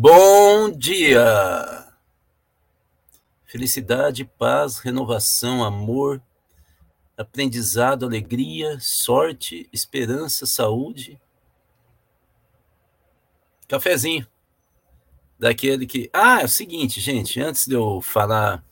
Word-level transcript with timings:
Bom 0.00 0.70
dia! 0.70 1.92
Felicidade, 3.44 4.24
paz, 4.24 4.78
renovação, 4.78 5.64
amor, 5.64 6.22
aprendizado, 7.16 8.06
alegria, 8.06 8.78
sorte, 8.80 9.68
esperança, 9.72 10.46
saúde. 10.46 11.20
Cafezinho. 13.66 14.24
Daquele 15.36 15.84
que. 15.84 16.08
Ah, 16.12 16.42
é 16.42 16.44
o 16.44 16.48
seguinte, 16.48 17.00
gente, 17.00 17.40
antes 17.40 17.66
de 17.66 17.74
eu 17.74 18.00
falar. 18.00 18.64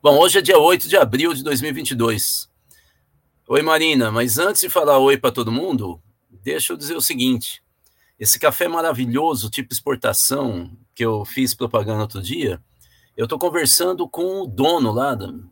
Bom, 0.00 0.16
hoje 0.20 0.38
é 0.38 0.40
dia 0.40 0.56
8 0.56 0.88
de 0.88 0.96
abril 0.96 1.34
de 1.34 1.42
2022. 1.42 2.48
Oi, 3.48 3.60
Marina, 3.60 4.12
mas 4.12 4.38
antes 4.38 4.62
de 4.62 4.70
falar 4.70 5.00
oi 5.00 5.18
para 5.18 5.32
todo 5.32 5.50
mundo, 5.50 6.00
deixa 6.30 6.72
eu 6.72 6.76
dizer 6.76 6.94
o 6.94 7.00
seguinte. 7.00 7.65
Esse 8.18 8.38
café 8.38 8.66
maravilhoso, 8.66 9.50
tipo 9.50 9.72
exportação, 9.72 10.70
que 10.94 11.04
eu 11.04 11.24
fiz 11.24 11.54
propaganda 11.54 12.02
outro 12.02 12.22
dia, 12.22 12.62
eu 13.16 13.24
estou 13.24 13.38
conversando 13.38 14.08
com 14.08 14.42
o 14.42 14.46
dono 14.46 14.92
lá 14.92 15.14
do, 15.14 15.50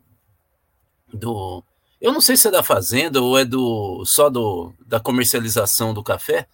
do, 1.13 1.63
Eu 1.99 2.11
não 2.11 2.21
sei 2.21 2.37
se 2.37 2.47
é 2.47 2.51
da 2.51 2.63
fazenda 2.63 3.21
ou 3.21 3.37
é 3.37 3.45
do 3.45 4.03
só 4.05 4.29
do, 4.29 4.73
da 4.85 4.99
comercialização 4.99 5.93
do 5.93 6.03
café. 6.03 6.47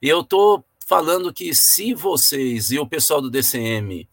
E 0.00 0.08
eu 0.08 0.20
estou 0.20 0.64
falando 0.86 1.32
que 1.32 1.54
se 1.54 1.94
vocês 1.94 2.70
e 2.70 2.78
o 2.78 2.86
pessoal 2.86 3.20
do 3.20 3.30
DCM 3.30 4.08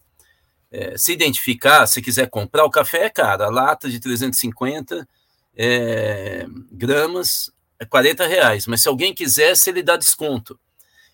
é, 0.70 0.96
se 0.96 1.12
identificar, 1.12 1.86
se 1.86 2.00
quiser 2.00 2.28
comprar, 2.30 2.64
o 2.64 2.70
café 2.70 3.04
é 3.04 3.10
caro. 3.10 3.44
A 3.44 3.50
lata 3.50 3.90
de 3.90 4.00
350 4.00 5.06
é, 5.54 6.46
gramas 6.70 7.52
é 7.78 7.84
40 7.84 8.26
reais. 8.26 8.66
Mas 8.66 8.82
se 8.82 8.88
alguém 8.88 9.14
quiser, 9.14 9.54
se 9.54 9.68
ele 9.68 9.82
dá 9.82 9.96
desconto. 9.96 10.58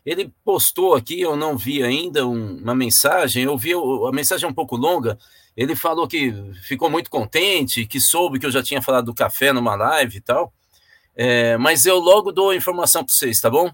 Ele 0.04 0.32
postou 0.44 0.94
aqui, 0.94 1.20
eu 1.20 1.36
não 1.36 1.56
vi 1.56 1.82
ainda 1.82 2.26
um, 2.26 2.56
uma 2.56 2.74
mensagem, 2.74 3.44
eu 3.44 3.56
vi 3.58 3.72
a 3.72 4.12
mensagem 4.12 4.46
é 4.46 4.50
um 4.50 4.54
pouco 4.54 4.76
longa. 4.76 5.18
Ele 5.56 5.74
falou 5.74 6.06
que 6.06 6.32
ficou 6.62 6.88
muito 6.88 7.10
contente, 7.10 7.84
que 7.84 8.00
soube 8.00 8.38
que 8.38 8.46
eu 8.46 8.50
já 8.50 8.62
tinha 8.62 8.80
falado 8.80 9.06
do 9.06 9.14
café 9.14 9.52
numa 9.52 9.74
live 9.74 10.18
e 10.18 10.20
tal. 10.20 10.52
É, 11.16 11.56
mas 11.56 11.84
eu 11.84 11.98
logo 11.98 12.30
dou 12.30 12.50
a 12.50 12.56
informação 12.56 13.04
para 13.04 13.12
vocês, 13.12 13.40
tá 13.40 13.50
bom? 13.50 13.72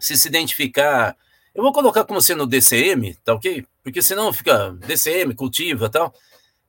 Se 0.00 0.16
se 0.16 0.26
identificar, 0.26 1.14
eu 1.54 1.62
vou 1.62 1.72
colocar 1.72 2.04
como 2.04 2.20
sendo 2.20 2.46
DCM, 2.46 3.14
tá 3.24 3.34
ok? 3.34 3.66
Porque 3.82 4.00
senão 4.00 4.32
fica 4.32 4.70
DCM, 4.86 5.34
cultiva 5.34 5.90
tal. 5.90 6.14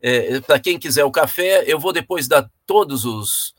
É, 0.01 0.39
para 0.41 0.59
quem 0.59 0.77
quiser 0.77 1.05
o 1.05 1.11
café, 1.11 1.63
eu 1.65 1.79
vou 1.79 1.93
depois 1.93 2.27
dar 2.27 2.49
todos 2.65 3.05
os, 3.05 3.55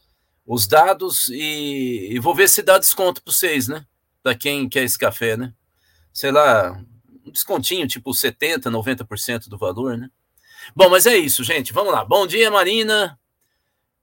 os 0.46 0.66
dados 0.66 1.28
e, 1.30 2.08
e 2.12 2.18
vou 2.18 2.34
ver 2.34 2.48
se 2.48 2.62
dá 2.62 2.78
desconto 2.78 3.22
para 3.22 3.32
vocês, 3.32 3.68
né? 3.68 3.84
Para 4.28 4.34
quem 4.34 4.68
quer 4.68 4.82
esse 4.84 4.98
café, 4.98 5.38
né? 5.38 5.54
Sei 6.12 6.30
lá, 6.30 6.72
um 7.24 7.30
descontinho, 7.30 7.88
tipo 7.88 8.10
70%, 8.10 8.64
90% 8.64 9.48
do 9.48 9.56
valor, 9.56 9.96
né? 9.96 10.10
Bom, 10.76 10.90
mas 10.90 11.06
é 11.06 11.16
isso, 11.16 11.42
gente. 11.42 11.72
Vamos 11.72 11.94
lá. 11.94 12.04
Bom 12.04 12.26
dia, 12.26 12.50
Marina. 12.50 13.18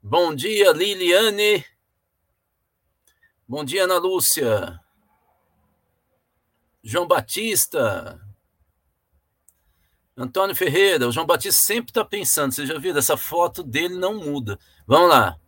Bom 0.01 0.33
dia, 0.33 0.71
Liliane. 0.71 1.63
Bom 3.47 3.63
dia, 3.63 3.83
Ana 3.83 3.99
Lúcia. 3.99 4.79
João 6.83 7.07
Batista. 7.07 8.19
Antônio 10.17 10.55
Ferreira. 10.55 11.07
O 11.07 11.11
João 11.11 11.27
Batista 11.27 11.61
sempre 11.63 11.91
está 11.91 12.03
pensando. 12.03 12.51
Você 12.51 12.65
já 12.65 12.79
viu? 12.79 12.97
Essa 12.97 13.15
foto 13.15 13.61
dele 13.61 13.95
não 13.95 14.15
muda. 14.15 14.57
Vamos 14.87 15.09
lá. 15.09 15.39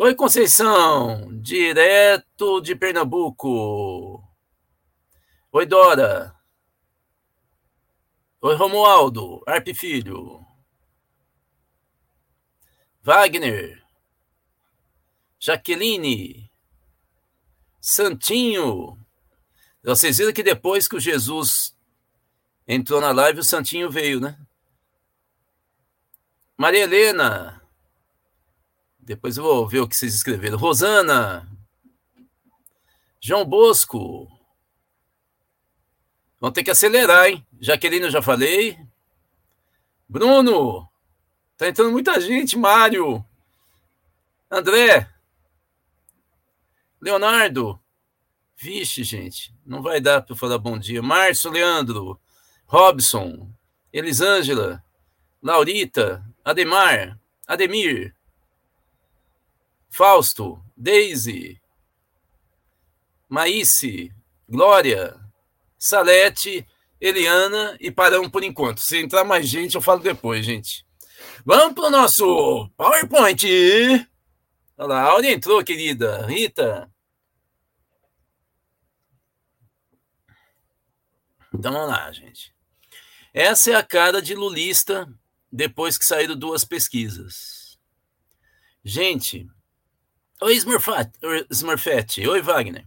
Oi, 0.00 0.14
Conceição, 0.14 1.28
direto 1.42 2.60
de 2.60 2.76
Pernambuco. 2.76 4.22
Oi, 5.50 5.66
Dora. 5.66 6.36
Oi, 8.40 8.54
Romualdo, 8.54 9.42
Arp 9.44 9.66
Filho. 9.74 10.46
Wagner. 13.02 13.84
Jaqueline. 15.36 16.48
Santinho. 17.80 19.04
Vocês 19.82 20.18
viram 20.18 20.32
que 20.32 20.44
depois 20.44 20.86
que 20.86 20.94
o 20.94 21.00
Jesus 21.00 21.76
entrou 22.68 23.00
na 23.00 23.10
live, 23.10 23.40
o 23.40 23.44
Santinho 23.44 23.90
veio, 23.90 24.20
né? 24.20 24.38
Maria 26.56 26.84
Helena. 26.84 27.57
Depois 29.08 29.38
eu 29.38 29.42
vou 29.42 29.66
ver 29.66 29.80
o 29.80 29.88
que 29.88 29.96
vocês 29.96 30.14
escreveram. 30.14 30.58
Rosana. 30.58 31.48
João 33.18 33.42
Bosco. 33.42 34.30
Vão 36.38 36.52
ter 36.52 36.62
que 36.62 36.70
acelerar, 36.70 37.26
hein? 37.26 37.42
Jaqueline, 37.58 38.04
eu 38.04 38.10
já 38.10 38.20
falei. 38.20 38.78
Bruno. 40.06 40.86
Tá 41.56 41.66
entrando 41.66 41.90
muita 41.90 42.20
gente. 42.20 42.58
Mário. 42.58 43.24
André. 44.50 45.08
Leonardo. 47.00 47.80
Vixe, 48.58 49.02
gente. 49.04 49.54
Não 49.64 49.80
vai 49.80 50.02
dar 50.02 50.20
para 50.20 50.36
falar 50.36 50.58
bom 50.58 50.78
dia. 50.78 51.00
Márcio, 51.00 51.50
Leandro. 51.50 52.20
Robson. 52.66 53.50
Elisângela. 53.90 54.84
Laurita. 55.42 56.22
Ademar. 56.44 57.18
Ademir. 57.46 58.17
Fausto, 59.90 60.62
Daisy, 60.76 61.60
Maíce, 63.28 64.12
Glória, 64.48 65.18
Salete, 65.78 66.66
Eliana 67.00 67.76
e 67.80 67.90
paramos 67.90 68.28
por 68.28 68.42
enquanto. 68.42 68.80
Se 68.80 68.98
entrar 68.98 69.24
mais 69.24 69.48
gente, 69.48 69.74
eu 69.74 69.80
falo 69.80 70.00
depois, 70.00 70.44
gente. 70.44 70.86
Vamos 71.44 71.74
para 71.74 71.86
o 71.86 71.90
nosso 71.90 72.68
PowerPoint. 72.76 73.44
Olha 74.76 74.88
lá, 74.88 75.16
onde 75.16 75.28
entrou, 75.28 75.62
querida? 75.64 76.26
Rita. 76.26 76.90
Então 81.52 81.72
vamos 81.72 81.88
lá, 81.88 82.10
gente. 82.12 82.54
Essa 83.32 83.72
é 83.72 83.74
a 83.74 83.82
cara 83.82 84.22
de 84.22 84.34
lulista 84.34 85.08
depois 85.50 85.98
que 85.98 86.04
saíram 86.04 86.36
duas 86.36 86.64
pesquisas. 86.64 87.78
Gente, 88.84 89.48
Oi, 90.40 90.54
Smurfette. 91.50 92.28
Oi, 92.28 92.40
Wagner. 92.40 92.86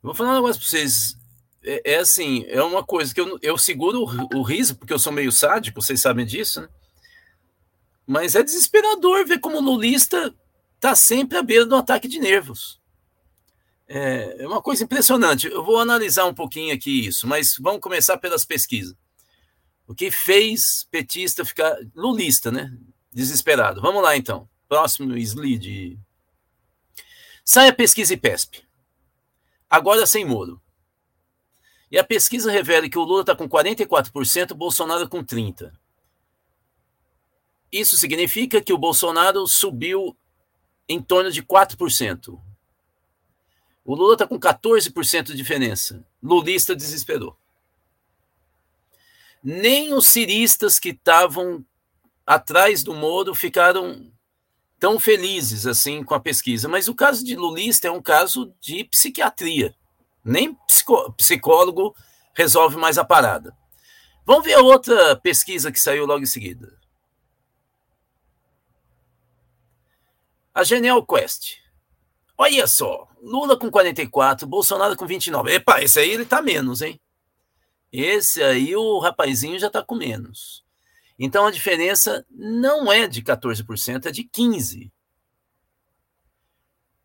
vou 0.00 0.14
falar 0.14 0.32
um 0.32 0.34
negócio 0.36 0.60
para 0.60 0.70
vocês. 0.70 1.16
É, 1.64 1.94
é, 1.94 1.96
assim, 1.96 2.44
é 2.46 2.62
uma 2.62 2.84
coisa 2.84 3.12
que 3.12 3.20
eu, 3.20 3.36
eu 3.42 3.58
seguro 3.58 4.04
o, 4.04 4.38
o, 4.38 4.42
riso, 4.42 4.76
porque 4.76 4.92
eu 4.92 4.98
sou 4.98 5.12
meio 5.12 5.32
sádico, 5.32 5.82
vocês 5.82 6.00
sabem 6.00 6.24
disso, 6.24 6.60
né? 6.60 6.68
Mas 8.06 8.36
é 8.36 8.42
desesperador 8.42 9.26
ver 9.26 9.40
como 9.40 9.58
o 9.58 9.60
lulista 9.60 10.32
tá 10.78 10.94
sempre 10.94 11.36
à 11.36 11.42
beira 11.42 11.66
do 11.66 11.74
ataque 11.74 12.06
de 12.06 12.20
nervos. 12.20 12.80
É, 13.88 14.36
é 14.44 14.46
uma 14.46 14.62
coisa 14.62 14.84
impressionante. 14.84 15.48
Eu 15.48 15.64
vou 15.64 15.80
analisar 15.80 16.24
um 16.26 16.34
pouquinho 16.34 16.72
aqui 16.72 17.08
isso, 17.08 17.26
mas 17.26 17.56
vamos 17.58 17.80
começar 17.80 18.16
pelas 18.18 18.44
pesquisas. 18.44 18.94
O 19.88 19.94
que 19.94 20.08
fez 20.12 20.86
petista 20.88 21.44
ficar 21.44 21.76
lulista, 21.96 22.52
né? 22.52 22.72
Desesperado. 23.12 23.80
Vamos 23.80 24.04
lá, 24.04 24.16
então. 24.16 24.48
Próximo 24.68 25.16
slide. 25.16 25.98
Sai 27.48 27.68
a 27.68 27.72
pesquisa 27.72 28.12
IPESP. 28.12 28.66
Agora 29.70 30.04
sem 30.04 30.24
Moro. 30.24 30.60
E 31.88 31.96
a 31.96 32.02
pesquisa 32.02 32.50
revela 32.50 32.88
que 32.88 32.98
o 32.98 33.04
Lula 33.04 33.20
está 33.20 33.36
com 33.36 33.48
44%, 33.48 34.50
o 34.50 34.54
Bolsonaro 34.56 35.08
com 35.08 35.24
30%. 35.24 35.70
Isso 37.70 37.96
significa 37.96 38.60
que 38.60 38.72
o 38.72 38.78
Bolsonaro 38.78 39.46
subiu 39.46 40.16
em 40.88 41.00
torno 41.00 41.30
de 41.30 41.40
4%. 41.40 42.40
O 43.84 43.94
Lula 43.94 44.14
está 44.14 44.26
com 44.26 44.40
14% 44.40 45.26
de 45.26 45.36
diferença. 45.36 46.04
Lulista 46.20 46.74
desesperou. 46.74 47.36
Nem 49.40 49.94
os 49.94 50.08
ciristas 50.08 50.80
que 50.80 50.88
estavam 50.88 51.64
atrás 52.26 52.82
do 52.82 52.92
Moro 52.92 53.36
ficaram 53.36 54.12
tão 54.78 54.98
felizes 54.98 55.66
assim 55.66 56.02
com 56.02 56.14
a 56.14 56.20
pesquisa. 56.20 56.68
Mas 56.68 56.88
o 56.88 56.94
caso 56.94 57.24
de 57.24 57.36
Lulista 57.36 57.88
é 57.88 57.90
um 57.90 58.02
caso 58.02 58.52
de 58.60 58.84
psiquiatria. 58.84 59.74
Nem 60.24 60.56
psicólogo 61.16 61.94
resolve 62.34 62.76
mais 62.76 62.98
a 62.98 63.04
parada. 63.04 63.56
Vamos 64.24 64.44
ver 64.44 64.54
a 64.54 64.60
outra 64.60 65.16
pesquisa 65.16 65.70
que 65.70 65.80
saiu 65.80 66.04
logo 66.04 66.22
em 66.22 66.26
seguida. 66.26 66.76
A 70.52 70.64
Genial 70.64 71.06
Quest. 71.06 71.58
Olha 72.36 72.66
só, 72.66 73.08
Lula 73.22 73.58
com 73.58 73.70
44, 73.70 74.46
Bolsonaro 74.46 74.96
com 74.96 75.06
29. 75.06 75.54
Epa, 75.54 75.82
esse 75.82 76.00
aí 76.00 76.10
ele 76.10 76.26
tá 76.26 76.42
menos, 76.42 76.82
hein? 76.82 77.00
Esse 77.92 78.42
aí 78.42 78.74
o 78.74 78.98
rapazinho 78.98 79.58
já 79.58 79.70
tá 79.70 79.82
com 79.82 79.94
menos. 79.94 80.65
Então 81.18 81.46
a 81.46 81.50
diferença 81.50 82.26
não 82.30 82.92
é 82.92 83.06
de 83.06 83.22
14%, 83.22 84.06
é 84.06 84.10
de 84.10 84.24
15%. 84.24 84.90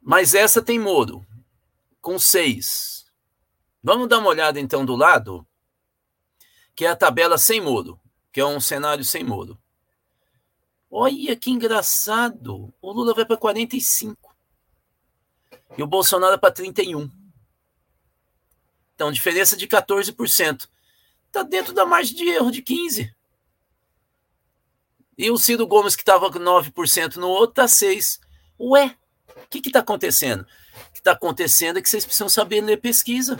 Mas 0.01 0.33
essa 0.33 0.61
tem 0.61 0.79
Moro, 0.79 1.25
com 2.01 2.15
6%. 2.15 3.01
Vamos 3.83 4.07
dar 4.07 4.19
uma 4.19 4.29
olhada 4.29 4.59
então 4.59 4.85
do 4.85 4.95
lado, 4.95 5.45
que 6.75 6.85
é 6.85 6.89
a 6.89 6.95
tabela 6.95 7.37
sem 7.37 7.59
muro, 7.59 7.99
que 8.31 8.39
é 8.39 8.45
um 8.45 8.59
cenário 8.59 9.03
sem 9.03 9.23
muro. 9.23 9.59
Olha 10.89 11.35
que 11.35 11.49
engraçado. 11.49 12.73
O 12.81 12.91
Lula 12.91 13.13
vai 13.13 13.25
para 13.25 13.37
45. 13.37 14.35
E 15.77 15.81
o 15.81 15.87
Bolsonaro 15.87 16.37
para 16.37 16.53
31. 16.53 17.09
Então, 18.93 19.11
diferença 19.11 19.55
de 19.55 19.67
14%. 19.67 20.69
Está 21.27 21.43
dentro 21.43 21.73
da 21.73 21.85
margem 21.85 22.15
de 22.15 22.27
erro 22.27 22.51
de 22.51 22.61
15%. 22.61 23.13
E 25.21 25.29
o 25.29 25.37
Ciro 25.37 25.67
Gomes, 25.67 25.95
que 25.95 26.01
estava 26.01 26.31
com 26.31 26.39
9% 26.39 27.17
no 27.17 27.27
outro, 27.27 27.63
está 27.63 27.65
6%. 27.65 28.19
Ué, 28.59 28.97
o 29.27 29.47
que 29.47 29.59
está 29.59 29.77
acontecendo? 29.77 30.41
O 30.41 30.91
que 30.93 30.97
está 30.97 31.11
acontecendo 31.11 31.77
é 31.77 31.81
que 31.83 31.87
vocês 31.87 32.03
precisam 32.03 32.27
saber 32.27 32.59
ler 32.59 32.77
pesquisa. 32.77 33.39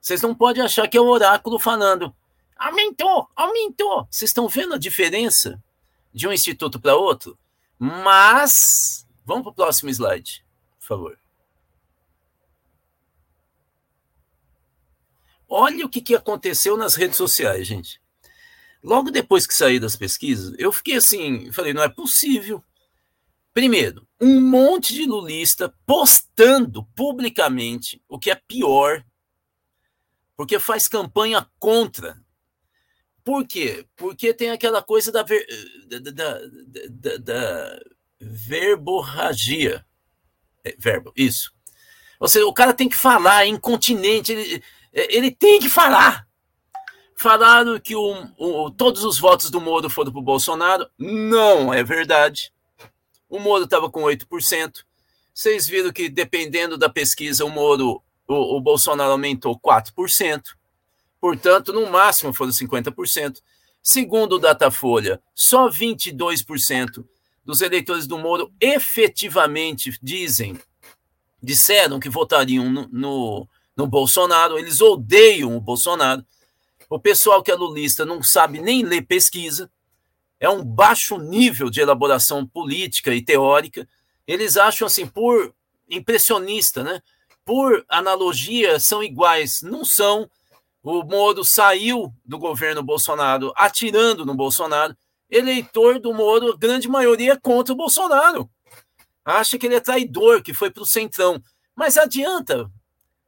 Vocês 0.00 0.20
não 0.20 0.34
podem 0.34 0.64
achar 0.64 0.88
que 0.88 0.96
é 0.96 1.00
o 1.00 1.06
oráculo 1.06 1.60
falando. 1.60 2.12
Aumentou, 2.56 3.28
aumentou. 3.36 4.08
Vocês 4.10 4.30
estão 4.30 4.48
vendo 4.48 4.74
a 4.74 4.78
diferença 4.78 5.62
de 6.12 6.26
um 6.26 6.32
instituto 6.32 6.80
para 6.80 6.96
outro? 6.96 7.38
Mas, 7.78 9.06
vamos 9.24 9.44
para 9.44 9.52
o 9.52 9.54
próximo 9.54 9.90
slide, 9.90 10.44
por 10.80 10.86
favor. 10.88 11.18
Olha 15.48 15.86
o 15.86 15.88
que, 15.88 16.00
que 16.00 16.16
aconteceu 16.16 16.76
nas 16.76 16.96
redes 16.96 17.16
sociais, 17.16 17.64
gente. 17.64 18.02
Logo 18.84 19.10
depois 19.10 19.46
que 19.46 19.54
saí 19.54 19.80
das 19.80 19.96
pesquisas, 19.96 20.54
eu 20.58 20.70
fiquei 20.70 20.96
assim, 20.96 21.50
falei, 21.50 21.72
não 21.72 21.82
é 21.82 21.88
possível. 21.88 22.62
Primeiro, 23.50 24.06
um 24.20 24.38
monte 24.42 24.92
de 24.92 25.06
lulista 25.06 25.74
postando 25.86 26.84
publicamente, 26.94 28.02
o 28.06 28.18
que 28.18 28.30
é 28.30 28.34
pior, 28.34 29.02
porque 30.36 30.58
faz 30.58 30.86
campanha 30.86 31.48
contra. 31.58 32.22
Por 33.24 33.46
quê? 33.46 33.86
Porque 33.96 34.34
tem 34.34 34.50
aquela 34.50 34.82
coisa 34.82 35.10
da, 35.10 35.22
ver, 35.22 35.46
da, 35.86 35.98
da, 36.10 36.38
da, 36.90 37.16
da 37.16 37.80
verborragia. 38.20 39.82
É, 40.62 40.76
verbo, 40.78 41.10
isso. 41.16 41.54
Ou 42.20 42.28
seja, 42.28 42.46
o 42.46 42.52
cara 42.52 42.74
tem 42.74 42.88
que 42.88 42.96
falar, 42.96 43.44
é 43.44 43.48
incontinente, 43.48 44.32
ele, 44.32 44.62
é, 44.92 45.16
ele 45.16 45.30
tem 45.30 45.58
que 45.58 45.70
falar. 45.70 46.28
Falaram 47.16 47.78
que 47.78 47.94
o, 47.94 48.26
o, 48.36 48.70
todos 48.70 49.04
os 49.04 49.18
votos 49.18 49.50
do 49.50 49.60
Moro 49.60 49.88
foram 49.88 50.10
para 50.10 50.20
o 50.20 50.22
Bolsonaro. 50.22 50.88
Não 50.98 51.72
é 51.72 51.82
verdade. 51.82 52.52
O 53.28 53.38
Moro 53.38 53.64
estava 53.64 53.90
com 53.90 54.02
8%. 54.02 54.84
Vocês 55.32 55.66
viram 55.66 55.92
que, 55.92 56.08
dependendo 56.08 56.78
da 56.78 56.88
pesquisa, 56.88 57.44
o 57.44 57.50
Moro, 57.50 58.02
o, 58.26 58.56
o 58.56 58.60
Bolsonaro 58.60 59.12
aumentou 59.12 59.58
4%. 59.58 60.42
Portanto, 61.20 61.72
no 61.72 61.90
máximo 61.90 62.32
foram 62.32 62.52
50%. 62.52 63.40
Segundo 63.82 64.36
o 64.36 64.38
Datafolha, 64.38 65.20
só 65.34 65.68
22% 65.68 67.04
dos 67.44 67.60
eleitores 67.60 68.06
do 68.06 68.18
Moro 68.18 68.50
efetivamente 68.60 69.98
dizem, 70.02 70.58
disseram 71.42 72.00
que 72.00 72.08
votariam 72.08 72.70
no, 72.70 72.88
no, 72.90 73.48
no 73.76 73.86
Bolsonaro, 73.86 74.58
eles 74.58 74.80
odeiam 74.80 75.56
o 75.56 75.60
Bolsonaro. 75.60 76.24
O 76.94 77.00
pessoal 77.00 77.42
que 77.42 77.50
é 77.50 77.54
lulista 77.56 78.04
não 78.04 78.22
sabe 78.22 78.60
nem 78.60 78.84
ler 78.84 79.02
pesquisa, 79.02 79.68
é 80.38 80.48
um 80.48 80.64
baixo 80.64 81.18
nível 81.18 81.68
de 81.68 81.80
elaboração 81.80 82.46
política 82.46 83.12
e 83.12 83.20
teórica. 83.20 83.88
Eles 84.24 84.56
acham 84.56 84.86
assim, 84.86 85.04
por 85.04 85.52
impressionista, 85.90 86.84
né? 86.84 87.02
Por 87.44 87.84
analogia, 87.88 88.78
são 88.78 89.02
iguais. 89.02 89.60
Não 89.60 89.84
são. 89.84 90.30
O 90.84 91.02
Moro 91.02 91.42
saiu 91.44 92.14
do 92.24 92.38
governo 92.38 92.80
Bolsonaro 92.80 93.52
atirando 93.56 94.24
no 94.24 94.36
Bolsonaro. 94.36 94.96
Eleitor 95.28 95.98
do 95.98 96.14
Moro, 96.14 96.56
grande 96.56 96.88
maioria 96.88 97.32
é 97.32 97.40
contra 97.40 97.74
o 97.74 97.76
Bolsonaro. 97.76 98.48
Acha 99.24 99.58
que 99.58 99.66
ele 99.66 99.74
é 99.74 99.80
traidor, 99.80 100.44
que 100.44 100.54
foi 100.54 100.70
para 100.70 100.84
o 100.84 100.86
centrão. 100.86 101.42
Mas 101.74 101.98
adianta 101.98 102.70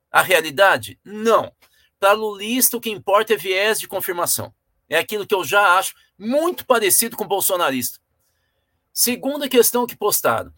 a 0.09 0.23
realidade? 0.23 1.01
Não. 1.05 1.53
Para 1.98 2.12
lulista, 2.12 2.76
o 2.76 2.81
que 2.81 2.90
importa 2.90 3.34
é 3.34 3.37
viés 3.37 3.81
de 3.81 3.88
confirmação. 3.88 4.54
É 4.88 4.98
aquilo 4.98 5.26
que 5.26 5.34
eu 5.34 5.44
já 5.44 5.78
acho 5.78 5.94
muito 6.19 6.64
parecido 6.66 7.16
com 7.16 7.26
bolsonarista. 7.26 7.98
Segunda 8.93 9.48
questão 9.48 9.87
que 9.87 9.96
postaram. 9.96 10.52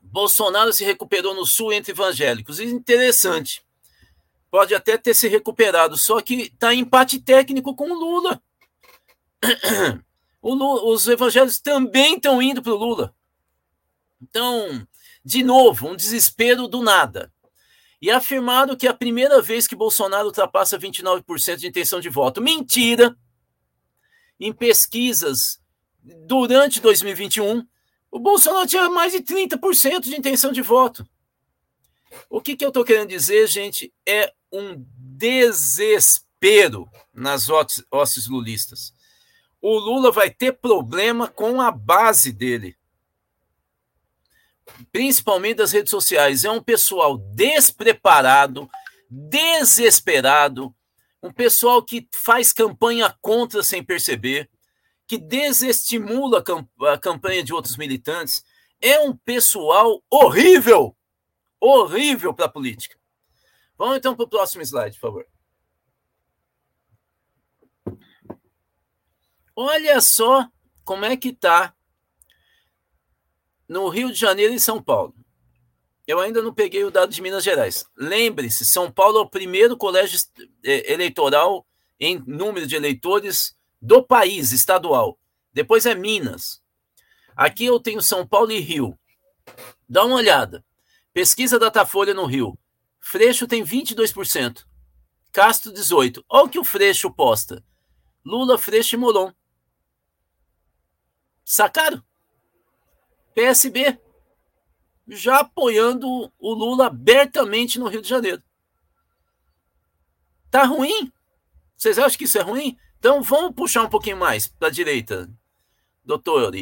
Bolsonaro 0.00 0.72
se 0.72 0.84
recuperou 0.84 1.34
no 1.34 1.44
Sul 1.44 1.72
entre 1.72 1.92
evangélicos. 1.92 2.60
Interessante. 2.60 3.64
Pode 4.50 4.74
até 4.74 4.96
ter 4.96 5.14
se 5.14 5.26
recuperado, 5.26 5.96
só 5.96 6.20
que 6.20 6.34
está 6.34 6.72
em 6.72 6.80
empate 6.80 7.18
técnico 7.18 7.74
com 7.74 7.90
o 7.90 7.94
Lula. 7.94 8.40
o 10.40 10.54
Lula. 10.54 10.84
Os 10.84 11.08
evangélicos 11.08 11.58
também 11.58 12.14
estão 12.14 12.40
indo 12.40 12.62
para 12.62 12.72
o 12.72 12.76
Lula. 12.76 13.14
Então, 14.22 14.86
de 15.24 15.42
novo, 15.42 15.88
um 15.88 15.96
desespero 15.96 16.68
do 16.68 16.82
nada 16.82 17.33
e 18.04 18.10
afirmaram 18.10 18.76
que 18.76 18.86
é 18.86 18.90
a 18.90 18.94
primeira 18.94 19.40
vez 19.40 19.66
que 19.66 19.74
Bolsonaro 19.74 20.26
ultrapassa 20.26 20.78
29% 20.78 21.56
de 21.56 21.68
intenção 21.68 22.00
de 22.00 22.10
voto. 22.10 22.38
Mentira! 22.42 23.16
Em 24.38 24.52
pesquisas 24.52 25.58
durante 26.26 26.82
2021, 26.82 27.66
o 28.10 28.18
Bolsonaro 28.18 28.66
tinha 28.66 28.90
mais 28.90 29.14
de 29.14 29.20
30% 29.20 30.00
de 30.00 30.14
intenção 30.14 30.52
de 30.52 30.60
voto. 30.60 31.08
O 32.28 32.42
que, 32.42 32.54
que 32.54 32.62
eu 32.62 32.68
estou 32.68 32.84
querendo 32.84 33.08
dizer, 33.08 33.46
gente, 33.46 33.90
é 34.06 34.34
um 34.52 34.84
desespero 34.98 36.86
nas 37.10 37.48
hostes 37.48 38.26
lulistas. 38.26 38.92
O 39.62 39.78
Lula 39.78 40.12
vai 40.12 40.28
ter 40.28 40.52
problema 40.52 41.26
com 41.26 41.58
a 41.58 41.70
base 41.70 42.32
dele 42.34 42.76
principalmente 44.90 45.56
das 45.56 45.72
redes 45.72 45.90
sociais, 45.90 46.44
é 46.44 46.50
um 46.50 46.62
pessoal 46.62 47.18
despreparado, 47.18 48.68
desesperado, 49.10 50.74
um 51.22 51.32
pessoal 51.32 51.82
que 51.82 52.08
faz 52.12 52.52
campanha 52.52 53.14
contra 53.20 53.62
sem 53.62 53.82
perceber, 53.82 54.50
que 55.06 55.18
desestimula 55.18 56.42
a 56.92 56.98
campanha 56.98 57.42
de 57.42 57.52
outros 57.52 57.76
militantes. 57.76 58.44
É 58.80 59.00
um 59.00 59.16
pessoal 59.16 60.02
horrível, 60.10 60.96
horrível 61.60 62.34
para 62.34 62.46
a 62.46 62.50
política. 62.50 62.98
Vamos 63.76 63.96
então 63.96 64.14
para 64.14 64.24
o 64.24 64.28
próximo 64.28 64.62
slide, 64.62 64.98
por 64.98 65.00
favor. 65.00 65.26
Olha 69.56 70.00
só 70.00 70.48
como 70.84 71.04
é 71.04 71.16
que 71.16 71.28
está 71.28 71.73
no 73.68 73.88
Rio 73.88 74.12
de 74.12 74.18
Janeiro 74.18 74.52
e 74.52 74.60
São 74.60 74.82
Paulo. 74.82 75.14
Eu 76.06 76.20
ainda 76.20 76.42
não 76.42 76.52
peguei 76.52 76.84
o 76.84 76.90
dado 76.90 77.10
de 77.12 77.22
Minas 77.22 77.42
Gerais. 77.42 77.86
Lembre-se, 77.96 78.64
São 78.64 78.90
Paulo 78.90 79.18
é 79.18 79.20
o 79.22 79.28
primeiro 79.28 79.76
colégio 79.76 80.18
é, 80.62 80.92
eleitoral 80.92 81.66
em 81.98 82.22
número 82.26 82.66
de 82.66 82.76
eleitores 82.76 83.56
do 83.80 84.02
país, 84.02 84.52
estadual. 84.52 85.18
Depois 85.52 85.86
é 85.86 85.94
Minas. 85.94 86.62
Aqui 87.34 87.64
eu 87.64 87.80
tenho 87.80 88.02
São 88.02 88.26
Paulo 88.26 88.52
e 88.52 88.58
Rio. 88.58 88.98
Dá 89.88 90.04
uma 90.04 90.16
olhada. 90.16 90.64
Pesquisa 91.12 91.58
Datafolha 91.58 92.12
no 92.12 92.26
Rio. 92.26 92.58
Freixo 93.00 93.46
tem 93.46 93.64
22%. 93.64 94.64
Castro, 95.32 95.72
18%. 95.72 96.24
Olha 96.28 96.44
o 96.44 96.48
que 96.48 96.58
o 96.58 96.64
Freixo 96.64 97.10
posta. 97.10 97.64
Lula, 98.24 98.58
Freixo 98.58 98.94
e 98.94 98.98
Molon. 98.98 99.32
Sacaram? 101.44 102.02
PSB 103.34 103.98
já 105.08 105.40
apoiando 105.40 106.32
o 106.38 106.54
Lula 106.54 106.86
abertamente 106.86 107.78
no 107.78 107.88
Rio 107.88 108.00
de 108.00 108.08
Janeiro. 108.08 108.42
Tá 110.50 110.64
ruim? 110.64 111.12
Vocês 111.76 111.98
acham 111.98 112.16
que 112.16 112.24
isso 112.24 112.38
é 112.38 112.42
ruim? 112.42 112.78
Então 112.98 113.22
vamos 113.22 113.54
puxar 113.54 113.82
um 113.82 113.88
pouquinho 113.88 114.16
mais 114.16 114.46
para 114.46 114.68
a 114.68 114.70
direita, 114.70 115.30
doutor. 116.04 116.52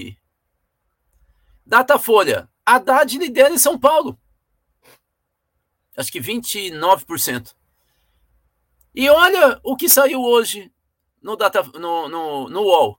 Datafolha. 1.64 2.48
Haddad 2.64 3.18
lidera 3.18 3.52
em 3.52 3.58
São 3.58 3.78
Paulo. 3.78 4.18
Acho 5.96 6.10
que 6.10 6.20
29%. 6.20 7.54
E 8.94 9.08
olha 9.08 9.60
o 9.62 9.76
que 9.76 9.88
saiu 9.88 10.20
hoje 10.20 10.72
no, 11.20 11.36
data, 11.36 11.62
no, 11.62 12.08
no, 12.08 12.48
no 12.48 12.60
UOL. 12.62 12.98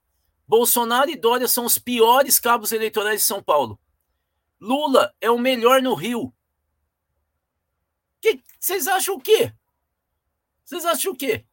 Bolsonaro 0.54 1.10
e 1.10 1.16
Dória 1.16 1.48
são 1.48 1.66
os 1.66 1.80
piores 1.80 2.40
cabos 2.40 2.72
eleitorais 2.72 3.22
de 3.22 3.26
São 3.26 3.42
Paulo. 3.42 3.80
Lula 4.62 5.12
é 5.20 5.32
o 5.32 5.40
melhor 5.40 5.82
no 5.82 5.96
Rio. 5.96 6.32
Vocês 8.60 8.88
acham 8.88 9.16
o 9.16 9.20
quê? 9.20 9.52
Vocês 10.64 10.86
acham 10.86 11.12
o 11.12 11.16
quê? 11.16 11.44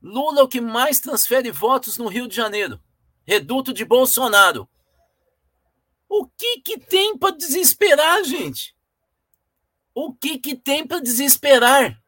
Lula 0.00 0.38
é 0.38 0.42
o 0.44 0.48
que 0.48 0.60
mais 0.60 1.00
transfere 1.00 1.50
votos 1.50 1.98
no 1.98 2.06
Rio 2.06 2.28
de 2.28 2.36
Janeiro. 2.36 2.80
Reduto 3.26 3.72
de 3.72 3.84
Bolsonaro. 3.84 4.68
O 6.08 6.28
que, 6.28 6.60
que 6.60 6.78
tem 6.78 7.18
para 7.18 7.34
desesperar, 7.34 8.22
gente? 8.22 8.72
O 9.92 10.14
que, 10.14 10.38
que 10.38 10.54
tem 10.54 10.86
para 10.86 11.00
desesperar? 11.00 12.00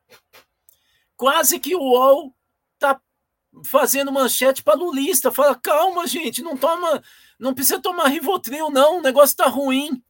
Quase 1.16 1.59
que 1.59 1.75
o 1.75 1.80
UOL 1.80 2.37
fazendo 3.64 4.12
manchete 4.12 4.62
para 4.62 4.78
lulista. 4.78 5.33
Fala, 5.33 5.54
calma, 5.54 6.07
gente, 6.07 6.42
não 6.42 6.57
toma, 6.57 7.02
não 7.38 7.54
precisa 7.54 7.80
tomar 7.80 8.09
Rivotril, 8.09 8.71
não. 8.71 8.99
O 8.99 9.02
negócio 9.02 9.37
tá 9.37 9.47
ruim. 9.47 10.02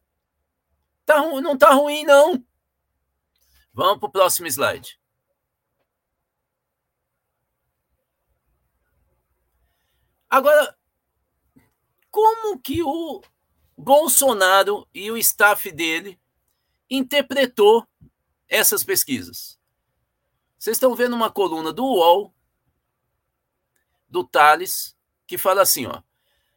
Tá, 1.05 1.19
não 1.41 1.57
tá 1.57 1.71
ruim, 1.71 2.03
não. 2.05 2.43
Vamos 3.73 3.99
para 3.99 4.07
o 4.07 4.11
próximo 4.11 4.47
slide. 4.47 4.99
Agora, 10.29 10.77
como 12.09 12.59
que 12.59 12.81
o 12.83 13.21
Bolsonaro 13.77 14.87
e 14.93 15.11
o 15.11 15.17
staff 15.17 15.71
dele 15.71 16.19
interpretou 16.89 17.85
essas 18.47 18.83
pesquisas? 18.83 19.59
Vocês 20.57 20.77
estão 20.77 20.95
vendo 20.95 21.15
uma 21.15 21.31
coluna 21.31 21.73
do 21.73 21.83
UOL, 21.83 22.33
do 24.11 24.23
Thales, 24.23 24.95
que 25.25 25.37
fala 25.37 25.61
assim, 25.61 25.85
ó. 25.87 26.01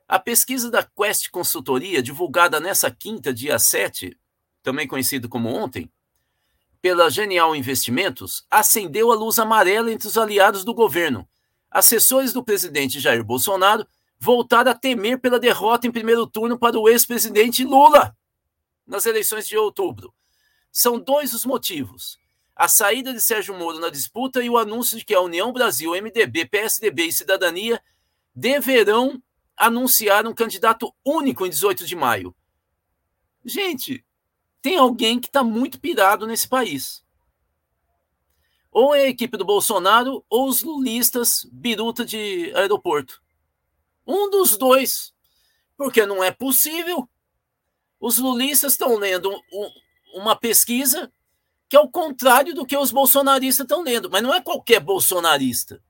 A 0.06 0.18
pesquisa 0.18 0.70
da 0.70 0.82
Quest 0.82 1.30
Consultoria, 1.30 2.02
divulgada 2.02 2.60
nessa 2.60 2.90
quinta, 2.90 3.32
dia 3.32 3.58
7, 3.58 4.18
também 4.62 4.86
conhecido 4.86 5.28
como 5.28 5.48
ontem, 5.48 5.90
pela 6.82 7.08
Genial 7.08 7.56
Investimentos, 7.56 8.44
acendeu 8.50 9.10
a 9.10 9.14
luz 9.14 9.38
amarela 9.38 9.90
entre 9.90 10.06
os 10.06 10.18
aliados 10.18 10.64
do 10.64 10.74
governo. 10.74 11.26
Assessores 11.70 12.32
do 12.32 12.44
presidente 12.44 13.00
Jair 13.00 13.24
Bolsonaro 13.24 13.86
voltaram 14.18 14.70
a 14.70 14.74
temer 14.74 15.18
pela 15.18 15.40
derrota 15.40 15.86
em 15.86 15.90
primeiro 15.92 16.26
turno 16.26 16.58
para 16.58 16.78
o 16.78 16.88
ex-presidente 16.88 17.64
Lula 17.64 18.14
nas 18.86 19.06
eleições 19.06 19.46
de 19.46 19.56
outubro. 19.56 20.12
São 20.70 20.98
dois 20.98 21.32
os 21.32 21.46
motivos. 21.46 22.18
A 22.56 22.68
saída 22.68 23.12
de 23.12 23.20
Sérgio 23.20 23.56
Moro 23.58 23.80
na 23.80 23.90
disputa 23.90 24.42
e 24.42 24.48
o 24.48 24.56
anúncio 24.56 24.96
de 24.96 25.04
que 25.04 25.14
a 25.14 25.20
União 25.20 25.52
Brasil, 25.52 25.90
MDB, 25.90 26.46
PSDB 26.46 27.06
e 27.06 27.12
Cidadania 27.12 27.82
deverão 28.34 29.20
anunciar 29.56 30.26
um 30.26 30.34
candidato 30.34 30.92
único 31.04 31.44
em 31.44 31.50
18 31.50 31.86
de 31.86 31.96
maio. 31.96 32.34
Gente, 33.44 34.04
tem 34.62 34.76
alguém 34.76 35.20
que 35.20 35.26
está 35.26 35.42
muito 35.42 35.80
pirado 35.80 36.26
nesse 36.26 36.48
país. 36.48 37.04
Ou 38.70 38.94
é 38.94 39.02
a 39.02 39.08
equipe 39.08 39.36
do 39.36 39.44
Bolsonaro 39.44 40.24
ou 40.28 40.48
os 40.48 40.62
lulistas 40.62 41.46
biruta 41.52 42.04
de 42.04 42.52
aeroporto. 42.54 43.22
Um 44.06 44.30
dos 44.30 44.56
dois. 44.56 45.12
Porque 45.76 46.06
não 46.06 46.24
é 46.24 46.30
possível. 46.30 47.08
Os 48.00 48.18
lulistas 48.18 48.72
estão 48.72 48.96
lendo 48.96 49.30
um, 49.52 49.70
uma 50.14 50.34
pesquisa 50.34 51.12
que 51.68 51.76
é 51.76 51.80
o 51.80 51.88
contrário 51.88 52.54
do 52.54 52.66
que 52.66 52.76
os 52.76 52.90
bolsonaristas 52.90 53.64
estão 53.64 53.82
lendo. 53.82 54.10
Mas 54.10 54.22
não 54.22 54.34
é 54.34 54.40
qualquer 54.40 54.80
bolsonarista. 54.80 55.82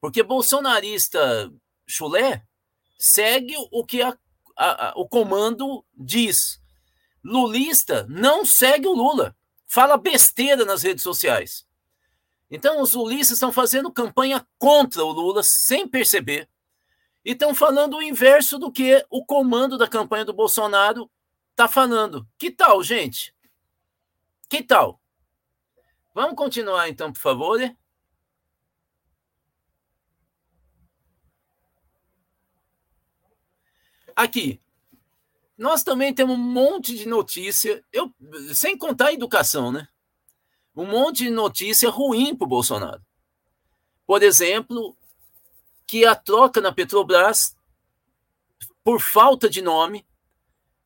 Porque 0.00 0.22
bolsonarista 0.22 1.52
chulé 1.86 2.42
segue 2.98 3.54
o 3.70 3.84
que 3.84 4.02
a, 4.02 4.16
a, 4.56 4.88
a, 4.88 4.92
o 4.96 5.08
comando 5.08 5.84
diz 5.94 6.60
lulista 7.24 8.06
não 8.08 8.44
segue 8.44 8.86
o 8.86 8.94
Lula, 8.94 9.36
fala 9.66 9.96
besteira 9.96 10.64
nas 10.64 10.82
redes 10.82 11.02
sociais. 11.02 11.66
Então, 12.50 12.80
os 12.80 12.94
lulistas 12.94 13.36
estão 13.36 13.52
fazendo 13.52 13.92
campanha 13.92 14.46
contra 14.58 15.04
o 15.04 15.12
Lula 15.12 15.42
sem 15.42 15.86
perceber 15.86 16.48
e 17.24 17.32
estão 17.32 17.54
falando 17.54 17.98
o 17.98 18.02
inverso 18.02 18.58
do 18.58 18.72
que 18.72 19.04
o 19.10 19.24
comando 19.24 19.76
da 19.76 19.86
campanha 19.86 20.24
do 20.24 20.32
Bolsonaro 20.32 21.10
está 21.50 21.68
falando. 21.68 22.26
Que 22.38 22.50
tal, 22.50 22.82
gente? 22.82 23.34
Que 24.48 24.62
tal? 24.62 25.00
Vamos 26.14 26.36
continuar 26.36 26.88
então, 26.88 27.12
por 27.12 27.20
favor. 27.20 27.60
Aqui, 34.16 34.60
nós 35.56 35.82
também 35.82 36.14
temos 36.14 36.36
um 36.36 36.42
monte 36.42 36.96
de 36.96 37.06
notícia, 37.06 37.84
eu, 37.92 38.12
sem 38.52 38.76
contar 38.76 39.08
a 39.08 39.12
educação, 39.12 39.70
né? 39.70 39.86
Um 40.74 40.86
monte 40.86 41.24
de 41.24 41.30
notícia 41.30 41.90
ruim 41.90 42.34
para 42.34 42.44
o 42.44 42.48
Bolsonaro. 42.48 43.04
Por 44.06 44.22
exemplo, 44.22 44.96
que 45.86 46.04
a 46.04 46.14
troca 46.14 46.60
na 46.60 46.72
Petrobras, 46.72 47.56
por 48.82 49.00
falta 49.00 49.48
de 49.48 49.60
nome, 49.60 50.06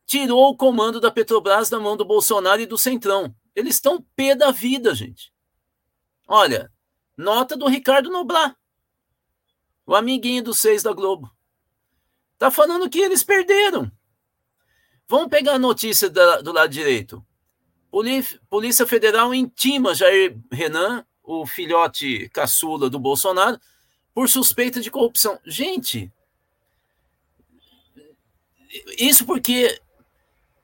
tirou 0.04 0.50
o 0.50 0.56
comando 0.56 1.00
da 1.00 1.10
Petrobras 1.10 1.70
da 1.70 1.78
mão 1.78 1.96
do 1.96 2.04
Bolsonaro 2.04 2.60
e 2.60 2.66
do 2.66 2.76
Centrão. 2.76 3.34
Eles 3.54 3.76
estão 3.76 4.04
pé 4.16 4.34
da 4.34 4.50
vida, 4.50 4.94
gente. 4.94 5.32
Olha, 6.26 6.72
nota 7.16 7.56
do 7.56 7.68
Ricardo 7.68 8.10
Noblar, 8.10 8.56
o 9.86 9.94
amiguinho 9.94 10.42
dos 10.42 10.58
seis 10.58 10.82
da 10.82 10.92
Globo. 10.92 11.30
Tá 12.38 12.50
falando 12.50 12.88
que 12.88 12.98
eles 12.98 13.22
perderam. 13.22 13.90
Vamos 15.08 15.28
pegar 15.28 15.54
a 15.54 15.58
notícia 15.58 16.08
da, 16.08 16.40
do 16.40 16.52
lado 16.52 16.70
direito. 16.70 17.24
Polícia 18.48 18.86
Federal 18.86 19.34
intima 19.34 19.94
Jair 19.94 20.38
Renan, 20.50 21.04
o 21.22 21.46
filhote 21.46 22.28
caçula 22.30 22.88
do 22.88 22.98
Bolsonaro, 22.98 23.60
por 24.14 24.28
suspeita 24.28 24.80
de 24.80 24.90
corrupção. 24.90 25.38
Gente, 25.44 26.10
isso 28.98 29.26
porque 29.26 29.78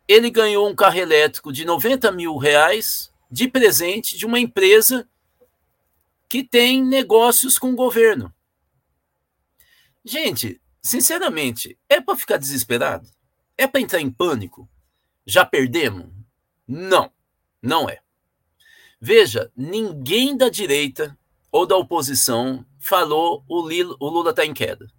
ele 0.08 0.30
ganhou 0.30 0.66
um 0.66 0.74
carro 0.74 0.98
elétrico 0.98 1.52
de 1.52 1.66
90 1.66 2.10
mil 2.10 2.36
reais 2.38 3.12
de 3.30 3.46
presente 3.46 4.16
de 4.16 4.24
uma 4.24 4.40
empresa 4.40 5.06
que 6.26 6.42
tem 6.42 6.82
negócios 6.82 7.58
com 7.58 7.70
o 7.72 7.76
governo. 7.76 8.34
Gente, 10.04 10.60
sinceramente, 10.82 11.78
é 11.88 12.00
para 12.00 12.16
ficar 12.16 12.38
desesperado? 12.38 13.06
É 13.56 13.66
para 13.66 13.80
entrar 13.80 14.00
em 14.00 14.10
pânico? 14.10 14.68
Já 15.26 15.44
perdemos? 15.44 16.06
Não, 16.66 17.12
não 17.60 17.88
é. 17.88 18.00
Veja, 19.00 19.52
ninguém 19.54 20.36
da 20.36 20.48
direita 20.48 21.16
ou 21.52 21.66
da 21.66 21.76
oposição 21.76 22.64
falou 22.78 23.44
o, 23.48 23.60
Lula 23.60 24.30
está 24.30 24.44
em 24.44 24.54
queda. 24.54 24.90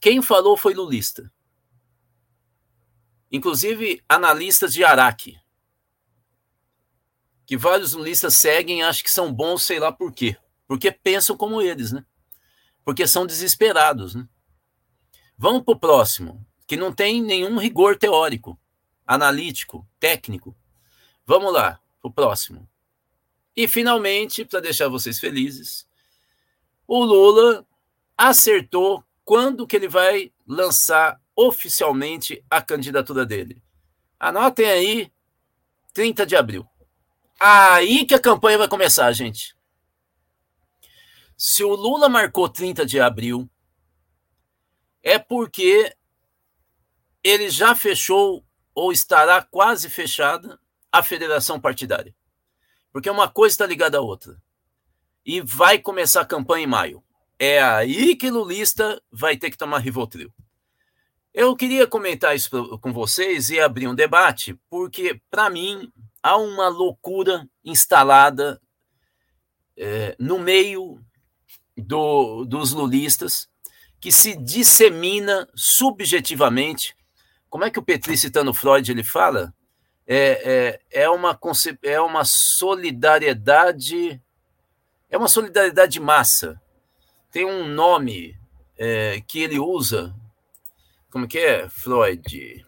Quem 0.00 0.22
falou 0.22 0.56
foi 0.56 0.74
lulista. 0.74 1.30
Inclusive 3.30 4.02
analistas 4.08 4.72
de 4.72 4.84
Araque, 4.84 5.38
que 7.46 7.56
vários 7.56 7.92
lulistas 7.94 8.34
seguem, 8.34 8.82
acham 8.82 9.02
que 9.02 9.10
são 9.10 9.32
bons, 9.32 9.64
sei 9.64 9.78
lá 9.78 9.90
por 9.90 10.12
quê. 10.12 10.36
Porque 10.66 10.92
pensam 10.92 11.36
como 11.36 11.60
eles, 11.60 11.92
né? 11.92 12.04
Porque 12.84 13.06
são 13.06 13.26
desesperados, 13.26 14.14
né? 14.14 14.28
Vamos 15.36 15.64
para 15.64 15.74
o 15.74 15.78
próximo 15.78 16.46
que 16.66 16.76
não 16.76 16.92
tem 16.92 17.20
nenhum 17.20 17.58
rigor 17.58 17.96
teórico, 17.96 18.56
analítico, 19.04 19.84
técnico. 19.98 20.56
Vamos 21.26 21.52
lá, 21.52 21.80
o 22.00 22.08
próximo. 22.08 22.68
E 23.56 23.66
finalmente, 23.66 24.44
para 24.44 24.60
deixar 24.60 24.88
vocês 24.88 25.18
felizes, 25.18 25.88
o 26.86 27.04
Lula 27.04 27.66
acertou 28.16 29.04
quando 29.24 29.66
que 29.66 29.74
ele 29.74 29.88
vai 29.88 30.32
lançar 30.46 31.19
oficialmente 31.36 32.44
a 32.50 32.60
candidatura 32.60 33.24
dele. 33.24 33.62
Anotem 34.18 34.66
aí, 34.68 35.12
30 35.92 36.26
de 36.26 36.36
abril. 36.36 36.66
Aí 37.38 38.04
que 38.04 38.14
a 38.14 38.20
campanha 38.20 38.58
vai 38.58 38.68
começar, 38.68 39.10
gente. 39.12 39.56
Se 41.36 41.64
o 41.64 41.74
Lula 41.74 42.08
marcou 42.08 42.48
30 42.48 42.84
de 42.84 43.00
abril, 43.00 43.48
é 45.02 45.18
porque 45.18 45.96
ele 47.24 47.48
já 47.48 47.74
fechou 47.74 48.44
ou 48.74 48.92
estará 48.92 49.42
quase 49.42 49.88
fechada 49.88 50.60
a 50.92 51.02
federação 51.02 51.60
partidária. 51.60 52.14
Porque 52.92 53.08
uma 53.08 53.28
coisa 53.28 53.54
está 53.54 53.66
ligada 53.66 53.98
à 53.98 54.00
outra. 54.00 54.36
E 55.24 55.40
vai 55.40 55.78
começar 55.78 56.22
a 56.22 56.26
campanha 56.26 56.64
em 56.64 56.68
maio. 56.68 57.04
É 57.38 57.62
aí 57.62 58.16
que 58.16 58.30
Lulista 58.30 59.00
vai 59.10 59.36
ter 59.36 59.50
que 59.50 59.56
tomar 59.56 59.78
Rivotril. 59.78 60.32
Eu 61.32 61.54
queria 61.54 61.86
comentar 61.86 62.34
isso 62.34 62.78
com 62.78 62.92
vocês 62.92 63.50
e 63.50 63.60
abrir 63.60 63.86
um 63.86 63.94
debate, 63.94 64.58
porque, 64.68 65.20
para 65.30 65.48
mim, 65.48 65.92
há 66.22 66.36
uma 66.36 66.68
loucura 66.68 67.48
instalada 67.64 68.60
é, 69.76 70.16
no 70.18 70.38
meio 70.38 71.00
do, 71.76 72.44
dos 72.44 72.72
lulistas 72.72 73.48
que 74.00 74.10
se 74.10 74.34
dissemina 74.34 75.48
subjetivamente 75.54 76.96
como 77.50 77.64
é 77.64 77.70
que 77.70 77.80
o 77.80 77.82
Petri, 77.82 78.16
citando 78.16 78.54
Freud, 78.54 78.88
ele 78.90 79.02
fala? 79.02 79.52
É, 80.06 80.78
é, 80.92 81.02
é, 81.02 81.10
uma, 81.10 81.36
é 81.82 82.00
uma 82.00 82.22
solidariedade, 82.24 84.22
é 85.10 85.18
uma 85.18 85.26
solidariedade 85.26 85.92
de 85.94 86.00
massa. 86.00 86.62
Tem 87.32 87.44
um 87.44 87.66
nome 87.66 88.38
é, 88.78 89.20
que 89.26 89.40
ele 89.40 89.58
usa, 89.58 90.14
como 91.10 91.28
que 91.28 91.38
é, 91.38 91.68
Freud? 91.68 92.66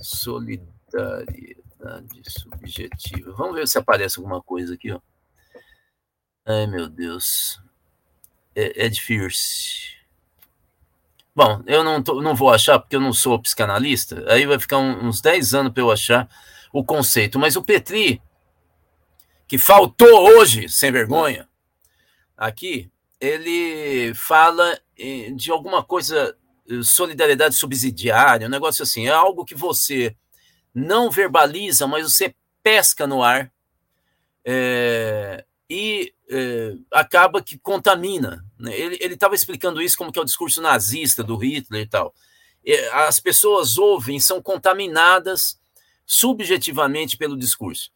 Solidariedade 0.00 2.22
subjetiva. 2.28 3.32
Vamos 3.32 3.54
ver 3.54 3.68
se 3.68 3.78
aparece 3.78 4.18
alguma 4.18 4.42
coisa 4.42 4.74
aqui, 4.74 4.92
ó. 4.92 5.00
Ai, 6.44 6.66
meu 6.66 6.88
Deus. 6.88 7.60
É, 8.54 8.86
é 8.86 8.88
difícil. 8.88 10.02
Bom, 11.34 11.62
eu 11.66 11.82
não, 11.82 12.02
tô, 12.02 12.20
não 12.20 12.34
vou 12.34 12.50
achar 12.50 12.78
porque 12.78 12.96
eu 12.96 13.00
não 13.00 13.12
sou 13.12 13.40
psicanalista, 13.40 14.22
aí 14.30 14.44
vai 14.44 14.58
ficar 14.58 14.76
um, 14.76 15.06
uns 15.06 15.22
10 15.22 15.54
anos 15.54 15.72
para 15.72 15.82
eu 15.82 15.90
achar 15.90 16.28
o 16.72 16.84
conceito. 16.84 17.38
Mas 17.38 17.56
o 17.56 17.62
Petri, 17.62 18.20
que 19.48 19.56
faltou 19.56 20.08
hoje, 20.08 20.68
sem 20.68 20.92
vergonha, 20.92 21.48
aqui, 22.36 22.90
ele 23.18 24.12
fala 24.14 24.78
de 25.34 25.50
alguma 25.50 25.82
coisa, 25.82 26.36
solidariedade 26.82 27.54
subsidiária, 27.54 28.46
um 28.46 28.50
negócio 28.50 28.82
assim, 28.82 29.06
é 29.06 29.10
algo 29.10 29.44
que 29.44 29.54
você 29.54 30.16
não 30.74 31.10
verbaliza, 31.10 31.86
mas 31.86 32.10
você 32.10 32.34
pesca 32.62 33.06
no 33.06 33.22
ar 33.22 33.52
é, 34.44 35.44
e 35.68 36.12
é, 36.30 36.74
acaba 36.92 37.42
que 37.42 37.58
contamina. 37.58 38.44
Né? 38.58 38.72
Ele 38.78 39.14
estava 39.14 39.34
explicando 39.34 39.82
isso 39.82 39.96
como 39.96 40.12
que 40.12 40.18
é 40.18 40.22
o 40.22 40.26
discurso 40.26 40.60
nazista 40.62 41.22
do 41.22 41.36
Hitler 41.36 41.82
e 41.82 41.86
tal. 41.86 42.14
As 42.92 43.18
pessoas 43.18 43.76
ouvem, 43.76 44.20
são 44.20 44.40
contaminadas 44.40 45.60
subjetivamente 46.06 47.16
pelo 47.16 47.36
discurso. 47.36 47.90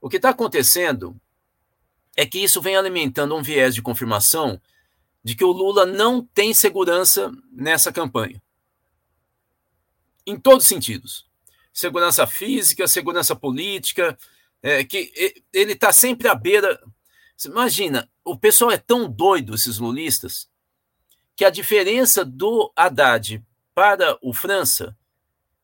O 0.00 0.08
que 0.08 0.16
está 0.16 0.30
acontecendo 0.30 1.16
é 2.16 2.24
que 2.24 2.38
isso 2.38 2.60
vem 2.60 2.76
alimentando 2.76 3.34
um 3.34 3.42
viés 3.42 3.74
de 3.74 3.82
confirmação 3.82 4.60
de 5.24 5.34
que 5.34 5.44
o 5.44 5.50
Lula 5.50 5.86
não 5.86 6.22
tem 6.22 6.52
segurança 6.52 7.32
nessa 7.50 7.90
campanha. 7.90 8.40
Em 10.26 10.38
todos 10.38 10.64
os 10.64 10.68
sentidos. 10.68 11.26
Segurança 11.72 12.26
física, 12.26 12.86
segurança 12.86 13.34
política, 13.34 14.16
é, 14.62 14.84
que 14.84 15.12
ele 15.52 15.72
está 15.72 15.92
sempre 15.92 16.28
à 16.28 16.34
beira 16.34 16.80
Imagina, 17.44 18.08
o 18.24 18.38
pessoal 18.38 18.70
é 18.70 18.78
tão 18.78 19.08
doido, 19.08 19.54
esses 19.54 19.78
lulistas, 19.78 20.48
que 21.36 21.44
a 21.44 21.50
diferença 21.50 22.24
do 22.24 22.72
Haddad 22.76 23.42
para 23.74 24.16
o 24.22 24.32
França 24.32 24.96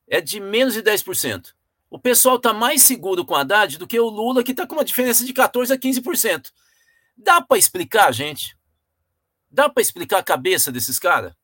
é 0.08 0.20
de 0.20 0.40
menos 0.40 0.74
de 0.74 0.82
10%. 0.82 1.54
O 1.88 1.98
pessoal 1.98 2.36
está 2.36 2.52
mais 2.52 2.82
seguro 2.82 3.24
com 3.24 3.34
o 3.34 3.36
Haddad 3.36 3.78
do 3.78 3.86
que 3.86 3.98
o 3.98 4.08
Lula, 4.08 4.42
que 4.42 4.50
está 4.50 4.66
com 4.66 4.74
uma 4.74 4.84
diferença 4.84 5.24
de 5.24 5.32
14% 5.32 5.70
a 5.70 5.78
15%. 5.78 6.50
Dá 7.16 7.40
para 7.40 7.58
explicar, 7.58 8.12
gente? 8.12 8.56
Dá 9.50 9.68
para 9.68 9.82
explicar 9.82 10.18
a 10.18 10.22
cabeça 10.22 10.70
desses 10.70 10.98
caras? 10.98 11.34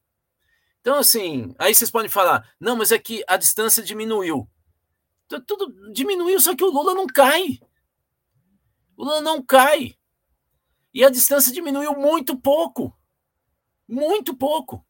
Então, 0.81 0.99
assim, 0.99 1.55
aí 1.59 1.75
vocês 1.75 1.91
podem 1.91 2.09
falar, 2.09 2.49
não, 2.61 2.77
mas 2.77 2.93
é 2.93 2.99
que 2.99 3.25
a 3.27 3.37
distância 3.37 3.83
diminuiu. 3.83 4.49
Tudo 5.29 5.93
diminuiu, 5.93 6.39
só 6.39 6.55
que 6.55 6.63
o 6.63 6.71
Lula 6.71 6.95
não 6.95 7.09
cai. 7.09 7.59
O 8.97 9.05
Lula 9.05 9.21
não 9.21 9.43
cai. 9.43 9.97
E 10.95 11.05
a 11.05 11.11
distância 11.11 11.53
diminuiu 11.53 11.93
muito 11.95 12.37
pouco. 12.39 12.97
Muito 13.89 14.37
pouco. 14.37 14.87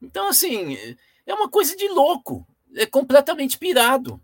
Então, 0.00 0.28
assim, 0.28 0.76
é 1.24 1.32
uma 1.34 1.48
coisa 1.48 1.74
de 1.74 1.88
louco. 1.88 2.46
É 2.76 2.84
completamente 2.84 3.58
pirado. 3.58 4.20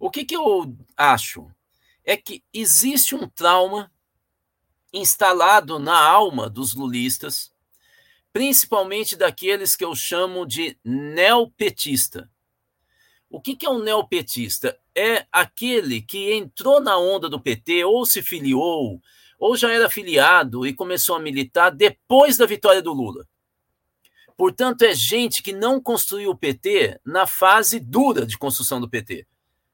O 0.00 0.10
que, 0.10 0.24
que 0.24 0.34
eu 0.34 0.74
acho? 0.96 1.50
É 2.02 2.16
que 2.16 2.42
existe 2.52 3.14
um 3.14 3.28
trauma 3.28 3.92
instalado 4.96 5.78
na 5.78 5.98
alma 5.98 6.48
dos 6.48 6.74
lulistas, 6.74 7.52
principalmente 8.32 9.16
daqueles 9.16 9.76
que 9.76 9.84
eu 9.84 9.94
chamo 9.94 10.46
de 10.46 10.76
neopetista. 10.84 12.30
O 13.30 13.40
que, 13.40 13.66
é 13.66 13.70
um 13.70 13.82
neopetista? 13.82 14.78
É 14.94 15.26
aquele 15.30 16.00
que 16.00 16.32
entrou 16.32 16.80
na 16.80 16.96
onda 16.96 17.28
do 17.28 17.40
PT 17.40 17.84
ou 17.84 18.06
se 18.06 18.22
filiou, 18.22 19.00
ou 19.38 19.56
já 19.56 19.72
era 19.72 19.90
filiado 19.90 20.66
e 20.66 20.72
começou 20.72 21.16
a 21.16 21.20
militar 21.20 21.70
depois 21.70 22.36
da 22.36 22.46
vitória 22.46 22.80
do 22.80 22.92
Lula. 22.92 23.26
Portanto, 24.36 24.82
é 24.82 24.94
gente 24.94 25.42
que 25.42 25.52
não 25.52 25.80
construiu 25.80 26.30
o 26.30 26.36
PT 26.36 27.00
na 27.04 27.26
fase 27.26 27.80
dura 27.80 28.26
de 28.26 28.36
construção 28.36 28.80
do 28.80 28.88
PT. 28.88 29.26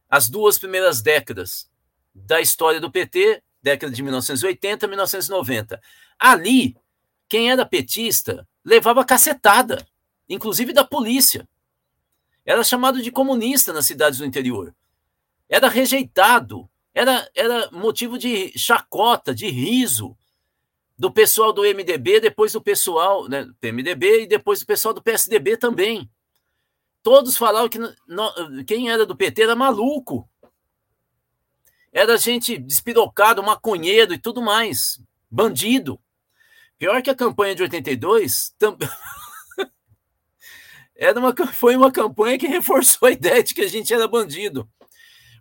As 0.08 0.28
duas 0.28 0.58
primeiras 0.58 1.02
décadas 1.02 1.68
da 2.14 2.40
história 2.40 2.80
do 2.80 2.90
PT, 2.90 3.42
década 3.62 3.92
de 3.92 4.02
1980 4.02 4.86
a 4.86 4.88
1990. 4.88 5.80
Ali, 6.18 6.76
quem 7.28 7.50
era 7.50 7.64
petista 7.64 8.46
levava 8.64 9.04
cacetada, 9.04 9.86
inclusive 10.28 10.72
da 10.72 10.84
polícia. 10.84 11.48
Era 12.44 12.64
chamado 12.64 13.00
de 13.00 13.10
comunista 13.10 13.72
nas 13.72 13.86
cidades 13.86 14.18
do 14.18 14.24
interior. 14.24 14.74
Era 15.48 15.68
rejeitado 15.68 16.68
era, 16.94 17.28
era 17.34 17.70
motivo 17.70 18.18
de 18.18 18.52
chacota, 18.56 19.34
de 19.34 19.48
riso 19.48 20.16
do 20.98 21.10
pessoal 21.10 21.52
do 21.52 21.62
MDB, 21.62 22.20
depois 22.20 22.52
do 22.52 22.60
pessoal 22.60 23.28
né, 23.28 23.44
do 23.44 23.72
MDB 23.72 24.22
e 24.22 24.26
depois 24.26 24.60
do 24.60 24.66
pessoal 24.66 24.92
do 24.92 25.02
PSDB 25.02 25.56
também. 25.56 26.08
Todos 27.02 27.36
falavam 27.36 27.68
que 27.68 27.78
no, 27.78 28.64
quem 28.66 28.90
era 28.90 29.04
do 29.06 29.16
PT 29.16 29.42
era 29.42 29.56
maluco. 29.56 30.28
Era 31.92 32.16
gente 32.16 32.56
despirocado, 32.56 33.42
maconheiro 33.42 34.14
e 34.14 34.18
tudo 34.18 34.40
mais. 34.40 34.98
Bandido. 35.30 36.00
Pior 36.78 37.02
que 37.02 37.10
a 37.10 37.14
campanha 37.14 37.54
de 37.54 37.62
82 37.62 38.54
tam... 38.58 38.76
era 40.96 41.18
uma, 41.18 41.34
foi 41.52 41.76
uma 41.76 41.92
campanha 41.92 42.38
que 42.38 42.46
reforçou 42.46 43.08
a 43.08 43.12
ideia 43.12 43.42
de 43.42 43.54
que 43.54 43.60
a 43.60 43.68
gente 43.68 43.92
era 43.92 44.08
bandido. 44.08 44.68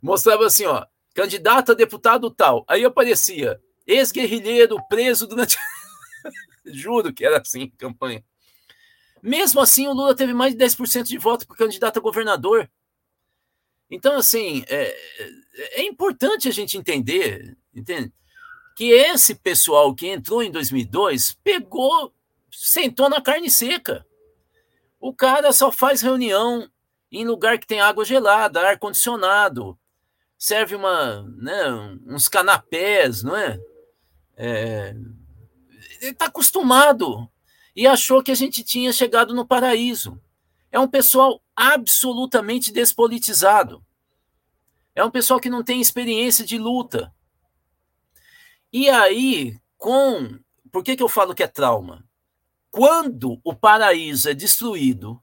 Mostrava 0.01 0.45
assim, 0.45 0.65
ó, 0.65 0.85
candidato 1.13 1.71
a 1.71 1.75
deputado 1.75 2.29
tal. 2.29 2.65
Aí 2.67 2.83
aparecia 2.83 3.59
ex-guerrilheiro 3.87 4.77
preso 4.89 5.25
durante. 5.27 5.57
Juro 6.65 7.13
que 7.13 7.25
era 7.25 7.39
assim 7.39 7.69
campanha. 7.77 8.23
Mesmo 9.21 9.61
assim, 9.61 9.87
o 9.87 9.93
Lula 9.93 10.15
teve 10.15 10.33
mais 10.33 10.55
de 10.55 10.63
10% 10.63 11.03
de 11.03 11.17
voto 11.17 11.47
para 11.47 11.55
candidato 11.55 11.97
a 11.97 12.01
governador. 12.01 12.69
Então, 13.91 14.15
assim, 14.15 14.63
é, 14.69 14.95
é 15.73 15.84
importante 15.84 16.47
a 16.47 16.51
gente 16.51 16.77
entender, 16.77 17.58
entende? 17.75 18.13
Que 18.73 18.86
esse 18.91 19.36
pessoal 19.36 19.93
que 19.93 20.08
entrou 20.08 20.41
em 20.41 20.49
2002 20.49 21.38
pegou, 21.43 22.13
sentou 22.49 23.10
na 23.10 23.21
carne 23.21 23.51
seca. 23.51 24.06
O 24.97 25.13
cara 25.13 25.51
só 25.51 25.71
faz 25.71 26.01
reunião 26.01 26.71
em 27.12 27.25
lugar 27.25 27.60
que 27.60 27.67
tem 27.67 27.82
água 27.82 28.06
gelada, 28.06 28.62
ar 28.62 28.80
condicionado, 28.80 29.77
serve 30.38 30.73
uma, 30.75 31.23
né, 31.38 31.65
uns 32.08 32.30
canapés, 32.30 33.21
não 33.21 33.36
é? 33.36 33.60
é 34.38 34.95
ele 36.01 36.12
está 36.12 36.25
acostumado 36.25 37.30
e 37.75 37.86
achou 37.86 38.23
que 38.23 38.32
a 38.32 38.36
gente 38.36 38.63
tinha 38.63 38.91
chegado 38.91 39.36
no 39.36 39.45
paraíso. 39.45 40.19
É 40.71 40.79
um 40.79 40.88
pessoal 40.88 41.41
absolutamente 41.55 42.71
despolitizado. 42.71 43.86
É 44.95 45.03
um 45.03 45.12
pessoal 45.12 45.39
que 45.39 45.49
não 45.49 45.63
tem 45.63 45.81
experiência 45.81 46.45
de 46.45 46.57
luta. 46.57 47.13
E 48.71 48.89
aí, 48.89 49.60
com. 49.77 50.39
Por 50.71 50.84
que, 50.84 50.95
que 50.95 51.03
eu 51.03 51.10
falo 51.10 51.36
que 51.36 51.43
é 51.43 51.47
trauma? 51.47 52.05
Quando 52.69 53.41
o 53.43 53.53
paraíso 53.53 54.29
é 54.29 54.34
destruído, 54.34 55.21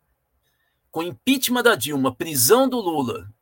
com 0.90 1.02
impeachment 1.02 1.62
da 1.62 1.74
Dilma, 1.74 2.14
prisão 2.14 2.68
do 2.68 2.78
Lula 2.78 3.32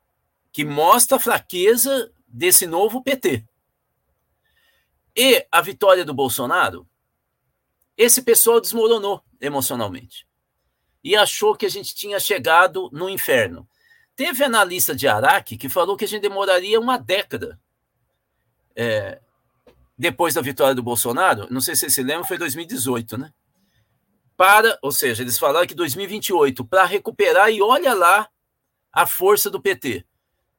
que 0.53 0.65
mostra 0.65 1.17
a 1.17 1.21
fraqueza 1.21 2.11
desse 2.27 2.67
novo 2.67 3.03
PT. 3.03 3.45
E 5.15 5.47
a 5.53 5.61
vitória 5.61 6.05
do 6.05 6.15
Bolsonaro, 6.15 6.89
esse 7.97 8.23
pessoal 8.23 8.61
desmoronou 8.61 9.23
emocionalmente 9.39 10.26
e 11.07 11.15
achou 11.15 11.55
que 11.55 11.65
a 11.65 11.69
gente 11.69 11.95
tinha 11.95 12.19
chegado 12.19 12.91
no 12.93 13.09
inferno. 13.09 13.69
Teve 14.17 14.43
analista 14.43 14.93
de 14.93 15.07
Araque 15.07 15.57
que 15.57 15.69
falou 15.69 15.97
que 15.97 16.05
a 16.05 16.09
gente 16.09 16.21
demoraria 16.21 16.81
uma 16.81 16.99
década 16.99 17.61
é, 18.75 19.21
depois 19.97 20.35
da 20.35 20.41
vitória 20.41 20.75
do 20.75 20.83
Bolsonaro. 20.83 21.47
Não 21.49 21.61
sei 21.61 21.77
se 21.77 21.83
você 21.83 21.91
se 21.91 22.03
lembra, 22.03 22.27
foi 22.27 22.37
2018, 22.37 23.19
né? 23.19 23.33
Para, 24.37 24.77
ou 24.83 24.91
seja, 24.91 25.23
eles 25.23 25.39
falaram 25.39 25.65
que 25.65 25.77
2028 25.77 26.65
para 26.65 26.85
recuperar 26.85 27.53
e 27.53 27.63
olha 27.63 27.95
lá 27.95 28.29
a 28.93 29.07
força 29.07 29.49
do 29.49 29.63
PT. 29.63 30.05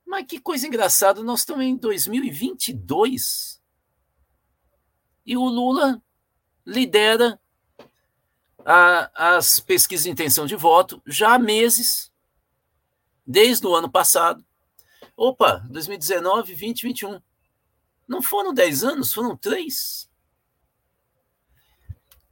Mas 0.06 0.28
que 0.28 0.40
coisa 0.40 0.66
engraçada, 0.66 1.22
nós 1.22 1.42
estamos 1.42 1.66
em 1.66 1.76
2022 1.76 3.62
e 5.26 5.36
o 5.36 5.44
Lula 5.44 6.02
lidera 6.66 7.38
a, 8.70 9.38
as 9.38 9.62
pesquisas 9.62 10.04
de 10.04 10.10
intenção 10.10 10.46
de 10.46 10.58
voto 10.58 11.02
já 11.06 11.36
há 11.36 11.40
meses, 11.40 12.12
desde 13.26 13.66
o 13.66 13.74
ano 13.74 13.90
passado. 13.90 14.46
Opa, 15.16 15.66
2019, 15.70 16.54
20, 16.54 16.82
21. 16.84 17.22
Não 18.06 18.22
foram 18.22 18.54
10 18.54 18.84
anos, 18.84 19.14
foram 19.14 19.38
três. 19.38 20.10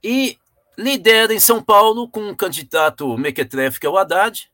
E 0.04 0.38
lidera 0.76 1.32
em 1.32 1.40
São 1.40 1.62
Paulo 1.62 2.06
com 2.06 2.20
um 2.28 2.34
candidato 2.34 3.16
mequetrefe, 3.16 3.80
que 3.80 3.86
é 3.86 3.88
o 3.88 3.96
Haddad. 3.96 4.52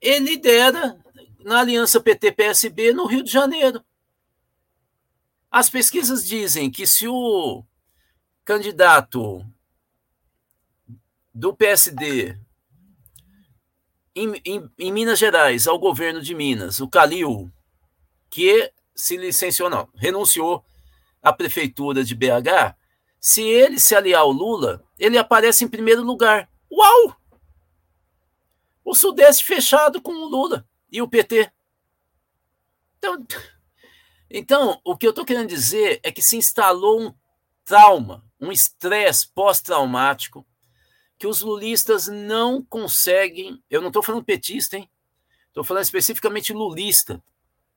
E 0.00 0.18
lidera 0.20 0.96
na 1.40 1.58
aliança 1.58 2.00
PT-PSB 2.00 2.92
no 2.92 3.06
Rio 3.06 3.24
de 3.24 3.32
Janeiro. 3.32 3.84
As 5.50 5.68
pesquisas 5.68 6.24
dizem 6.24 6.70
que 6.70 6.86
se 6.86 7.08
o 7.08 7.64
candidato 8.44 9.44
do 11.34 11.54
PSD 11.54 12.38
em, 14.14 14.40
em, 14.44 14.70
em, 14.78 14.92
Minas 14.92 15.18
Gerais 15.18 15.66
ao 15.66 15.78
governo 15.78 16.20
de 16.20 16.34
Minas, 16.34 16.80
o 16.80 16.88
Calil, 16.88 17.50
que 18.28 18.72
se 18.94 19.16
licenciou, 19.16 19.70
não, 19.70 19.88
renunciou 19.94 20.64
à 21.22 21.32
prefeitura 21.32 22.04
de 22.04 22.14
BH, 22.14 22.76
se 23.18 23.42
ele 23.42 23.78
se 23.78 23.94
aliar 23.94 24.22
ao 24.22 24.30
Lula, 24.30 24.84
ele 24.98 25.16
aparece 25.16 25.64
em 25.64 25.68
primeiro 25.68 26.02
lugar. 26.02 26.50
Uau! 26.70 27.16
O 28.84 28.94
Sudeste 28.94 29.44
fechado 29.44 30.02
com 30.02 30.12
o 30.12 30.28
Lula 30.28 30.66
e 30.90 31.00
o 31.00 31.08
PT. 31.08 31.50
Então, 32.98 33.26
então 34.28 34.80
o 34.84 34.96
que 34.96 35.06
eu 35.06 35.10
estou 35.10 35.24
querendo 35.24 35.48
dizer 35.48 36.00
é 36.02 36.10
que 36.10 36.20
se 36.20 36.36
instalou 36.36 37.00
um 37.00 37.14
trauma, 37.64 38.24
um 38.40 38.50
estresse 38.50 39.28
pós-traumático 39.28 40.46
que 41.22 41.26
os 41.28 41.40
lulistas 41.40 42.08
não 42.08 42.60
conseguem. 42.64 43.62
Eu 43.70 43.80
não 43.80 43.90
estou 43.90 44.02
falando 44.02 44.24
petista, 44.24 44.76
hein? 44.76 44.90
Estou 45.46 45.62
falando 45.62 45.84
especificamente 45.84 46.52
lulista, 46.52 47.22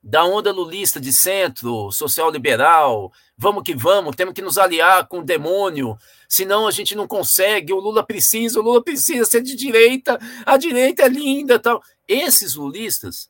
da 0.01 0.25
onda 0.25 0.51
lulista 0.51 0.99
de 0.99 1.13
centro, 1.13 1.91
social 1.91 2.31
liberal, 2.31 3.13
vamos 3.37 3.61
que 3.61 3.75
vamos, 3.75 4.15
temos 4.15 4.33
que 4.33 4.41
nos 4.41 4.57
aliar 4.57 5.07
com 5.07 5.19
o 5.19 5.23
demônio, 5.23 5.95
senão 6.27 6.67
a 6.67 6.71
gente 6.71 6.95
não 6.95 7.07
consegue, 7.07 7.71
o 7.71 7.79
Lula 7.79 8.03
precisa, 8.03 8.59
o 8.59 8.63
Lula 8.63 8.83
precisa 8.83 9.25
ser 9.25 9.43
de 9.43 9.55
direita, 9.55 10.19
a 10.43 10.57
direita 10.57 11.03
é 11.03 11.07
linda, 11.07 11.59
tal. 11.59 11.83
Esses 12.07 12.55
lulistas, 12.55 13.29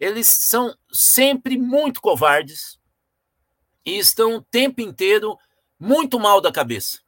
eles 0.00 0.26
são 0.26 0.76
sempre 0.92 1.56
muito 1.56 2.00
covardes 2.00 2.80
e 3.86 3.96
estão 3.96 4.38
o 4.38 4.42
tempo 4.42 4.80
inteiro 4.80 5.38
muito 5.78 6.18
mal 6.18 6.40
da 6.40 6.50
cabeça. 6.50 6.98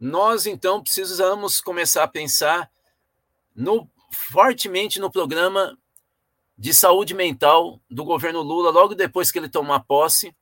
Nós, 0.00 0.46
então, 0.46 0.82
precisamos 0.82 1.60
começar 1.60 2.02
a 2.02 2.08
pensar 2.08 2.70
no, 3.54 3.86
fortemente 4.10 4.98
no 4.98 5.10
programa 5.10 5.76
de 6.56 6.72
saúde 6.72 7.12
mental 7.12 7.78
do 7.90 8.02
governo 8.02 8.40
Lula 8.40 8.70
logo 8.70 8.94
depois 8.94 9.30
que 9.30 9.38
ele 9.38 9.48
tomar 9.48 9.80
posse, 9.80 10.34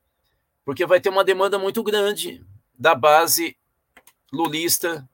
porque 0.65 0.87
vai 0.87 1.01
ter 1.01 1.09
uma 1.09 1.25
demanda 1.25 1.59
muito 1.59 1.83
grande 1.83 2.45
da 2.79 2.95
base 2.95 3.57
lulista 4.33 5.09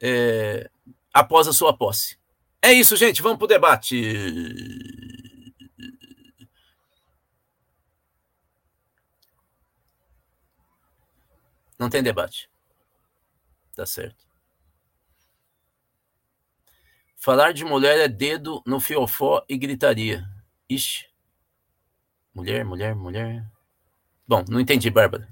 é, 0.00 0.70
após 1.12 1.48
a 1.48 1.52
sua 1.52 1.76
posse. 1.76 2.16
É 2.62 2.72
isso, 2.72 2.96
gente. 2.96 3.22
Vamos 3.22 3.38
para 3.38 3.44
o 3.46 3.48
debate. 3.48 4.14
Não 11.78 11.88
tem 11.88 12.02
debate. 12.02 12.48
Tá 13.78 13.86
certo. 13.86 14.26
Falar 17.14 17.52
de 17.52 17.64
mulher 17.64 17.96
é 18.00 18.08
dedo 18.08 18.60
no 18.66 18.80
fiofó 18.80 19.44
e 19.48 19.56
gritaria. 19.56 20.28
Ixi. 20.68 21.06
Mulher, 22.34 22.64
mulher, 22.64 22.96
mulher. 22.96 23.48
Bom, 24.26 24.44
não 24.48 24.58
entendi, 24.58 24.90
Bárbara. 24.90 25.28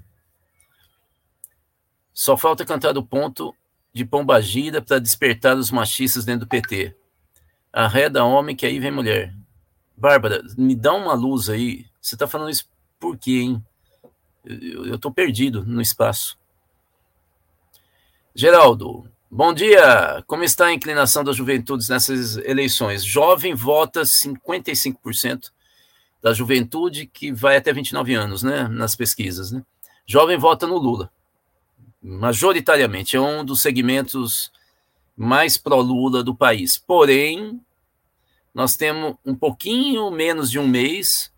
Só 2.13 2.37
falta 2.37 2.65
cantar 2.65 2.97
o 2.97 3.03
ponto 3.05 3.53
de 3.91 4.05
pombagira 4.05 4.81
para 4.81 4.97
despertar 4.97 5.57
os 5.57 5.69
machistas 5.69 6.23
dentro 6.23 6.45
do 6.45 6.49
PT. 6.49 6.95
Arreda 7.73 8.23
homem 8.23 8.55
que 8.55 8.65
aí 8.65 8.79
vem 8.79 8.91
mulher. 8.91 9.35
Bárbara, 9.93 10.41
me 10.57 10.73
dá 10.73 10.93
uma 10.93 11.15
luz 11.15 11.49
aí. 11.49 11.85
Você 11.99 12.15
tá 12.15 12.25
falando 12.25 12.51
isso 12.51 12.69
por 12.97 13.17
quê, 13.17 13.41
hein? 13.41 13.65
Eu, 14.45 14.97
tô 14.97 15.11
perdido 15.11 15.65
no 15.65 15.81
espaço. 15.81 16.39
Geraldo, 18.39 19.09
bom 19.31 19.51
dia. 19.51 20.23
Como 20.27 20.43
está 20.43 20.67
a 20.67 20.71
inclinação 20.71 21.23
das 21.23 21.35
juventudes 21.35 21.89
nessas 21.89 22.37
eleições? 22.37 23.03
Jovem 23.03 23.55
vota 23.55 24.03
55% 24.03 25.51
da 26.21 26.35
juventude, 26.35 27.07
que 27.07 27.31
vai 27.31 27.57
até 27.57 27.73
29 27.73 28.13
anos, 28.13 28.43
né? 28.43 28.67
Nas 28.67 28.95
pesquisas, 28.95 29.51
né? 29.51 29.63
Jovem 30.05 30.37
vota 30.37 30.67
no 30.67 30.77
Lula. 30.77 31.11
Majoritariamente. 31.99 33.15
É 33.15 33.19
um 33.19 33.43
dos 33.43 33.59
segmentos 33.59 34.51
mais 35.15 35.57
pró-Lula 35.57 36.23
do 36.23 36.35
país. 36.35 36.77
Porém, 36.77 37.59
nós 38.53 38.75
temos 38.75 39.15
um 39.25 39.33
pouquinho 39.33 40.11
menos 40.11 40.51
de 40.51 40.59
um 40.59 40.67
mês 40.67 41.33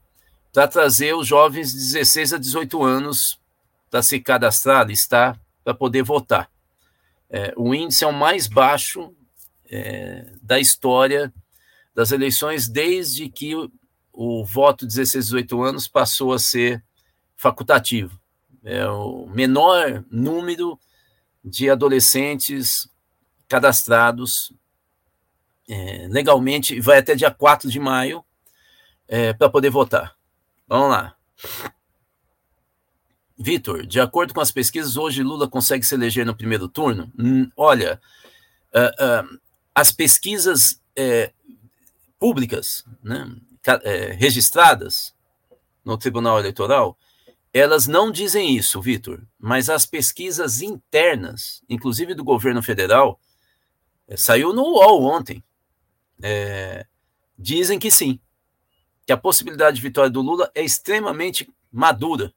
para 0.51 0.67
trazer 0.67 1.15
os 1.15 1.25
jovens 1.25 1.71
de 1.71 1.77
16 1.77 2.33
a 2.33 2.37
18 2.37 2.83
anos 2.83 3.39
para 3.89 4.03
se 4.03 4.19
cadastrar, 4.19 4.85
listar, 4.85 5.39
para 5.63 5.73
poder 5.73 6.03
votar. 6.03 6.51
É, 7.29 7.53
o 7.55 7.73
índice 7.75 8.03
é 8.03 8.07
o 8.07 8.13
mais 8.13 8.47
baixo 8.47 9.13
é, 9.69 10.33
da 10.41 10.59
história 10.59 11.31
das 11.93 12.11
eleições 12.11 12.67
desde 12.67 13.29
que 13.29 13.55
o, 13.55 13.71
o 14.11 14.43
voto 14.43 14.87
de 14.87 14.95
16 14.95 15.25
a 15.25 15.27
18 15.27 15.61
anos 15.63 15.87
passou 15.87 16.33
a 16.33 16.39
ser 16.39 16.83
facultativo. 17.35 18.19
É 18.63 18.87
o 18.87 19.27
menor 19.27 20.03
número 20.09 20.79
de 21.43 21.69
adolescentes 21.69 22.89
cadastrados 23.47 24.53
é, 25.67 26.07
legalmente, 26.09 26.79
vai 26.81 26.97
até 26.97 27.15
dia 27.15 27.31
4 27.31 27.69
de 27.69 27.79
maio 27.79 28.23
é, 29.07 29.33
para 29.33 29.49
poder 29.49 29.69
votar. 29.69 30.15
Vamos 30.67 30.89
lá. 30.89 31.15
Vitor, 33.41 33.85
de 33.85 34.01
acordo 34.01 34.33
com 34.33 34.41
as 34.41 34.51
pesquisas, 34.51 34.97
hoje 34.97 35.23
Lula 35.23 35.49
consegue 35.49 35.85
se 35.85 35.95
eleger 35.95 36.25
no 36.25 36.35
primeiro 36.35 36.67
turno? 36.67 37.09
Hum, 37.17 37.49
olha, 37.55 38.01
uh, 38.75 39.33
uh, 39.33 39.39
as 39.73 39.93
pesquisas 39.93 40.81
é, 40.93 41.31
públicas, 42.19 42.83
né, 43.01 43.33
é, 43.85 44.11
registradas 44.11 45.15
no 45.85 45.97
Tribunal 45.97 46.37
Eleitoral, 46.37 46.97
elas 47.53 47.87
não 47.87 48.11
dizem 48.11 48.57
isso, 48.57 48.81
Vitor, 48.81 49.21
mas 49.39 49.69
as 49.69 49.85
pesquisas 49.85 50.61
internas, 50.61 51.63
inclusive 51.69 52.13
do 52.13 52.25
governo 52.25 52.61
federal, 52.61 53.17
é, 54.05 54.17
saiu 54.17 54.51
no 54.51 54.63
UOL 54.63 55.05
ontem, 55.05 55.41
é, 56.21 56.85
dizem 57.37 57.79
que 57.79 57.89
sim, 57.89 58.19
que 59.05 59.13
a 59.13 59.17
possibilidade 59.17 59.77
de 59.77 59.81
vitória 59.81 60.09
do 60.09 60.21
Lula 60.21 60.51
é 60.53 60.61
extremamente 60.61 61.49
madura 61.71 62.33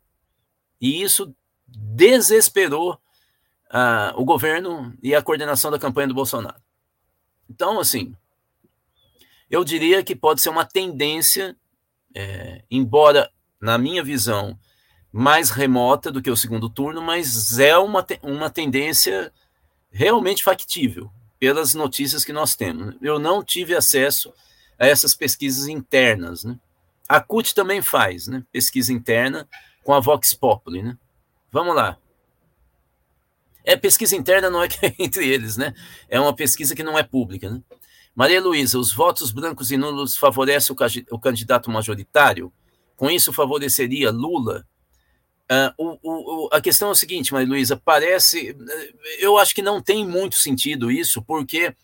e 0.82 1.00
isso 1.00 1.32
desesperou 1.66 2.94
uh, 2.94 4.20
o 4.20 4.24
governo 4.24 4.92
e 5.00 5.14
a 5.14 5.22
coordenação 5.22 5.70
da 5.70 5.78
campanha 5.78 6.08
do 6.08 6.14
Bolsonaro. 6.14 6.60
Então, 7.48 7.78
assim, 7.78 8.14
eu 9.48 9.62
diria 9.62 10.02
que 10.02 10.16
pode 10.16 10.42
ser 10.42 10.48
uma 10.48 10.64
tendência, 10.64 11.56
é, 12.14 12.64
embora, 12.68 13.30
na 13.60 13.78
minha 13.78 14.02
visão, 14.02 14.58
mais 15.12 15.50
remota 15.50 16.10
do 16.10 16.20
que 16.20 16.30
o 16.30 16.36
segundo 16.36 16.68
turno, 16.68 17.00
mas 17.00 17.58
é 17.58 17.76
uma, 17.78 18.04
uma 18.22 18.50
tendência 18.50 19.32
realmente 19.90 20.42
factível, 20.42 21.12
pelas 21.38 21.74
notícias 21.74 22.24
que 22.24 22.32
nós 22.32 22.56
temos. 22.56 22.96
Eu 23.00 23.18
não 23.18 23.44
tive 23.44 23.76
acesso 23.76 24.32
a 24.78 24.86
essas 24.86 25.14
pesquisas 25.14 25.68
internas. 25.68 26.42
Né? 26.42 26.58
A 27.08 27.20
CUT 27.20 27.54
também 27.54 27.82
faz 27.82 28.26
né? 28.26 28.42
pesquisa 28.50 28.92
interna, 28.92 29.46
com 29.82 29.92
a 29.92 30.00
Vox 30.00 30.34
Populi, 30.34 30.82
né? 30.82 30.96
Vamos 31.50 31.74
lá. 31.74 31.98
É 33.64 33.76
pesquisa 33.76 34.16
interna, 34.16 34.50
não 34.50 34.62
é 34.62 34.68
que 34.68 34.84
é 34.84 34.94
entre 34.98 35.28
eles, 35.28 35.56
né? 35.56 35.74
É 36.08 36.20
uma 36.20 36.34
pesquisa 36.34 36.74
que 36.74 36.82
não 36.82 36.98
é 36.98 37.02
pública, 37.02 37.50
né? 37.50 37.62
Maria 38.14 38.42
Luísa, 38.42 38.78
os 38.78 38.92
votos 38.92 39.30
brancos 39.30 39.70
e 39.70 39.76
nulos 39.76 40.16
favorecem 40.16 40.76
o, 41.10 41.18
candidato 41.18 41.70
majoritário? 41.70 42.52
Com 42.96 43.10
isso, 43.10 43.32
favoreceria 43.32 44.10
Lula? 44.10 44.66
Uh, 45.50 45.98
o, 46.02 46.44
o, 46.44 46.48
a 46.52 46.60
questão 46.60 46.88
é 46.88 46.92
o 46.92 46.96
seguinte, 46.96 47.32
Maria 47.32 47.48
Luísa, 47.48 47.80
parece. 47.82 48.54
Eu 49.18 49.38
acho 49.38 49.54
que 49.54 49.62
não 49.62 49.80
tem 49.80 50.06
muito 50.06 50.36
sentido 50.36 50.90
isso, 50.90 51.22
porque 51.22 51.74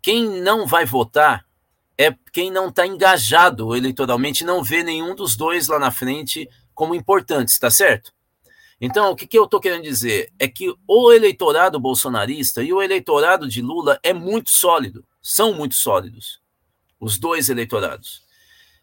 quem 0.00 0.40
não 0.40 0.66
vai 0.66 0.84
votar 0.84 1.44
é 1.98 2.14
quem 2.32 2.50
não 2.50 2.68
está 2.68 2.86
engajado 2.86 3.76
eleitoralmente, 3.76 4.44
não 4.44 4.62
vê 4.62 4.82
nenhum 4.82 5.14
dos 5.14 5.36
dois 5.36 5.68
lá 5.68 5.78
na 5.78 5.90
frente 5.90 6.48
como 6.82 6.96
importantes, 6.96 7.60
tá 7.60 7.70
certo? 7.70 8.12
Então, 8.80 9.12
o 9.12 9.14
que, 9.14 9.24
que 9.24 9.38
eu 9.38 9.44
estou 9.44 9.60
querendo 9.60 9.84
dizer 9.84 10.32
é 10.36 10.48
que 10.48 10.74
o 10.88 11.12
eleitorado 11.12 11.78
bolsonarista 11.78 12.60
e 12.60 12.72
o 12.72 12.82
eleitorado 12.82 13.48
de 13.48 13.62
Lula 13.62 14.00
é 14.02 14.12
muito 14.12 14.50
sólido, 14.50 15.06
são 15.22 15.54
muito 15.54 15.76
sólidos, 15.76 16.40
os 16.98 17.20
dois 17.20 17.48
eleitorados. 17.48 18.24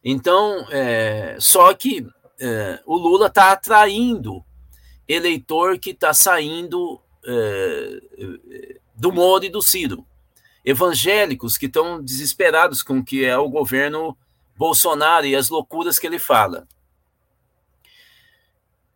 Então, 0.02 0.66
é, 0.72 1.36
só 1.42 1.74
que 1.74 2.08
é, 2.40 2.82
o 2.86 2.96
Lula 2.96 3.28
está 3.28 3.52
atraindo 3.52 4.46
eleitor 5.06 5.78
que 5.78 5.90
está 5.90 6.14
saindo 6.14 7.02
é, 7.26 8.80
do 8.96 9.12
Moro 9.12 9.44
e 9.44 9.50
do 9.50 9.62
Ciro. 9.62 10.08
Evangélicos 10.64 11.58
que 11.58 11.66
estão 11.66 12.02
desesperados 12.02 12.82
com 12.82 13.00
o 13.00 13.04
que 13.04 13.26
é 13.26 13.38
o 13.38 13.50
governo 13.50 14.18
Bolsonaro 14.56 15.26
e 15.26 15.36
as 15.36 15.50
loucuras 15.50 16.00
que 16.00 16.08
ele 16.08 16.18
fala. 16.18 16.66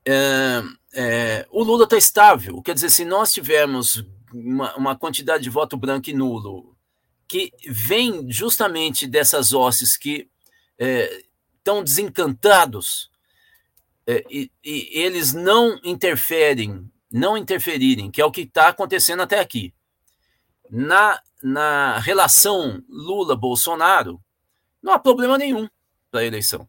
É, 0.05 0.61
é, 0.93 1.47
o 1.49 1.63
Lula 1.63 1.85
está 1.85 1.97
estável, 1.97 2.61
quer 2.61 2.73
dizer, 2.73 2.89
se 2.89 3.05
nós 3.05 3.31
tivermos 3.31 4.05
uma, 4.33 4.75
uma, 4.75 4.95
quantidade 4.97 5.43
de 5.43 5.49
voto 5.49 5.77
branco 5.77 6.09
e 6.09 6.13
nulo 6.13 6.75
que 7.27 7.51
vem 7.67 8.29
justamente 8.29 9.07
dessas 9.07 9.53
hostes 9.53 9.95
que 9.97 10.29
estão 10.77 11.79
é, 11.79 11.83
desencantados 11.83 13.09
é, 14.05 14.23
e, 14.29 14.51
e 14.63 14.89
eles 14.91 15.33
não 15.33 15.79
interferem, 15.83 16.91
não 17.11 17.37
interferirem, 17.37 18.11
que 18.11 18.21
é 18.21 18.25
o 18.25 18.31
que 18.31 18.41
está 18.41 18.67
acontecendo 18.67 19.21
até 19.21 19.39
aqui. 19.39 19.73
Na, 20.69 21.21
na 21.41 21.99
relação 21.99 22.83
Lula-Bolsonaro, 22.89 24.19
não 24.81 24.93
há 24.93 24.99
problema 24.99 25.37
nenhum 25.37 25.67
para 26.11 26.21
a 26.21 26.25
eleição. 26.25 26.67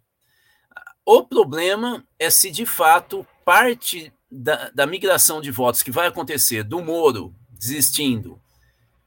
O 1.04 1.22
problema 1.22 2.06
é 2.18 2.30
se 2.30 2.50
de 2.50 2.64
fato 2.64 3.26
parte 3.44 4.12
da, 4.30 4.70
da, 4.70 4.86
migração 4.86 5.40
de 5.40 5.50
votos 5.50 5.82
que 5.82 5.90
vai 5.90 6.06
acontecer 6.06 6.64
do 6.64 6.82
Moro 6.82 7.34
desistindo, 7.50 8.40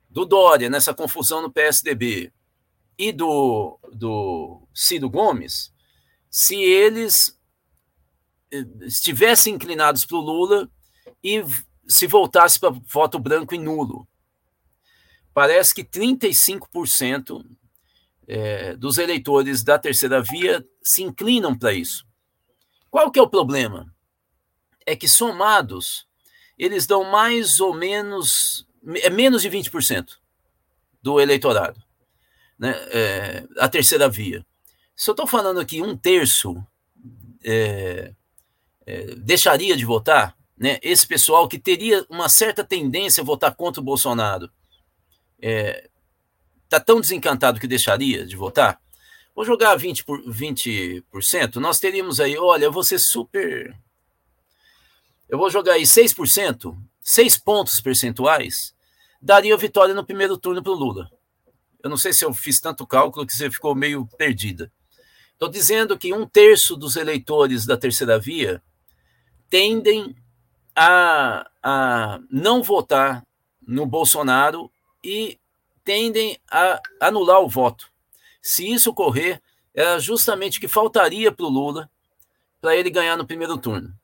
do 0.09 0.25
Dória 0.25 0.69
nessa 0.69 0.93
confusão 0.93 1.41
no 1.41 1.51
PSDB 1.51 2.31
e 2.97 3.11
do, 3.11 3.79
do 3.91 4.61
Ciro 4.73 5.09
Gomes, 5.09 5.73
se 6.29 6.55
eles 6.55 7.37
eh, 8.51 8.65
estivessem 8.81 9.55
inclinados 9.55 10.05
para 10.05 10.17
o 10.17 10.21
Lula 10.21 10.69
e 11.23 11.43
se 11.87 12.05
voltasse 12.05 12.59
para 12.59 12.69
voto 12.69 13.17
branco 13.17 13.55
e 13.55 13.57
nulo. 13.57 14.07
Parece 15.33 15.73
que 15.73 15.83
35% 15.83 17.45
é, 18.27 18.75
dos 18.75 18.97
eleitores 18.97 19.63
da 19.63 19.79
terceira 19.79 20.21
via 20.21 20.65
se 20.83 21.01
inclinam 21.01 21.57
para 21.57 21.73
isso. 21.73 22.05
Qual 22.91 23.09
que 23.11 23.19
é 23.19 23.21
o 23.21 23.29
problema? 23.29 23.93
É 24.85 24.95
que 24.95 25.07
somados, 25.07 26.07
eles 26.57 26.85
dão 26.85 27.03
mais 27.05 27.59
ou 27.59 27.73
menos, 27.73 28.67
é 28.97 29.09
menos 29.09 29.41
de 29.41 29.49
20% 29.49 30.17
do 31.01 31.21
eleitorado, 31.21 31.81
né? 32.59 32.71
É, 32.91 33.47
a 33.59 33.69
terceira 33.69 34.09
via. 34.09 34.45
Se 34.95 35.09
eu 35.09 35.13
estou 35.13 35.27
falando 35.27 35.59
aqui 35.59 35.81
um 35.81 35.95
terço 35.95 36.55
é, 37.43 38.13
é, 38.85 39.15
deixaria 39.15 39.77
de 39.77 39.85
votar, 39.85 40.35
né? 40.57 40.79
esse 40.81 41.05
pessoal 41.05 41.47
que 41.47 41.59
teria 41.59 42.05
uma 42.09 42.27
certa 42.27 42.63
tendência 42.63 43.21
a 43.21 43.25
votar 43.25 43.53
contra 43.55 43.79
o 43.79 43.83
Bolsonaro, 43.83 44.49
é, 45.39 45.87
está 46.67 46.79
tão 46.79 46.99
desencantado 46.99 47.59
que 47.59 47.67
deixaria 47.67 48.25
de 48.25 48.35
votar? 48.35 48.79
Vou 49.33 49.45
jogar 49.45 49.77
20%, 49.77 50.03
por, 50.03 50.21
20% 50.23 51.55
nós 51.55 51.79
teríamos 51.79 52.19
aí, 52.19 52.37
olha, 52.37 52.65
eu 52.65 52.71
vou 52.71 52.83
ser 52.83 52.99
super. 52.99 53.75
Eu 55.29 55.37
vou 55.37 55.49
jogar 55.49 55.73
aí 55.73 55.83
6%, 55.83 56.77
6 57.01 57.37
pontos 57.37 57.79
percentuais, 57.79 58.73
daria 59.21 59.55
vitória 59.57 59.93
no 59.93 60.05
primeiro 60.05 60.37
turno 60.37 60.61
para 60.61 60.71
o 60.71 60.75
Lula. 60.75 61.09
Eu 61.83 61.89
não 61.89 61.97
sei 61.97 62.13
se 62.13 62.25
eu 62.25 62.33
fiz 62.33 62.59
tanto 62.59 62.87
cálculo 62.87 63.25
que 63.25 63.35
você 63.35 63.49
ficou 63.49 63.73
meio 63.75 64.07
perdida. 64.17 64.71
Estou 65.33 65.49
dizendo 65.49 65.97
que 65.97 66.13
um 66.13 66.27
terço 66.27 66.75
dos 66.75 66.95
eleitores 66.95 67.65
da 67.65 67.77
terceira 67.77 68.17
via 68.17 68.61
tendem 69.49 70.15
a, 70.75 71.49
a 71.61 72.19
não 72.29 72.63
votar 72.63 73.23
no 73.61 73.85
Bolsonaro 73.85 74.71
e 75.03 75.39
tendem 75.87 76.37
a 76.51 76.81
anular 76.99 77.39
o 77.39 77.47
voto. 77.47 77.89
Se 78.41 78.69
isso 78.69 78.89
ocorrer, 78.89 79.41
era 79.73 79.97
justamente 79.99 80.57
o 80.57 80.59
que 80.61 80.67
faltaria 80.67 81.31
para 81.31 81.45
o 81.45 81.49
Lula 81.49 81.89
para 82.59 82.75
ele 82.75 82.89
ganhar 82.89 83.15
no 83.15 83.25
primeiro 83.25 83.57
turno. 83.57 83.97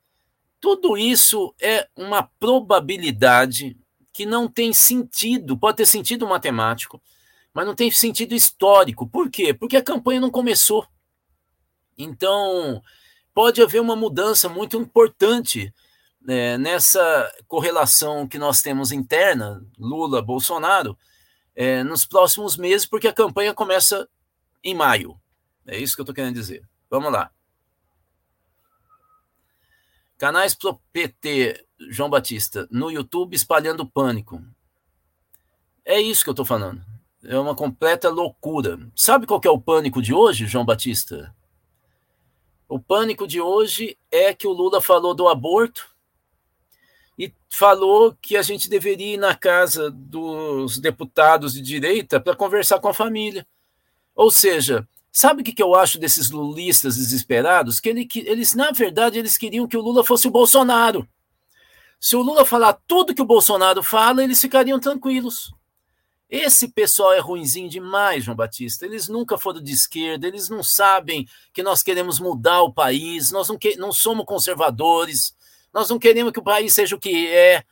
Tudo 0.62 0.98
isso 0.98 1.54
é 1.62 1.90
uma 1.94 2.24
probabilidade 2.40 3.76
que 4.14 4.26
não 4.26 4.48
tem 4.48 4.72
sentido, 4.72 5.58
pode 5.58 5.76
ter 5.76 5.86
sentido 5.86 6.26
matemático, 6.26 7.02
mas 7.54 7.66
não 7.66 7.76
tem 7.76 7.92
sentido 7.92 8.34
histórico. 8.34 9.06
Por 9.06 9.30
quê? 9.30 9.54
Porque 9.54 9.76
a 9.76 9.84
campanha 9.84 10.22
não 10.22 10.32
começou. 10.32 10.88
Então, 11.98 12.82
pode 13.34 13.62
haver 13.62 13.82
uma 13.82 13.96
mudança 13.96 14.48
muito 14.48 14.78
importante 14.78 15.74
né, 16.22 16.58
nessa 16.58 17.30
correlação 17.46 18.26
que 18.26 18.38
nós 18.38 18.62
temos 18.62 18.94
interna, 18.94 19.62
Lula-Bolsonaro, 19.78 20.98
é, 21.56 21.84
nos 21.84 22.06
próximos 22.06 22.58
meses, 22.58 22.86
porque 22.86 23.08
a 23.08 23.14
campanha 23.14 23.54
começa 23.54 24.10
em 24.64 24.74
maio. 24.74 25.20
É 25.66 25.78
isso 25.78 25.96
que 25.96 26.02
eu 26.02 26.04
estou 26.04 26.16
querendo 26.16 26.36
dizer. 26.36 26.68
Vamos 26.90 27.12
lá. 27.12 27.32
Canais 30.18 30.56
pro 30.56 30.80
PT, 30.92 31.66
João 31.90 32.10
Batista, 32.10 32.68
no 32.72 32.90
YouTube 32.90 33.36
espalhando 33.36 33.86
pânico. 33.86 34.42
É 35.86 36.00
isso 36.00 36.24
que 36.24 36.30
eu 36.30 36.34
estou 36.34 36.46
falando. 36.46 36.84
É 37.24 37.38
uma 37.38 37.56
completa 37.56 38.10
loucura. 38.10 38.80
Sabe 38.96 39.26
qual 39.26 39.42
é 39.44 39.50
o 39.50 39.60
pânico 39.60 40.02
de 40.02 40.14
hoje, 40.14 40.46
João 40.46 40.66
Batista? 40.66 41.36
O 42.68 42.80
pânico 42.80 43.28
de 43.28 43.40
hoje 43.40 43.98
é 44.12 44.34
que 44.34 44.48
o 44.48 44.52
Lula 44.52 44.82
falou 44.82 45.14
do 45.14 45.28
aborto 45.28 45.93
e 47.18 47.34
falou 47.50 48.16
que 48.22 48.36
a 48.36 48.42
gente 48.42 48.70
deveria 48.70 49.16
ir 49.16 49.18
na 49.18 49.36
casa 49.36 49.92
dos 49.92 50.80
deputados 50.80 51.54
de 51.54 51.62
direita 51.62 52.20
para 52.20 52.36
conversar 52.36 52.80
com 52.80 52.88
a 52.88 52.94
família. 52.94 53.46
Ou 54.16 54.32
seja, 54.32 54.88
sabe 55.12 55.42
o 55.42 55.44
que, 55.46 55.62
eu 55.62 55.76
acho 55.76 56.00
desses 56.00 56.30
lulistas 56.30 56.96
desesperados? 56.96 57.80
Que, 57.80 57.90
ele, 57.90 58.06
que 58.06 58.20
eles, 58.20 58.54
na 58.54 58.72
verdade, 58.72 59.20
eles 59.20 59.38
queriam 59.38 59.68
que 59.68 59.78
o 59.78 59.82
Lula 59.82 60.04
fosse 60.04 60.28
o 60.28 60.32
Bolsonaro. 60.32 61.08
Se 62.00 62.16
o 62.16 62.22
Lula 62.22 62.46
falar 62.46 62.74
tudo 62.88 63.16
que 63.16 63.22
o 63.22 63.26
Bolsonaro 63.26 63.82
fala, 63.82 64.24
eles 64.24 64.42
ficariam 64.42 64.80
tranquilos. 64.80 65.54
Esse 66.30 66.68
pessoal 66.68 67.14
é 67.14 67.20
ruinzinho 67.20 67.70
demais, 67.70 68.24
João 68.24 68.36
Batista. 68.36 68.86
Eles 68.86 69.08
nunca 69.08 69.38
foram 69.38 69.62
de 69.62 69.72
esquerda, 69.72 70.28
eles 70.28 70.50
não 70.50 70.64
sabem 70.64 71.28
que 71.54 71.62
nós 71.62 71.84
queremos 71.84 72.20
mudar 72.20 72.64
o 72.64 72.74
país, 72.74 73.32
nós 73.32 73.48
não, 73.48 73.58
que, 73.58 73.76
não 73.78 73.92
somos 73.92 74.26
conservadores, 74.26 75.36
nós 75.74 75.90
não 75.90 75.98
queremos 75.98 76.32
que 76.32 76.40
o 76.40 76.44
país 76.44 76.74
seja 76.74 76.96
o 76.96 77.00
que 77.00 77.28
é. 77.28 77.64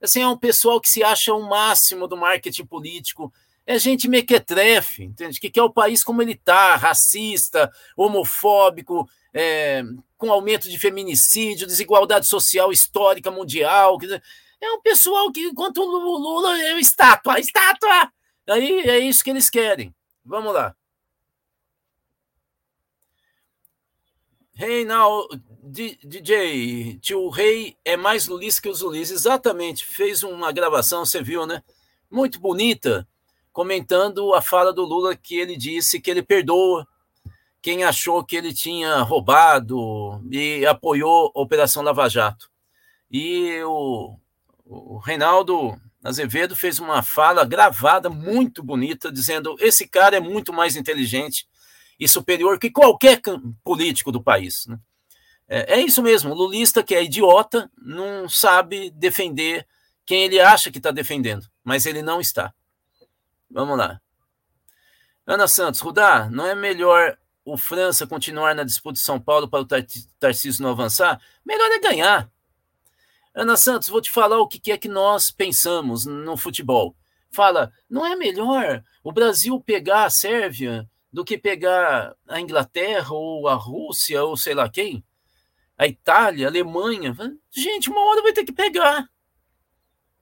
Assim, 0.00 0.22
é 0.22 0.28
um 0.28 0.36
pessoal 0.36 0.80
que 0.80 0.88
se 0.88 1.02
acha 1.02 1.34
o 1.34 1.48
máximo 1.48 2.08
do 2.08 2.16
marketing 2.16 2.64
político. 2.64 3.32
É 3.66 3.78
gente 3.78 4.08
mequetrefe, 4.08 5.04
entende? 5.04 5.38
Que 5.38 5.50
quer 5.50 5.62
o 5.62 5.72
país 5.72 6.02
como 6.02 6.22
ele 6.22 6.32
está, 6.32 6.74
racista, 6.76 7.70
homofóbico, 7.96 9.08
é, 9.32 9.84
com 10.16 10.32
aumento 10.32 10.68
de 10.68 10.78
feminicídio, 10.78 11.66
desigualdade 11.66 12.26
social 12.26 12.72
histórica 12.72 13.30
mundial. 13.30 13.98
É 14.60 14.72
um 14.72 14.80
pessoal 14.80 15.30
que, 15.30 15.40
enquanto 15.40 15.78
o 15.78 16.18
Lula 16.18 16.58
é 16.58 16.80
estátua, 16.80 17.38
estátua! 17.38 18.10
Aí 18.48 18.80
é 18.88 18.98
isso 18.98 19.22
que 19.22 19.30
eles 19.30 19.48
querem. 19.48 19.94
Vamos 20.24 20.52
lá. 20.52 20.74
Reinaldo, 24.54 25.40
DJ, 25.62 26.98
tio 27.00 27.28
Rei 27.28 27.76
é 27.84 27.96
mais 27.96 28.26
lulista 28.26 28.62
que 28.62 28.68
os 28.68 28.82
Ulisses. 28.82 29.20
Exatamente, 29.20 29.84
fez 29.84 30.22
uma 30.22 30.50
gravação, 30.52 31.04
você 31.04 31.22
viu, 31.22 31.46
né? 31.46 31.62
Muito 32.10 32.40
bonita, 32.40 33.06
comentando 33.52 34.34
a 34.34 34.40
fala 34.40 34.72
do 34.72 34.84
Lula 34.84 35.14
que 35.14 35.36
ele 35.38 35.56
disse 35.56 36.00
que 36.00 36.10
ele 36.10 36.22
perdoa 36.22 36.86
quem 37.60 37.84
achou 37.84 38.24
que 38.24 38.36
ele 38.36 38.54
tinha 38.54 39.02
roubado 39.02 40.22
e 40.30 40.64
apoiou 40.64 41.30
a 41.34 41.40
Operação 41.40 41.82
Lava 41.82 42.08
Jato. 42.08 42.50
E 43.10 43.62
o, 43.64 44.16
o 44.64 44.98
Reinaldo 44.98 45.78
Azevedo 46.02 46.56
fez 46.56 46.78
uma 46.78 47.02
fala 47.02 47.44
gravada 47.44 48.08
muito 48.08 48.62
bonita, 48.62 49.12
dizendo: 49.12 49.56
esse 49.58 49.86
cara 49.86 50.16
é 50.16 50.20
muito 50.20 50.52
mais 50.52 50.74
inteligente 50.74 51.46
e 51.98 52.08
superior 52.08 52.58
que 52.58 52.70
qualquer 52.70 53.20
político 53.62 54.10
do 54.10 54.22
país. 54.22 54.64
Né? 54.66 54.78
É, 55.52 55.74
é 55.74 55.80
isso 55.80 56.00
mesmo, 56.00 56.30
o 56.30 56.34
lulista 56.34 56.80
que 56.80 56.94
é 56.94 57.02
idiota 57.02 57.68
não 57.76 58.28
sabe 58.28 58.88
defender 58.92 59.66
quem 60.06 60.22
ele 60.22 60.38
acha 60.38 60.70
que 60.70 60.78
está 60.78 60.92
defendendo, 60.92 61.44
mas 61.64 61.86
ele 61.86 62.02
não 62.02 62.20
está. 62.20 62.54
Vamos 63.50 63.76
lá. 63.76 64.00
Ana 65.26 65.48
Santos, 65.48 65.80
Rudá, 65.80 66.30
não 66.30 66.46
é 66.46 66.54
melhor 66.54 67.18
o 67.44 67.58
França 67.58 68.06
continuar 68.06 68.54
na 68.54 68.62
disputa 68.62 68.94
de 68.94 69.00
São 69.00 69.18
Paulo 69.18 69.48
para 69.48 69.60
o 69.60 69.66
Tarcísio 70.20 70.62
não 70.62 70.70
avançar? 70.70 71.20
Melhor 71.44 71.68
é 71.72 71.80
ganhar. 71.80 72.30
Ana 73.34 73.56
Santos, 73.56 73.88
vou 73.88 74.00
te 74.00 74.10
falar 74.10 74.38
o 74.38 74.46
que 74.46 74.70
é 74.70 74.78
que 74.78 74.88
nós 74.88 75.32
pensamos 75.32 76.06
no 76.06 76.36
futebol. 76.36 76.94
Fala, 77.32 77.72
não 77.88 78.06
é 78.06 78.14
melhor 78.14 78.84
o 79.02 79.10
Brasil 79.10 79.60
pegar 79.60 80.04
a 80.04 80.10
Sérvia 80.10 80.88
do 81.12 81.24
que 81.24 81.36
pegar 81.36 82.14
a 82.28 82.40
Inglaterra 82.40 83.12
ou 83.12 83.48
a 83.48 83.54
Rússia 83.54 84.22
ou 84.22 84.36
sei 84.36 84.54
lá 84.54 84.68
quem? 84.68 85.04
A 85.80 85.86
Itália, 85.86 86.46
a 86.46 86.50
Alemanha. 86.50 87.16
Gente, 87.50 87.88
uma 87.88 88.02
hora 88.02 88.20
vai 88.20 88.34
ter 88.34 88.44
que 88.44 88.52
pegar. 88.52 89.08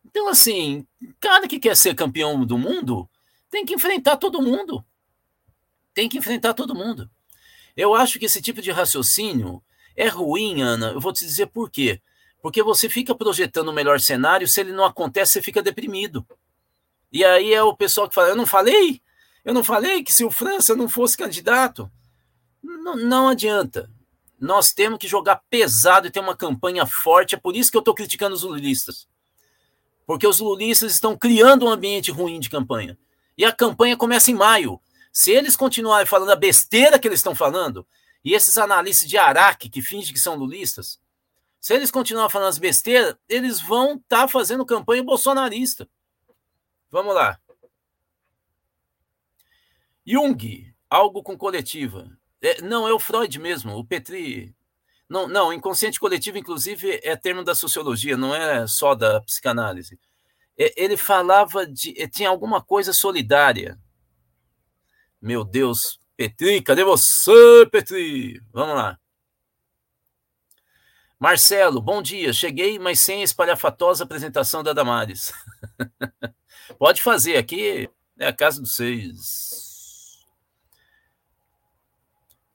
Então, 0.05 0.29
assim, 0.29 0.87
cara 1.19 1.49
que 1.49 1.59
quer 1.59 1.77
ser 1.77 1.97
campeão 1.97 2.47
do 2.47 2.57
mundo 2.57 3.11
tem 3.51 3.67
que 3.67 3.75
enfrentar 3.75 4.19
todo 4.19 4.41
mundo. 4.41 4.85
Tem 5.93 6.09
que 6.09 6.17
enfrentar 6.17 6.55
todo 6.55 6.77
mundo. 6.77 7.11
Eu 7.77 7.93
acho 7.93 8.21
que 8.21 8.27
esse 8.27 8.41
tipo 8.41 8.63
de 8.63 8.71
raciocínio 8.71 9.61
é 9.97 10.07
ruim, 10.07 10.63
Ana. 10.63 10.93
Eu 10.93 11.01
vou 11.01 11.13
te 11.13 11.25
dizer 11.25 11.49
por 11.49 11.69
quê. 11.69 12.01
Porque 12.41 12.63
você 12.63 12.89
fica 12.89 13.13
projetando 13.13 13.71
o 13.71 13.73
melhor 13.73 13.99
cenário, 13.99 14.47
se 14.47 14.61
ele 14.61 14.71
não 14.71 14.85
acontece, 14.85 15.33
você 15.33 15.43
fica 15.43 15.61
deprimido. 15.61 16.25
E 17.11 17.25
aí 17.25 17.53
é 17.53 17.65
o 17.65 17.77
pessoal 17.77 18.09
que 18.09 18.15
fala: 18.15 18.29
Eu 18.29 18.37
não 18.37 18.47
falei? 18.47 19.03
Eu 19.45 19.53
não 19.53 19.65
falei 19.65 20.05
que 20.05 20.13
se 20.13 20.25
o 20.25 20.31
França 20.31 20.77
não 20.77 20.89
fosse 20.89 21.17
candidato? 21.17 21.91
Não, 22.63 22.95
não 22.95 23.29
adianta. 23.29 23.91
Nós 24.41 24.73
temos 24.73 24.99
que 24.99 25.09
jogar 25.09 25.43
pesado 25.51 26.07
e 26.07 26.11
ter 26.11 26.21
uma 26.21 26.37
campanha 26.37 26.87
forte. 26.87 27.35
É 27.35 27.39
por 27.39 27.57
isso 27.57 27.71
que 27.71 27.77
eu 27.77 27.81
estou 27.81 27.95
criticando 27.95 28.35
os 28.35 28.43
lulistas. 28.43 29.09
Porque 30.07 30.27
os 30.27 30.39
lulistas 30.39 30.93
estão 30.93 31.17
criando 31.17 31.67
um 31.67 31.71
ambiente 31.71 32.11
ruim 32.11 32.39
de 32.39 32.49
campanha. 32.49 32.99
E 33.37 33.45
a 33.45 33.53
campanha 33.53 33.97
começa 33.97 34.31
em 34.31 34.35
maio. 34.35 34.81
Se 35.13 35.33
eles 35.33 35.57
continuarem 35.57 36.07
falando 36.07 36.31
a 36.31 36.37
besteira 36.37 36.99
que 36.99 37.09
eles 37.09 37.19
estão 37.19 37.35
falando, 37.35 37.87
e 38.25 38.35
esses 38.35 38.59
analistas 38.59 39.09
de 39.09 39.17
Araque 39.17 39.69
que 39.69 39.83
fingem 39.83 40.13
que 40.13 40.21
são 40.21 40.37
lulistas, 40.37 41.01
se 41.61 41.75
eles 41.75 41.91
continuarem 41.91 42.31
falando 42.31 42.49
as 42.49 42.59
besteiras, 42.59 43.17
eles 43.29 43.61
vão 43.61 43.95
estar 43.95 44.23
tá 44.23 44.29
fazendo 44.29 44.65
campanha 44.65 45.03
bolsonarista. 45.03 45.89
Vamos 46.91 47.15
lá. 47.15 47.39
Jung, 50.07 50.75
algo 50.89 51.23
com 51.23 51.37
coletiva. 51.37 52.18
É, 52.41 52.63
não, 52.63 52.87
é 52.87 52.93
o 52.93 53.01
Freud 53.01 53.39
mesmo, 53.39 53.77
o 53.77 53.85
Petri. 53.85 54.55
Não, 55.09 55.27
não, 55.27 55.53
inconsciente 55.53 55.99
coletivo, 55.99 56.39
inclusive, 56.39 57.01
é 57.03 57.17
termo 57.17 57.43
da 57.43 57.55
sociologia, 57.55 58.17
não 58.17 58.35
é 58.35 58.67
só 58.67 58.95
da 58.95 59.21
psicanálise. 59.23 59.99
É, 60.59 60.73
ele 60.77 60.97
falava 60.97 61.67
de. 61.67 61.95
É, 62.01 62.09
tinha 62.09 62.29
alguma 62.29 62.63
coisa 62.63 62.93
solidária. 62.93 63.79
Meu 65.21 65.45
Deus, 65.45 65.99
Petri, 66.17 66.63
cadê 66.63 66.85
você, 66.85 67.67
Petri? 67.71 68.41
Vamos 68.53 68.77
lá. 68.77 68.99
Marcelo, 71.19 71.81
bom 71.81 72.01
dia. 72.01 72.33
Cheguei, 72.33 72.79
mas 72.79 73.01
sem 73.01 73.23
a 73.23 73.25
espalhafatosa 73.25 74.05
apresentação 74.05 74.63
da 74.63 74.73
Damares. 74.73 75.33
Pode 76.79 77.03
fazer, 77.03 77.37
aqui 77.37 77.89
é 78.19 78.27
a 78.27 78.33
casa 78.33 78.61
dos 78.61 78.77
seis. 78.77 79.68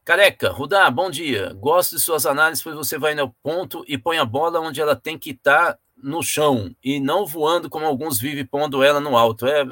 Careca, 0.06 0.52
Rudá, 0.52 0.92
bom 0.92 1.10
dia. 1.10 1.54
Gosto 1.54 1.96
de 1.96 2.02
suas 2.02 2.26
análises, 2.26 2.62
pois 2.62 2.76
você 2.76 2.98
vai 2.98 3.16
no 3.16 3.32
ponto 3.42 3.86
e 3.88 3.98
põe 3.98 4.18
a 4.18 4.26
bola 4.26 4.60
onde 4.60 4.82
ela 4.82 4.98
tem 4.98 5.18
que 5.18 5.30
estar 5.30 5.74
tá 5.74 5.80
no 5.96 6.22
chão 6.22 6.76
e 6.84 7.00
não 7.00 7.26
voando 7.26 7.70
como 7.70 7.86
alguns 7.86 8.20
vivem 8.20 8.46
pondo 8.46 8.84
ela 8.84 9.00
no 9.00 9.16
alto. 9.16 9.48
É, 9.48 9.64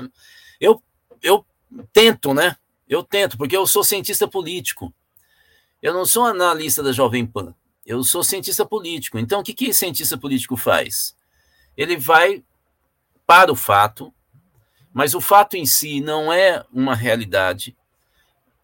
eu, 0.59 0.81
eu 1.21 1.45
tento, 1.91 2.33
né? 2.33 2.55
Eu 2.87 3.03
tento, 3.03 3.37
porque 3.37 3.57
eu 3.57 3.67
sou 3.67 3.83
cientista 3.83 4.25
político. 4.25 4.93
Eu 5.81 5.93
não 5.93 6.05
sou 6.05 6.25
analista 6.25 6.81
da 6.81 6.93
Jovem 6.93 7.25
Pan. 7.25 7.53
Eu 7.85 8.01
sou 8.01 8.23
cientista 8.23 8.65
político. 8.65 9.19
Então, 9.19 9.41
o 9.41 9.43
que, 9.43 9.53
que 9.53 9.73
cientista 9.73 10.17
político 10.17 10.55
faz? 10.55 11.13
Ele 11.75 11.97
vai 11.97 12.41
para 13.27 13.51
o 13.51 13.55
fato, 13.55 14.13
mas 14.93 15.13
o 15.13 15.19
fato 15.19 15.57
em 15.57 15.65
si 15.65 15.99
não 15.99 16.31
é 16.31 16.63
uma 16.71 16.95
realidade 16.95 17.75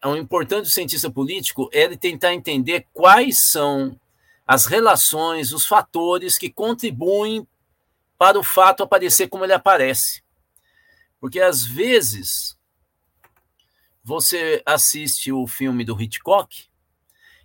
o 0.04 0.16
importante 0.16 0.64
do 0.64 0.70
cientista 0.70 1.10
político 1.10 1.68
é 1.72 1.82
ele 1.82 1.96
tentar 1.96 2.32
entender 2.32 2.86
quais 2.92 3.50
são 3.50 3.98
as 4.46 4.66
relações, 4.66 5.52
os 5.52 5.66
fatores 5.66 6.38
que 6.38 6.50
contribuem 6.50 7.46
para 8.16 8.38
o 8.38 8.42
fato 8.42 8.82
aparecer 8.82 9.28
como 9.28 9.44
ele 9.44 9.52
aparece. 9.52 10.22
Porque 11.20 11.40
às 11.40 11.64
vezes 11.64 12.56
você 14.02 14.62
assiste 14.64 15.30
o 15.32 15.46
filme 15.46 15.84
do 15.84 16.00
Hitchcock 16.00 16.68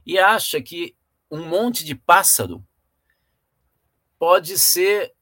e 0.06 0.18
acha 0.20 0.62
que 0.62 0.96
um 1.30 1.48
monte 1.48 1.84
de 1.84 1.96
pássaro 1.96 2.64
pode 4.18 4.58
ser 4.58 5.14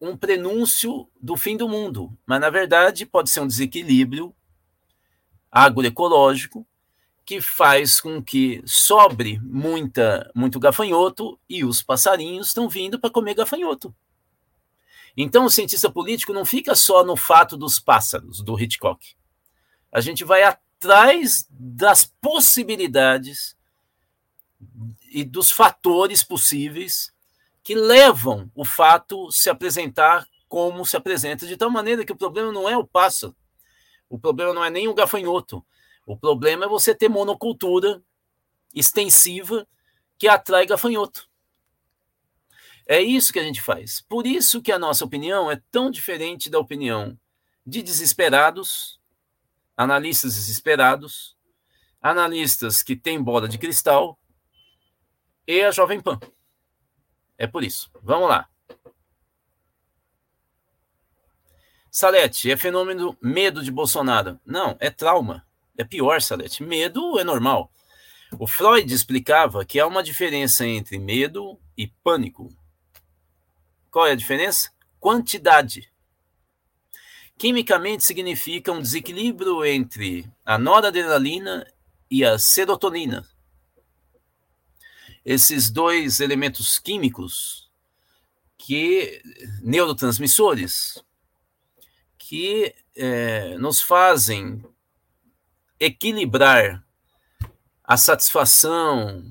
um 0.00 0.16
prenúncio 0.16 1.08
do 1.20 1.36
fim 1.36 1.56
do 1.56 1.68
mundo, 1.68 2.16
mas 2.26 2.40
na 2.40 2.48
verdade 2.48 3.04
pode 3.04 3.30
ser 3.30 3.40
um 3.40 3.46
desequilíbrio 3.46 4.34
agroecológico 5.50 6.66
que 7.30 7.40
faz 7.40 8.00
com 8.00 8.20
que 8.20 8.60
sobre 8.66 9.38
muita, 9.40 10.28
muito 10.34 10.58
gafanhoto 10.58 11.38
e 11.48 11.64
os 11.64 11.80
passarinhos 11.80 12.48
estão 12.48 12.68
vindo 12.68 12.98
para 12.98 13.08
comer 13.08 13.34
gafanhoto. 13.34 13.94
Então, 15.16 15.44
o 15.44 15.50
cientista 15.50 15.88
político 15.88 16.32
não 16.32 16.44
fica 16.44 16.74
só 16.74 17.04
no 17.04 17.14
fato 17.16 17.56
dos 17.56 17.78
pássaros, 17.78 18.42
do 18.42 18.60
Hitchcock. 18.60 19.14
A 19.92 20.00
gente 20.00 20.24
vai 20.24 20.42
atrás 20.42 21.46
das 21.48 22.04
possibilidades 22.04 23.56
e 25.12 25.22
dos 25.22 25.52
fatores 25.52 26.24
possíveis 26.24 27.12
que 27.62 27.76
levam 27.76 28.50
o 28.56 28.64
fato 28.64 29.30
se 29.30 29.48
apresentar 29.48 30.26
como 30.48 30.84
se 30.84 30.96
apresenta, 30.96 31.46
de 31.46 31.56
tal 31.56 31.70
maneira 31.70 32.04
que 32.04 32.12
o 32.12 32.16
problema 32.16 32.50
não 32.50 32.68
é 32.68 32.76
o 32.76 32.84
pássaro, 32.84 33.36
o 34.08 34.18
problema 34.18 34.52
não 34.52 34.64
é 34.64 34.70
nem 34.70 34.88
o 34.88 34.94
gafanhoto, 34.94 35.64
o 36.12 36.16
problema 36.16 36.64
é 36.64 36.68
você 36.68 36.92
ter 36.92 37.08
monocultura 37.08 38.02
extensiva 38.74 39.66
que 40.18 40.26
atrai 40.26 40.66
gafanhoto. 40.66 41.28
É 42.84 43.00
isso 43.00 43.32
que 43.32 43.38
a 43.38 43.44
gente 43.44 43.62
faz. 43.62 44.00
Por 44.00 44.26
isso 44.26 44.60
que 44.60 44.72
a 44.72 44.78
nossa 44.78 45.04
opinião 45.04 45.48
é 45.48 45.62
tão 45.70 45.88
diferente 45.88 46.50
da 46.50 46.58
opinião 46.58 47.16
de 47.64 47.80
desesperados, 47.80 49.00
analistas 49.76 50.34
desesperados, 50.34 51.36
analistas 52.02 52.82
que 52.82 52.96
têm 52.96 53.22
bola 53.22 53.48
de 53.48 53.58
cristal 53.58 54.18
e 55.46 55.62
a 55.62 55.70
Jovem 55.70 56.00
Pan. 56.00 56.18
É 57.38 57.46
por 57.46 57.62
isso. 57.62 57.88
Vamos 58.02 58.28
lá. 58.28 58.48
Salete, 61.88 62.50
é 62.50 62.56
fenômeno 62.56 63.16
medo 63.20 63.62
de 63.62 63.70
Bolsonaro. 63.70 64.40
Não, 64.44 64.76
é 64.80 64.90
trauma. 64.90 65.46
É 65.80 65.84
pior, 65.84 66.20
Salete. 66.20 66.62
Medo 66.62 67.18
é 67.18 67.24
normal. 67.24 67.72
O 68.38 68.46
Freud 68.46 68.92
explicava 68.92 69.64
que 69.64 69.80
há 69.80 69.86
uma 69.86 70.02
diferença 70.02 70.66
entre 70.66 70.98
medo 70.98 71.58
e 71.74 71.86
pânico. 71.86 72.54
Qual 73.90 74.06
é 74.06 74.10
a 74.12 74.14
diferença? 74.14 74.70
Quantidade. 74.98 75.90
Quimicamente 77.38 78.04
significa 78.04 78.70
um 78.70 78.82
desequilíbrio 78.82 79.64
entre 79.64 80.30
a 80.44 80.58
noradrenalina 80.58 81.66
e 82.10 82.26
a 82.26 82.38
serotonina. 82.38 83.26
Esses 85.24 85.70
dois 85.70 86.20
elementos 86.20 86.78
químicos 86.78 87.70
que 88.58 89.22
neurotransmissores 89.62 91.02
que 92.18 92.74
é, 92.94 93.56
nos 93.56 93.80
fazem 93.80 94.62
equilibrar 95.80 96.84
a 97.82 97.96
satisfação, 97.96 99.24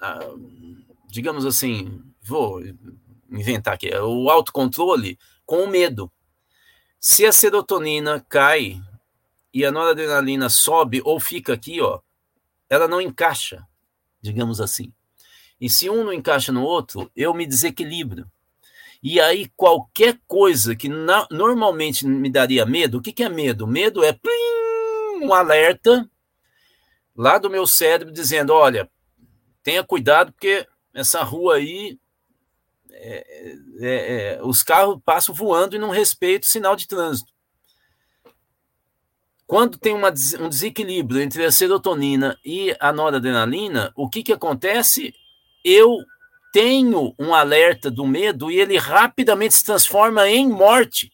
a, 0.00 0.18
digamos 1.08 1.46
assim, 1.46 2.02
vou 2.20 2.60
inventar 3.30 3.74
aqui, 3.74 3.88
o 3.96 4.28
autocontrole 4.28 5.18
com 5.46 5.62
o 5.62 5.68
medo. 5.68 6.10
Se 7.00 7.24
a 7.24 7.32
serotonina 7.32 8.24
cai 8.28 8.80
e 9.52 9.64
a 9.64 9.70
noradrenalina 9.70 10.48
sobe 10.48 11.00
ou 11.04 11.20
fica 11.20 11.52
aqui, 11.52 11.80
ó, 11.80 12.00
ela 12.68 12.88
não 12.88 13.00
encaixa, 13.00 13.66
digamos 14.20 14.60
assim. 14.60 14.92
E 15.60 15.70
se 15.70 15.88
um 15.88 16.04
não 16.04 16.12
encaixa 16.12 16.50
no 16.50 16.62
outro, 16.62 17.10
eu 17.14 17.32
me 17.32 17.46
desequilibro. 17.46 18.30
E 19.02 19.20
aí, 19.20 19.50
qualquer 19.54 20.18
coisa 20.26 20.74
que 20.74 20.88
na, 20.88 21.26
normalmente 21.30 22.06
me 22.06 22.30
daria 22.30 22.64
medo, 22.64 22.98
o 22.98 23.02
que, 23.02 23.12
que 23.12 23.22
é 23.22 23.28
medo? 23.28 23.66
Medo 23.66 24.02
é 24.02 24.12
plim, 24.12 24.53
um 25.24 25.34
alerta 25.34 26.08
lá 27.16 27.38
do 27.38 27.50
meu 27.50 27.66
cérebro 27.66 28.12
dizendo: 28.12 28.52
olha, 28.52 28.88
tenha 29.62 29.82
cuidado, 29.82 30.32
porque 30.32 30.66
essa 30.94 31.22
rua 31.22 31.56
aí 31.56 31.98
é, 32.90 33.56
é, 33.80 34.34
é, 34.36 34.40
os 34.42 34.62
carros 34.62 35.00
passam 35.04 35.34
voando 35.34 35.74
e 35.74 35.78
não 35.78 35.90
respeitam 35.90 36.46
o 36.46 36.50
sinal 36.50 36.76
de 36.76 36.86
trânsito. 36.86 37.32
Quando 39.46 39.78
tem 39.78 39.92
uma, 39.92 40.08
um 40.40 40.48
desequilíbrio 40.48 41.20
entre 41.20 41.44
a 41.44 41.52
serotonina 41.52 42.38
e 42.44 42.74
a 42.80 42.92
noradrenalina, 42.92 43.92
o 43.94 44.08
que, 44.08 44.22
que 44.22 44.32
acontece? 44.32 45.14
Eu 45.62 45.98
tenho 46.52 47.14
um 47.18 47.34
alerta 47.34 47.90
do 47.90 48.06
medo 48.06 48.50
e 48.50 48.58
ele 48.58 48.78
rapidamente 48.78 49.54
se 49.54 49.64
transforma 49.64 50.28
em 50.28 50.48
morte. 50.48 51.12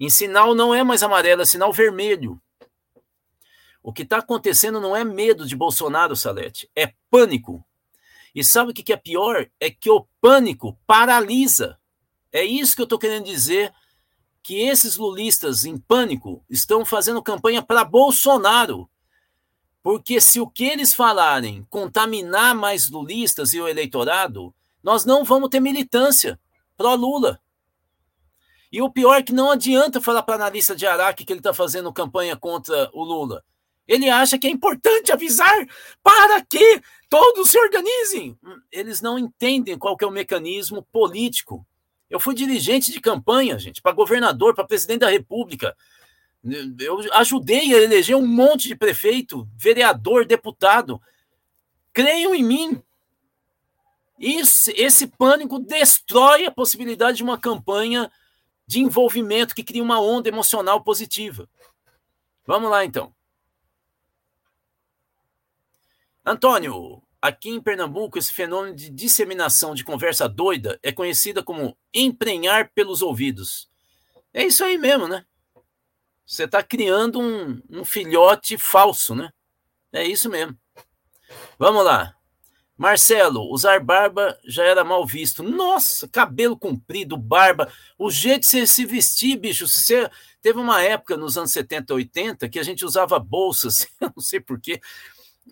Em 0.00 0.08
sinal 0.08 0.54
não 0.54 0.74
é 0.74 0.82
mais 0.82 1.02
amarelo, 1.02 1.42
é 1.42 1.44
sinal 1.44 1.72
vermelho. 1.72 2.40
O 3.82 3.92
que 3.92 4.02
está 4.02 4.18
acontecendo 4.18 4.80
não 4.80 4.96
é 4.96 5.04
medo 5.04 5.46
de 5.46 5.56
Bolsonaro, 5.56 6.16
Salete, 6.16 6.70
é 6.76 6.92
pânico. 7.10 7.64
E 8.34 8.44
sabe 8.44 8.70
o 8.70 8.74
que 8.74 8.92
é 8.92 8.96
pior? 8.96 9.48
É 9.58 9.70
que 9.70 9.90
o 9.90 10.06
pânico 10.20 10.78
paralisa. 10.86 11.78
É 12.32 12.44
isso 12.44 12.74
que 12.76 12.82
eu 12.82 12.84
estou 12.84 12.98
querendo 12.98 13.24
dizer, 13.24 13.72
que 14.42 14.60
esses 14.60 14.96
lulistas 14.96 15.64
em 15.64 15.78
pânico 15.78 16.44
estão 16.48 16.84
fazendo 16.84 17.22
campanha 17.22 17.62
para 17.62 17.84
Bolsonaro. 17.84 18.88
Porque 19.82 20.20
se 20.20 20.40
o 20.40 20.46
que 20.46 20.64
eles 20.64 20.92
falarem 20.92 21.66
contaminar 21.70 22.54
mais 22.54 22.90
lulistas 22.90 23.52
e 23.52 23.60
o 23.60 23.68
eleitorado, 23.68 24.54
nós 24.82 25.04
não 25.04 25.24
vamos 25.24 25.48
ter 25.48 25.60
militância 25.60 26.38
pró-Lula. 26.76 27.40
E 28.70 28.82
o 28.82 28.90
pior 28.90 29.14
é 29.14 29.22
que 29.22 29.32
não 29.32 29.50
adianta 29.50 30.00
falar 30.00 30.22
para 30.22 30.34
analista 30.34 30.76
de 30.76 30.86
Araque 30.86 31.24
que 31.24 31.32
ele 31.32 31.40
está 31.40 31.54
fazendo 31.54 31.92
campanha 31.92 32.36
contra 32.36 32.90
o 32.92 33.02
Lula. 33.02 33.42
Ele 33.88 34.10
acha 34.10 34.38
que 34.38 34.46
é 34.46 34.50
importante 34.50 35.10
avisar 35.10 35.66
para 36.02 36.44
que 36.44 36.82
todos 37.08 37.48
se 37.48 37.58
organizem. 37.58 38.38
Eles 38.70 39.00
não 39.00 39.18
entendem 39.18 39.78
qual 39.78 39.96
é 39.98 40.04
o 40.04 40.10
mecanismo 40.10 40.82
político. 40.92 41.66
Eu 42.10 42.20
fui 42.20 42.34
dirigente 42.34 42.92
de 42.92 43.00
campanha, 43.00 43.58
gente, 43.58 43.80
para 43.80 43.92
governador, 43.92 44.54
para 44.54 44.66
presidente 44.66 45.00
da 45.00 45.10
República. 45.10 45.74
Eu 46.78 47.00
ajudei 47.14 47.74
a 47.74 47.82
eleger 47.82 48.14
um 48.14 48.26
monte 48.26 48.68
de 48.68 48.76
prefeito, 48.76 49.48
vereador, 49.56 50.26
deputado. 50.26 51.00
Creiam 51.92 52.34
em 52.34 52.42
mim. 52.42 52.82
Esse 54.18 55.06
pânico 55.06 55.58
destrói 55.58 56.44
a 56.44 56.50
possibilidade 56.50 57.18
de 57.18 57.22
uma 57.22 57.38
campanha 57.38 58.10
de 58.66 58.80
envolvimento 58.80 59.54
que 59.54 59.64
cria 59.64 59.82
uma 59.82 60.00
onda 60.00 60.28
emocional 60.28 60.82
positiva. 60.82 61.48
Vamos 62.46 62.70
lá, 62.70 62.84
então. 62.84 63.14
Antônio, 66.30 67.02
aqui 67.22 67.48
em 67.48 67.58
Pernambuco, 67.58 68.18
esse 68.18 68.34
fenômeno 68.34 68.76
de 68.76 68.90
disseminação 68.90 69.74
de 69.74 69.82
conversa 69.82 70.28
doida 70.28 70.78
é 70.82 70.92
conhecida 70.92 71.42
como 71.42 71.74
emprenhar 71.92 72.70
pelos 72.74 73.00
ouvidos. 73.00 73.66
É 74.34 74.44
isso 74.44 74.62
aí 74.62 74.76
mesmo, 74.76 75.08
né? 75.08 75.24
Você 76.26 76.44
está 76.44 76.62
criando 76.62 77.18
um, 77.18 77.62
um 77.70 77.82
filhote 77.82 78.58
falso, 78.58 79.14
né? 79.14 79.30
É 79.90 80.04
isso 80.04 80.28
mesmo. 80.28 80.54
Vamos 81.58 81.82
lá. 81.82 82.14
Marcelo, 82.76 83.50
usar 83.50 83.80
barba 83.80 84.38
já 84.44 84.64
era 84.64 84.84
mal 84.84 85.06
visto. 85.06 85.42
Nossa, 85.42 86.06
cabelo 86.06 86.58
comprido, 86.58 87.16
barba, 87.16 87.72
o 87.98 88.10
jeito 88.10 88.42
de 88.42 88.48
você 88.48 88.66
se 88.66 88.84
vestir, 88.84 89.38
bicho. 89.38 89.66
Você 89.66 90.10
teve 90.42 90.58
uma 90.58 90.82
época 90.82 91.16
nos 91.16 91.38
anos 91.38 91.52
70, 91.52 91.94
80 91.94 92.48
que 92.50 92.58
a 92.58 92.62
gente 92.62 92.84
usava 92.84 93.18
bolsas, 93.18 93.88
não 93.98 94.22
sei 94.22 94.40
porquê. 94.40 94.78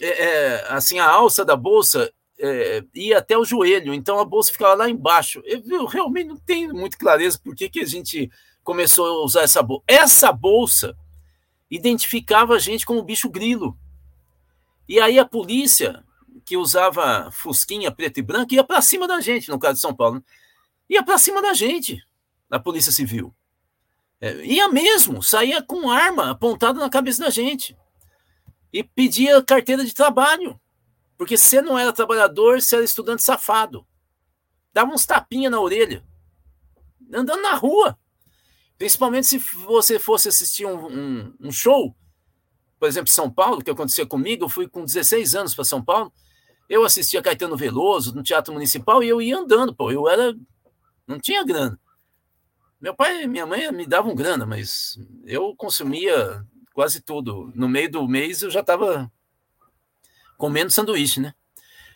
É, 0.00 0.24
é, 0.24 0.66
assim, 0.68 0.98
a 0.98 1.08
alça 1.08 1.44
da 1.44 1.56
bolsa 1.56 2.12
é, 2.38 2.84
ia 2.94 3.18
até 3.18 3.36
o 3.36 3.44
joelho, 3.44 3.94
então 3.94 4.18
a 4.18 4.24
bolsa 4.24 4.52
ficava 4.52 4.74
lá 4.74 4.90
embaixo. 4.90 5.42
Eu, 5.44 5.62
eu 5.66 5.86
realmente 5.86 6.28
não 6.28 6.36
tenho 6.36 6.74
muito 6.74 6.98
clareza 6.98 7.38
por 7.42 7.54
que, 7.54 7.68
que 7.68 7.80
a 7.80 7.86
gente 7.86 8.30
começou 8.62 9.06
a 9.06 9.24
usar 9.24 9.42
essa 9.42 9.62
bolsa. 9.62 9.84
Essa 9.86 10.32
bolsa 10.32 10.96
identificava 11.70 12.54
a 12.54 12.58
gente 12.58 12.84
como 12.84 13.02
bicho 13.02 13.28
grilo. 13.28 13.76
E 14.88 15.00
aí 15.00 15.18
a 15.18 15.24
polícia 15.24 16.04
que 16.44 16.56
usava 16.56 17.30
fusquinha 17.32 17.90
preto 17.90 18.18
e 18.18 18.22
branco 18.22 18.54
ia 18.54 18.62
para 18.62 18.80
cima 18.80 19.08
da 19.08 19.20
gente, 19.20 19.48
no 19.48 19.58
caso 19.58 19.74
de 19.74 19.80
São 19.80 19.94
Paulo. 19.94 20.16
Né? 20.16 20.22
Ia 20.90 21.02
para 21.02 21.18
cima 21.18 21.42
da 21.42 21.52
gente, 21.52 22.00
da 22.48 22.60
Polícia 22.60 22.92
Civil. 22.92 23.34
É, 24.20 24.44
ia 24.44 24.68
mesmo, 24.68 25.22
saía 25.22 25.60
com 25.60 25.90
arma 25.90 26.30
apontada 26.30 26.78
na 26.78 26.88
cabeça 26.88 27.24
da 27.24 27.30
gente. 27.30 27.76
E 28.76 28.84
pedia 28.84 29.42
carteira 29.42 29.82
de 29.82 29.94
trabalho. 29.94 30.60
Porque 31.16 31.38
se 31.38 31.62
não 31.62 31.78
era 31.78 31.94
trabalhador, 31.94 32.60
você 32.60 32.76
era 32.76 32.84
estudante 32.84 33.22
safado. 33.22 33.86
Dava 34.70 34.92
uns 34.92 35.06
tapinha 35.06 35.48
na 35.48 35.58
orelha. 35.58 36.04
Andando 37.10 37.40
na 37.40 37.54
rua. 37.54 37.98
Principalmente 38.76 39.28
se 39.28 39.38
você 39.38 39.98
fosse 39.98 40.28
assistir 40.28 40.66
um, 40.66 40.88
um, 40.88 41.34
um 41.40 41.50
show, 41.50 41.96
por 42.78 42.86
exemplo, 42.86 43.10
São 43.10 43.30
Paulo, 43.30 43.64
que 43.64 43.70
acontecia 43.70 44.04
comigo, 44.04 44.44
eu 44.44 44.48
fui 44.50 44.68
com 44.68 44.84
16 44.84 45.34
anos 45.34 45.54
para 45.54 45.64
São 45.64 45.82
Paulo, 45.82 46.12
eu 46.68 46.84
assistia 46.84 47.22
Caetano 47.22 47.56
Veloso 47.56 48.14
no 48.14 48.22
Teatro 48.22 48.52
Municipal 48.52 49.02
e 49.02 49.08
eu 49.08 49.22
ia 49.22 49.38
andando, 49.38 49.74
pô. 49.74 49.90
Eu 49.90 50.06
era. 50.06 50.36
Não 51.06 51.18
tinha 51.18 51.42
grana. 51.42 51.80
Meu 52.78 52.94
pai 52.94 53.22
e 53.22 53.26
minha 53.26 53.46
mãe 53.46 53.72
me 53.72 53.86
davam 53.86 54.14
grana, 54.14 54.44
mas 54.44 54.98
eu 55.24 55.56
consumia 55.56 56.44
quase 56.76 57.00
tudo. 57.00 57.50
No 57.54 57.66
meio 57.66 57.90
do 57.90 58.06
mês 58.06 58.42
eu 58.42 58.50
já 58.50 58.60
estava 58.60 59.10
comendo 60.36 60.70
sanduíche, 60.70 61.20
né? 61.20 61.34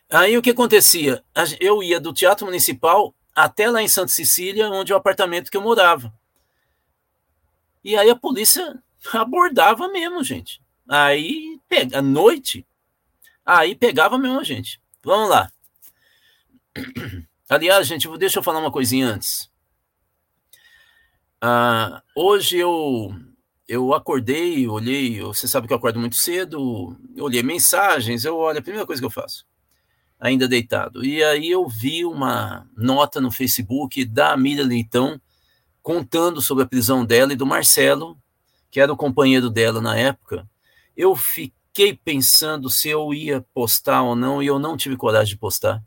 Aí 0.08 0.38
o 0.38 0.42
que 0.42 0.50
acontecia? 0.50 1.22
Eu 1.60 1.82
ia 1.82 2.00
do 2.00 2.14
Teatro 2.14 2.46
Municipal 2.46 3.14
até 3.36 3.70
lá 3.70 3.82
em 3.82 3.88
Santa 3.88 4.10
Cecília, 4.10 4.70
onde 4.70 4.90
é 4.90 4.94
o 4.94 4.98
apartamento 4.98 5.50
que 5.50 5.56
eu 5.58 5.60
morava. 5.60 6.10
E 7.84 7.94
aí 7.94 8.08
a 8.08 8.16
polícia 8.16 8.82
abordava 9.12 9.86
mesmo, 9.88 10.24
gente. 10.24 10.62
Aí, 10.88 11.60
à 11.94 12.00
noite, 12.00 12.66
Aí 13.44 13.74
pegava 13.74 14.16
mesmo 14.16 14.38
a 14.38 14.44
gente. 14.44 14.80
Vamos 15.02 15.28
lá. 15.28 15.50
Aliás, 17.50 17.84
gente, 17.84 18.08
deixa 18.16 18.38
eu 18.38 18.42
falar 18.44 18.60
uma 18.60 18.70
coisinha 18.70 19.08
antes. 19.08 19.50
Ah, 21.40 22.00
hoje 22.14 22.58
eu 22.58 23.12
eu 23.70 23.94
acordei, 23.94 24.66
olhei, 24.66 25.20
você 25.20 25.46
sabe 25.46 25.66
que 25.66 25.72
eu 25.72 25.76
acordo 25.76 26.00
muito 26.00 26.16
cedo, 26.16 26.96
olhei 27.18 27.42
mensagens, 27.42 28.24
eu 28.24 28.36
olho, 28.36 28.58
a 28.58 28.62
primeira 28.62 28.86
coisa 28.86 29.00
que 29.00 29.06
eu 29.06 29.10
faço, 29.10 29.46
ainda 30.18 30.48
deitado. 30.48 31.04
E 31.04 31.22
aí 31.22 31.48
eu 31.48 31.68
vi 31.68 32.04
uma 32.04 32.66
nota 32.76 33.20
no 33.20 33.30
Facebook 33.30 34.04
da 34.04 34.36
Miriam 34.36 34.66
Leitão 34.66 35.20
contando 35.82 36.42
sobre 36.42 36.64
a 36.64 36.66
prisão 36.66 37.04
dela 37.04 37.32
e 37.32 37.36
do 37.36 37.46
Marcelo, 37.46 38.18
que 38.70 38.80
era 38.80 38.92
o 38.92 38.96
companheiro 38.96 39.48
dela 39.48 39.80
na 39.80 39.96
época. 39.96 40.48
Eu 40.96 41.14
fiquei 41.14 41.60
fiquei 41.72 41.94
pensando 41.94 42.68
se 42.68 42.88
eu 42.88 43.14
ia 43.14 43.40
postar 43.54 44.02
ou 44.02 44.16
não, 44.16 44.42
e 44.42 44.46
eu 44.46 44.58
não 44.58 44.76
tive 44.76 44.96
coragem 44.96 45.34
de 45.34 45.38
postar. 45.38 45.82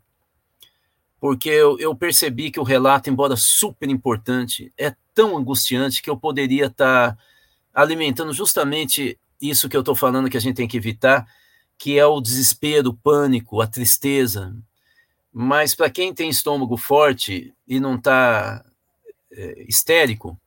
Porque 1.20 1.48
eu, 1.48 1.78
eu 1.78 1.94
percebi 1.94 2.50
que 2.50 2.58
o 2.58 2.64
relato, 2.64 3.08
embora 3.08 3.34
super 3.36 3.88
importante, 3.88 4.72
é 4.76 4.94
tão 5.14 5.36
angustiante 5.36 6.02
que 6.02 6.10
eu 6.10 6.16
poderia 6.16 6.66
estar 6.66 7.12
tá 7.12 7.22
alimentando 7.74 8.32
justamente 8.32 9.18
isso 9.40 9.68
que 9.68 9.76
eu 9.76 9.80
estou 9.80 9.96
falando 9.96 10.30
que 10.30 10.36
a 10.36 10.40
gente 10.40 10.56
tem 10.56 10.68
que 10.68 10.76
evitar, 10.76 11.26
que 11.76 11.98
é 11.98 12.06
o 12.06 12.20
desespero, 12.20 12.90
o 12.90 12.94
pânico, 12.94 13.60
a 13.60 13.66
tristeza. 13.66 14.56
Mas 15.32 15.74
para 15.74 15.90
quem 15.90 16.14
tem 16.14 16.30
estômago 16.30 16.76
forte 16.76 17.52
e 17.66 17.80
não 17.80 17.96
está 17.96 18.64
é, 19.32 19.64
histérico, 19.68 20.38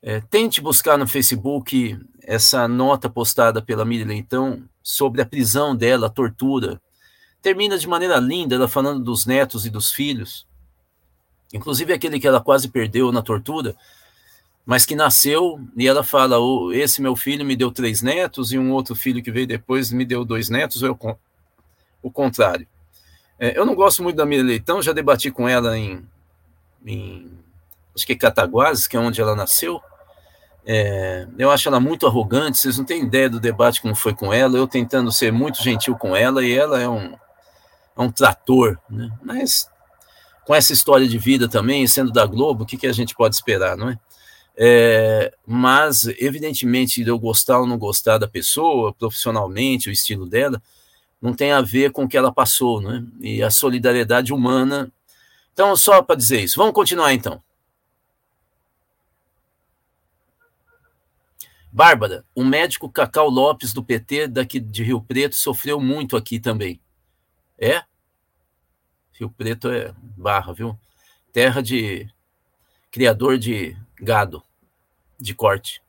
é, 0.00 0.20
tente 0.20 0.60
buscar 0.60 0.96
no 0.96 1.08
Facebook 1.08 1.98
essa 2.22 2.68
nota 2.68 3.10
postada 3.10 3.60
pela 3.60 3.84
Miriam 3.84 4.06
Leitão 4.06 4.62
sobre 4.82 5.20
a 5.20 5.26
prisão 5.26 5.74
dela, 5.74 6.06
a 6.06 6.10
tortura. 6.10 6.80
Termina 7.42 7.76
de 7.76 7.88
maneira 7.88 8.18
linda, 8.18 8.54
ela 8.54 8.68
falando 8.68 9.02
dos 9.02 9.26
netos 9.26 9.66
e 9.66 9.70
dos 9.70 9.90
filhos, 9.90 10.46
inclusive 11.52 11.92
aquele 11.92 12.20
que 12.20 12.26
ela 12.26 12.40
quase 12.40 12.68
perdeu 12.68 13.10
na 13.12 13.22
tortura, 13.22 13.76
mas 14.66 14.86
que 14.86 14.94
nasceu, 14.94 15.60
e 15.76 15.86
ela 15.86 16.02
fala: 16.02 16.38
oh, 16.38 16.72
esse 16.72 17.02
meu 17.02 17.14
filho 17.14 17.44
me 17.44 17.56
deu 17.56 17.70
três 17.70 18.02
netos, 18.02 18.52
e 18.52 18.58
um 18.58 18.72
outro 18.72 18.94
filho 18.94 19.22
que 19.22 19.30
veio 19.30 19.46
depois 19.46 19.92
me 19.92 20.04
deu 20.04 20.24
dois 20.24 20.48
netos, 20.48 20.82
ou 20.82 20.88
eu, 20.88 21.18
o 22.02 22.10
contrário. 22.10 22.66
É, 23.38 23.58
eu 23.58 23.66
não 23.66 23.74
gosto 23.74 24.02
muito 24.02 24.16
da 24.16 24.24
Miriam 24.24 24.46
Leitão, 24.46 24.80
já 24.80 24.92
debati 24.92 25.30
com 25.30 25.48
ela 25.48 25.76
em, 25.76 26.06
em 26.84 27.30
acho 27.94 28.06
que 28.06 28.16
Cataguases, 28.16 28.86
que 28.86 28.96
é 28.96 29.00
onde 29.00 29.20
ela 29.20 29.36
nasceu, 29.36 29.80
é, 30.66 31.26
eu 31.38 31.50
acho 31.50 31.68
ela 31.68 31.78
muito 31.78 32.06
arrogante, 32.06 32.58
vocês 32.58 32.78
não 32.78 32.84
têm 32.84 33.02
ideia 33.02 33.28
do 33.28 33.38
debate 33.38 33.82
como 33.82 33.94
foi 33.94 34.14
com 34.14 34.32
ela, 34.32 34.56
eu 34.56 34.66
tentando 34.66 35.12
ser 35.12 35.30
muito 35.30 35.62
gentil 35.62 35.96
com 35.96 36.16
ela, 36.16 36.44
e 36.44 36.52
ela 36.52 36.80
é 36.80 36.88
um, 36.88 37.12
é 37.96 38.00
um 38.00 38.10
trator, 38.10 38.78
né? 38.88 39.10
Mas 39.22 39.68
com 40.46 40.54
essa 40.54 40.72
história 40.72 41.06
de 41.06 41.18
vida 41.18 41.48
também, 41.48 41.86
sendo 41.86 42.10
da 42.10 42.24
Globo, 42.26 42.64
o 42.64 42.66
que, 42.66 42.76
que 42.76 42.86
a 42.86 42.92
gente 42.92 43.14
pode 43.14 43.34
esperar, 43.34 43.76
não 43.76 43.90
é? 43.90 43.98
É? 44.56 45.34
Mas, 45.46 46.04
evidentemente, 46.18 47.02
eu 47.02 47.18
gostar 47.18 47.60
ou 47.60 47.66
não 47.66 47.78
gostar 47.78 48.18
da 48.18 48.28
pessoa, 48.28 48.94
profissionalmente, 48.94 49.88
o 49.88 49.92
estilo 49.92 50.26
dela, 50.26 50.62
não 51.20 51.34
tem 51.34 51.52
a 51.52 51.60
ver 51.60 51.90
com 51.90 52.04
o 52.04 52.08
que 52.08 52.16
ela 52.16 52.32
passou, 52.32 52.80
não 52.80 52.94
é? 52.94 53.02
E 53.20 53.42
a 53.42 53.50
solidariedade 53.50 54.32
humana. 54.32 54.92
Então, 55.52 55.74
só 55.76 56.02
para 56.02 56.16
dizer 56.16 56.42
isso, 56.42 56.56
vamos 56.56 56.74
continuar 56.74 57.14
então. 57.14 57.42
Bárbara, 61.72 62.24
o 62.34 62.44
médico 62.44 62.88
Cacau 62.88 63.28
Lopes 63.28 63.72
do 63.72 63.82
PT 63.82 64.28
daqui 64.28 64.60
de 64.60 64.84
Rio 64.84 65.00
Preto 65.00 65.34
sofreu 65.34 65.80
muito 65.80 66.16
aqui 66.16 66.38
também. 66.38 66.80
É? 67.58 67.82
Rio 69.12 69.28
Preto 69.30 69.68
é 69.68 69.92
barra, 70.00 70.52
viu? 70.52 70.78
Terra 71.32 71.60
de 71.60 72.08
criador 72.92 73.38
de 73.38 73.76
gado, 74.00 74.42
de 75.18 75.34
corte. 75.34 75.82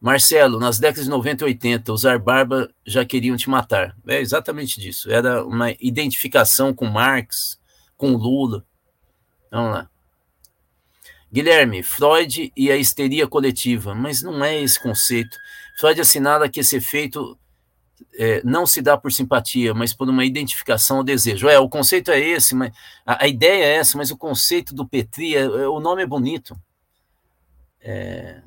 Marcelo, 0.00 0.58
nas 0.58 0.78
décadas 0.78 1.04
de 1.04 1.10
90 1.10 1.44
e 1.44 1.46
80, 1.46 1.92
usar 1.92 2.18
barba 2.18 2.70
já 2.86 3.04
queriam 3.04 3.36
te 3.36 3.48
matar. 3.48 3.96
É 4.06 4.20
exatamente 4.20 4.78
disso. 4.78 5.10
Era 5.10 5.44
uma 5.44 5.70
identificação 5.80 6.74
com 6.74 6.84
Marx, 6.84 7.58
com 7.96 8.12
Lula. 8.14 8.64
Vamos 9.50 9.72
lá. 9.72 9.90
Guilherme, 11.32 11.82
Freud 11.82 12.52
e 12.56 12.70
a 12.70 12.76
histeria 12.76 13.26
coletiva, 13.26 13.94
mas 13.94 14.22
não 14.22 14.44
é 14.44 14.60
esse 14.62 14.80
conceito. 14.80 15.36
Freud 15.78 16.00
assinala 16.00 16.48
que 16.48 16.60
esse 16.60 16.76
efeito 16.76 17.36
é, 18.16 18.42
não 18.44 18.66
se 18.66 18.80
dá 18.80 18.96
por 18.96 19.12
simpatia, 19.12 19.74
mas 19.74 19.92
por 19.92 20.08
uma 20.08 20.24
identificação 20.24 20.98
ao 20.98 21.02
desejo. 21.02 21.48
É, 21.48 21.58
o 21.58 21.68
conceito 21.68 22.10
é 22.10 22.20
esse, 22.20 22.54
mas 22.54 22.72
a, 23.04 23.24
a 23.24 23.26
ideia 23.28 23.64
é 23.64 23.76
essa, 23.76 23.96
mas 23.98 24.10
o 24.10 24.16
conceito 24.16 24.74
do 24.74 24.86
Petri, 24.86 25.34
é, 25.34 25.40
é, 25.40 25.68
o 25.68 25.80
nome 25.80 26.02
é 26.02 26.06
bonito. 26.06 26.54
É, 27.84 28.42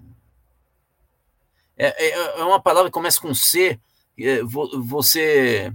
é, 1.78 2.08
é, 2.08 2.40
é 2.40 2.44
uma 2.44 2.60
palavra 2.60 2.90
que 2.90 2.94
começa 2.94 3.22
com 3.22 3.34
C, 3.36 3.80
é, 4.20 4.42
você 4.44 5.72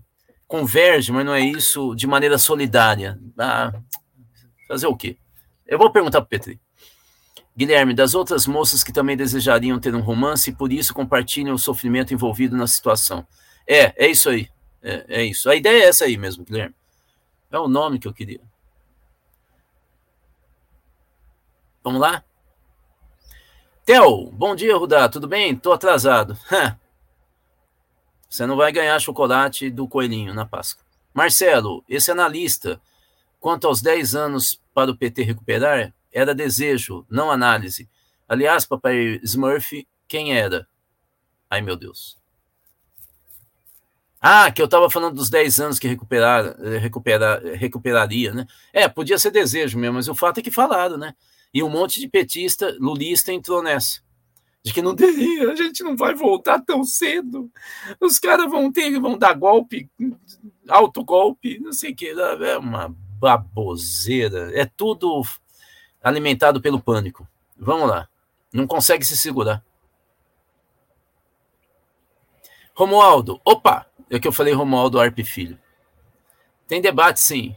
converge, 0.49 1.13
mas 1.13 1.25
não 1.25 1.33
é 1.33 1.41
isso 1.41 1.95
de 1.95 2.07
maneira 2.07 2.37
solidária. 2.37 3.19
Ah, 3.39 3.73
fazer 4.67 4.89
o 4.89 4.97
quê? 4.97 5.17
Eu 5.65 5.79
vou 5.79 5.91
perguntar 5.91 6.21
para 6.21 6.29
Petri. 6.29 6.61
Guilherme, 7.57 7.95
das 7.95 8.15
outras 8.15 8.47
moças 8.47 8.83
que 8.83 8.93
também 8.93 9.17
desejariam 9.17 9.79
ter 9.79 9.95
um 9.95 10.01
romance 10.01 10.51
e 10.51 10.55
por 10.55 10.73
isso 10.73 10.93
compartilham 10.93 11.55
o 11.55 11.59
sofrimento 11.59 12.13
envolvido 12.13 12.57
na 12.57 12.67
situação. 12.67 13.27
É, 13.67 14.07
é 14.07 14.09
isso 14.09 14.29
aí. 14.29 14.49
É, 14.83 15.21
é 15.21 15.25
isso. 15.25 15.49
A 15.49 15.55
ideia 15.55 15.85
é 15.85 15.89
essa 15.89 16.05
aí 16.05 16.17
mesmo, 16.17 16.45
Guilherme. 16.45 16.75
É 17.51 17.59
o 17.59 17.69
nome 17.69 17.99
que 17.99 18.09
eu 18.09 18.13
queria. 18.13 18.41
Vamos 21.85 22.01
lá? 22.01 22.25
Theo, 23.85 24.31
bom 24.31 24.55
dia, 24.55 24.77
Rudá. 24.77 25.09
Tudo 25.09 25.27
bem? 25.27 25.57
Tô 25.57 25.73
atrasado. 25.73 26.39
Você 28.31 28.47
não 28.47 28.57
vai 28.57 28.71
ganhar 28.71 28.99
chocolate 29.01 29.69
do 29.71 29.89
coelhinho 29.89 30.33
na 30.33 30.47
Páscoa. 30.47 30.85
Marcelo, 31.13 31.85
esse 31.89 32.11
analista, 32.11 32.81
quanto 33.41 33.67
aos 33.67 33.83
10 33.83 34.15
anos 34.15 34.61
para 34.73 34.91
o 34.91 34.97
PT 34.97 35.25
recuperar, 35.25 35.93
era 36.13 36.33
desejo, 36.33 37.05
não 37.11 37.29
análise. 37.29 37.89
Aliás, 38.29 38.65
papai 38.65 39.19
Smurf, 39.25 39.87
quem 40.07 40.33
era? 40.33 40.67
Ai, 41.51 41.61
meu 41.61 41.75
Deus. 41.75 42.17
Ah, 44.21 44.51
que 44.53 44.63
eu 44.63 44.67
estava 44.67 44.89
falando 44.89 45.17
dos 45.17 45.29
10 45.29 45.59
anos 45.59 45.79
que 45.81 45.89
recuperar, 45.89 46.57
recuperar, 46.81 47.43
recuperaria, 47.43 48.33
né? 48.33 48.47
É, 48.73 48.89
podia 48.89 49.19
ser 49.19 49.33
desejo 49.33 49.77
mesmo, 49.77 49.97
mas 49.97 50.07
o 50.07 50.15
fato 50.15 50.39
é 50.39 50.43
que 50.43 50.53
falaram, 50.53 50.97
né? 50.97 51.17
E 51.53 51.63
um 51.63 51.69
monte 51.69 52.01
de 52.01 52.09
petista, 52.09 52.75
lulista 52.79 53.33
entrou 53.33 53.63
nessa. 53.63 54.01
De 54.65 54.73
que 54.73 54.81
não 54.81 54.95
teria, 54.95 55.51
a 55.51 55.57
gente 55.57 55.83
não 55.83 55.97
vai 55.97 56.15
voltar 56.15 56.61
tão 56.61 56.85
cedo. 56.85 57.51
Os 58.01 58.19
caras 58.19 58.51
vão 58.51 58.71
ter, 58.71 58.99
vão 59.01 59.19
dar 59.19 59.35
golpe, 59.35 59.91
autogolpe, 60.69 61.59
não 61.59 61.73
sei 61.73 61.93
o 61.93 61.97
que. 61.97 62.11
É 62.11 62.59
uma 62.59 62.95
baboseira. 63.19 64.51
É 64.59 64.65
tudo 64.65 65.23
alimentado 66.03 66.61
pelo 66.61 66.81
pânico. 66.81 67.27
Vamos 67.57 67.89
lá. 67.89 68.09
Não 68.53 68.67
consegue 68.67 69.05
se 69.05 69.17
segurar. 69.17 69.65
Romualdo, 72.75 73.41
opa! 73.45 73.87
É 74.11 74.19
que 74.19 74.29
eu 74.29 74.33
falei 74.33 74.53
Romualdo 74.53 75.01
Arp 75.01 75.19
Filho. 75.21 75.59
Tem 76.67 76.81
debate, 76.81 77.21
sim. 77.21 77.57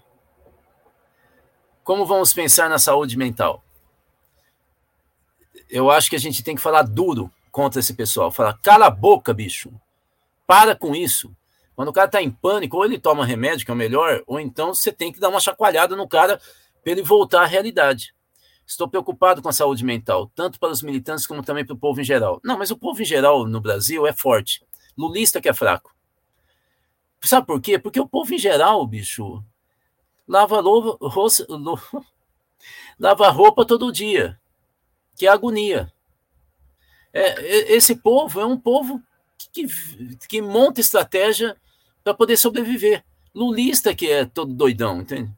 Como 1.84 2.06
vamos 2.06 2.34
pensar 2.34 2.70
na 2.70 2.80
saúde 2.80 3.18
mental? 3.18 3.65
Eu 5.76 5.92
acho 5.92 6.10
que 6.10 6.16
a 6.16 6.20
gente 6.20 6.42
tem 6.42 6.56
que 6.56 6.62
falar 6.62 6.84
duro 6.84 7.30
contra 7.52 7.82
esse 7.82 7.94
pessoal. 7.94 8.32
Falar, 8.32 8.54
cala 8.60 8.86
a 8.86 8.90
boca, 8.90 9.34
bicho. 9.34 9.70
Para 10.48 10.74
com 10.74 10.96
isso. 10.96 11.36
Quando 11.76 11.90
o 11.90 11.94
cara 11.94 12.06
está 12.06 12.22
em 12.22 12.32
pânico, 12.32 12.78
ou 12.78 12.86
ele 12.86 12.98
toma 12.98 13.26
remédio, 13.26 13.66
que 13.66 13.72
é 13.72 13.74
o 13.74 13.78
melhor, 13.78 14.24
ou 14.26 14.40
então 14.40 14.74
você 14.74 14.90
tem 14.90 15.12
que 15.12 15.20
dar 15.20 15.28
uma 15.28 15.42
chacoalhada 15.42 15.94
no 15.94 16.08
cara 16.08 16.40
para 16.82 16.94
ele 16.94 17.04
voltar 17.04 17.42
à 17.42 17.46
realidade. 17.46 18.16
Estou 18.66 18.88
preocupado 18.88 19.42
com 19.42 19.50
a 19.50 19.52
saúde 19.52 19.84
mental, 19.84 20.32
tanto 20.34 20.62
para 20.62 20.72
os 20.72 20.82
militantes 20.82 21.28
como 21.28 21.44
também 21.44 21.66
para 21.66 21.76
o 21.76 21.78
povo 21.78 22.00
em 22.00 22.06
geral. 22.06 22.40
Não, 22.42 22.58
mas 22.58 22.72
o 22.72 22.78
povo 22.78 23.02
em 23.02 23.06
geral 23.06 23.46
no 23.46 23.60
Brasil 23.60 24.08
é 24.08 24.14
forte. 24.14 24.66
Lulista 24.98 25.42
que 25.42 25.50
é 25.50 25.54
fraco. 25.54 25.94
Sabe 27.20 27.48
por 27.48 27.60
quê? 27.60 27.78
Porque 27.78 28.00
o 28.00 28.08
povo 28.08 28.34
em 28.34 28.38
geral, 28.40 28.88
bicho, 28.88 29.44
lava, 30.26 30.58
louva, 30.62 30.98
roça, 31.02 31.46
lava 32.98 33.30
roupa 33.30 33.66
todo 33.66 33.92
dia, 33.92 34.40
que 35.16 35.28
é 35.28 35.30
agonia. 35.30 35.92
É, 37.14 37.74
esse 37.74 37.96
povo 37.96 38.42
é 38.42 38.46
um 38.46 38.60
povo 38.60 39.02
que, 39.52 39.66
que, 40.28 40.42
monta 40.42 40.82
estratégia 40.82 41.56
para 42.04 42.14
poder 42.14 42.38
sobreviver. 42.38 43.04
Lulista 43.34 43.96
que 43.96 44.10
é 44.10 44.26
todo 44.26 44.54
doidão, 44.54 45.02
entende? 45.02 45.32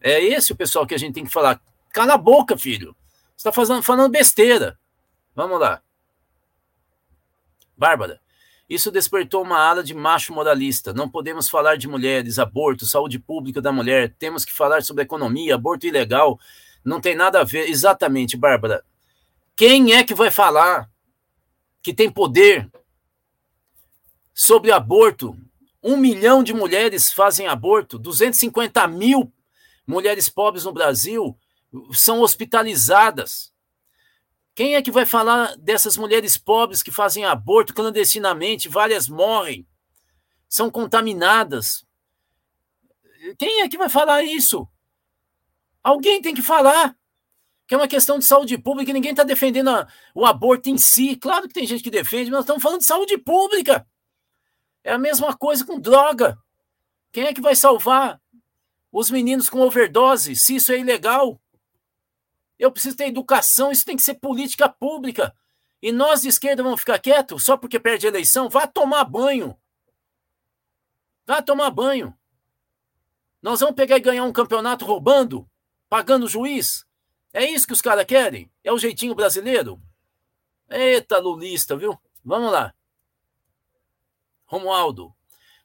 É 0.00 0.20
esse 0.20 0.52
o 0.52 0.56
pessoal 0.56 0.86
que 0.86 0.94
a 0.94 0.98
gente 0.98 1.14
tem 1.14 1.24
que 1.24 1.32
falar. 1.32 1.60
Cala 1.90 2.14
a 2.14 2.18
boca, 2.18 2.58
filho. 2.58 2.96
Você 3.36 3.48
está 3.48 3.82
falando 3.82 4.10
besteira. 4.10 4.78
Vamos 5.34 5.60
lá. 5.60 5.80
Bárbara. 7.76 8.20
Isso 8.68 8.90
despertou 8.90 9.42
uma 9.42 9.58
ala 9.58 9.82
de 9.82 9.94
macho 9.94 10.32
moralista. 10.32 10.92
Não 10.92 11.08
podemos 11.08 11.48
falar 11.48 11.76
de 11.76 11.86
mulheres, 11.86 12.38
aborto, 12.38 12.86
saúde 12.86 13.18
pública 13.18 13.60
da 13.60 13.70
mulher. 13.70 14.14
Temos 14.18 14.44
que 14.44 14.52
falar 14.52 14.82
sobre 14.82 15.02
economia, 15.02 15.54
aborto 15.54 15.86
ilegal. 15.86 16.38
Não 16.84 17.00
tem 17.00 17.14
nada 17.14 17.40
a 17.40 17.44
ver. 17.44 17.68
Exatamente, 17.68 18.36
Bárbara. 18.36 18.84
Quem 19.56 19.92
é 19.92 20.02
que 20.02 20.14
vai 20.14 20.30
falar 20.30 20.90
que 21.82 21.94
tem 21.94 22.10
poder 22.10 22.70
sobre 24.32 24.72
aborto? 24.72 25.36
Um 25.82 25.96
milhão 25.96 26.42
de 26.42 26.54
mulheres 26.54 27.12
fazem 27.12 27.46
aborto, 27.46 27.98
250 27.98 28.86
mil 28.86 29.32
mulheres 29.86 30.28
pobres 30.28 30.64
no 30.64 30.72
Brasil 30.72 31.36
são 31.92 32.20
hospitalizadas. 32.20 33.52
Quem 34.54 34.74
é 34.74 34.82
que 34.82 34.90
vai 34.90 35.06
falar 35.06 35.56
dessas 35.56 35.96
mulheres 35.96 36.36
pobres 36.36 36.82
que 36.82 36.90
fazem 36.90 37.24
aborto 37.24 37.74
clandestinamente? 37.74 38.68
Várias 38.68 39.08
morrem, 39.08 39.66
são 40.48 40.70
contaminadas. 40.70 41.84
Quem 43.38 43.62
é 43.62 43.68
que 43.68 43.78
vai 43.78 43.88
falar 43.88 44.22
isso? 44.22 44.68
Alguém 45.82 46.20
tem 46.20 46.34
que 46.34 46.42
falar. 46.42 46.96
Que 47.72 47.74
é 47.74 47.78
uma 47.78 47.88
questão 47.88 48.18
de 48.18 48.26
saúde 48.26 48.58
pública 48.58 48.92
ninguém 48.92 49.12
está 49.12 49.22
defendendo 49.22 49.70
a, 49.70 49.88
o 50.14 50.26
aborto 50.26 50.68
em 50.68 50.76
si. 50.76 51.16
Claro 51.16 51.48
que 51.48 51.54
tem 51.54 51.66
gente 51.66 51.82
que 51.82 51.90
defende, 51.90 52.24
mas 52.24 52.32
nós 52.32 52.40
estamos 52.40 52.62
falando 52.62 52.80
de 52.80 52.84
saúde 52.84 53.16
pública. 53.16 53.86
É 54.84 54.92
a 54.92 54.98
mesma 54.98 55.34
coisa 55.34 55.64
com 55.64 55.80
droga. 55.80 56.38
Quem 57.10 57.24
é 57.24 57.32
que 57.32 57.40
vai 57.40 57.56
salvar 57.56 58.20
os 58.92 59.10
meninos 59.10 59.48
com 59.48 59.62
overdose 59.62 60.36
se 60.36 60.56
isso 60.56 60.70
é 60.70 60.80
ilegal? 60.80 61.40
Eu 62.58 62.70
preciso 62.70 62.94
ter 62.94 63.06
educação, 63.06 63.72
isso 63.72 63.86
tem 63.86 63.96
que 63.96 64.02
ser 64.02 64.16
política 64.16 64.68
pública. 64.68 65.34
E 65.80 65.90
nós 65.92 66.20
de 66.20 66.28
esquerda 66.28 66.62
vamos 66.62 66.80
ficar 66.80 66.98
quietos 66.98 67.42
só 67.42 67.56
porque 67.56 67.80
perde 67.80 68.06
a 68.06 68.10
eleição? 68.10 68.50
Vá 68.50 68.66
tomar 68.66 69.04
banho. 69.04 69.56
Vá 71.26 71.40
tomar 71.40 71.70
banho. 71.70 72.14
Nós 73.40 73.60
vamos 73.60 73.76
pegar 73.76 73.96
e 73.96 74.00
ganhar 74.00 74.24
um 74.24 74.32
campeonato 74.32 74.84
roubando, 74.84 75.48
pagando 75.88 76.26
o 76.26 76.28
juiz. 76.28 76.84
É 77.32 77.44
isso 77.44 77.66
que 77.66 77.72
os 77.72 77.80
caras 77.80 78.04
querem? 78.04 78.50
É 78.62 78.72
o 78.72 78.78
jeitinho 78.78 79.14
brasileiro? 79.14 79.80
Eita, 80.68 81.18
lulista, 81.18 81.76
viu? 81.76 81.98
Vamos 82.24 82.52
lá. 82.52 82.74
Romualdo, 84.46 85.14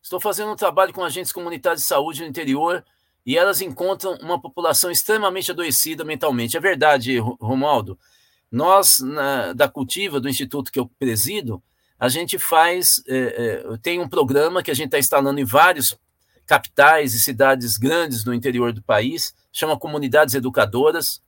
estou 0.01 0.19
fazendo 0.19 0.51
um 0.51 0.55
trabalho 0.55 0.93
com 0.93 1.03
agentes 1.03 1.31
comunitários 1.31 1.81
de 1.81 1.87
saúde 1.87 2.21
no 2.21 2.27
interior 2.27 2.85
e 3.25 3.37
elas 3.37 3.61
encontram 3.61 4.13
uma 4.21 4.39
população 4.39 4.89
extremamente 4.89 5.51
adoecida 5.51 6.05
mentalmente. 6.05 6.55
É 6.55 6.59
verdade, 6.59 7.17
Romualdo. 7.19 7.99
Nós, 8.49 8.99
na, 9.01 9.51
da 9.51 9.67
Cultiva, 9.67 10.21
do 10.21 10.29
instituto 10.29 10.71
que 10.71 10.79
eu 10.79 10.87
presido, 10.97 11.61
a 11.99 12.07
gente 12.07 12.39
faz, 12.39 13.03
é, 13.07 13.17
é, 13.17 13.77
tem 13.81 13.99
um 13.99 14.07
programa 14.07 14.63
que 14.63 14.71
a 14.71 14.73
gente 14.73 14.85
está 14.85 14.99
instalando 14.99 15.39
em 15.41 15.43
vários 15.43 15.97
capitais 16.45 17.13
e 17.13 17.19
cidades 17.19 17.75
grandes 17.75 18.23
no 18.23 18.33
interior 18.33 18.71
do 18.71 18.81
país, 18.81 19.35
chama 19.51 19.77
Comunidades 19.77 20.33
Educadoras. 20.33 21.21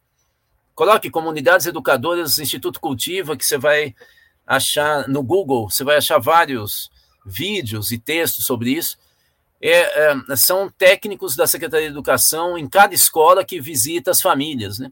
Coloque 0.80 1.10
Comunidades 1.10 1.68
Educadoras 1.68 2.40
Instituto 2.40 2.80
Cultiva, 2.80 3.36
que 3.36 3.46
você 3.46 3.58
vai 3.58 3.94
achar 4.48 5.10
no 5.10 5.22
Google, 5.22 5.70
você 5.70 5.84
vai 5.84 5.98
achar 5.98 6.20
vários 6.20 6.90
vídeos 7.26 7.92
e 7.92 7.98
textos 7.98 8.46
sobre 8.46 8.72
isso 8.72 8.98
é, 9.62 9.72
é, 9.72 10.36
são 10.38 10.70
técnicos 10.70 11.36
da 11.36 11.46
Secretaria 11.46 11.88
de 11.88 11.92
Educação 11.92 12.58
em 12.58 12.66
cada 12.66 12.96
escola 12.96 13.44
que 13.44 13.60
visita 13.60 14.12
as 14.12 14.22
famílias, 14.22 14.80
né? 14.80 14.90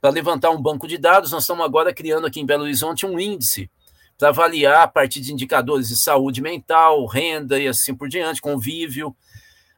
Para 0.00 0.10
levantar 0.10 0.50
um 0.50 0.62
banco 0.62 0.86
de 0.86 0.96
dados, 0.98 1.32
nós 1.32 1.42
estamos 1.42 1.64
agora 1.64 1.92
criando 1.92 2.28
aqui 2.28 2.38
em 2.38 2.46
Belo 2.46 2.62
Horizonte 2.62 3.04
um 3.04 3.18
índice 3.18 3.68
para 4.16 4.28
avaliar 4.28 4.82
a 4.82 4.86
partir 4.86 5.20
de 5.20 5.32
indicadores 5.32 5.88
de 5.88 5.96
saúde 5.96 6.40
mental, 6.40 7.06
renda 7.06 7.58
e 7.58 7.66
assim 7.66 7.92
por 7.92 8.08
diante, 8.08 8.40
convívio, 8.40 9.12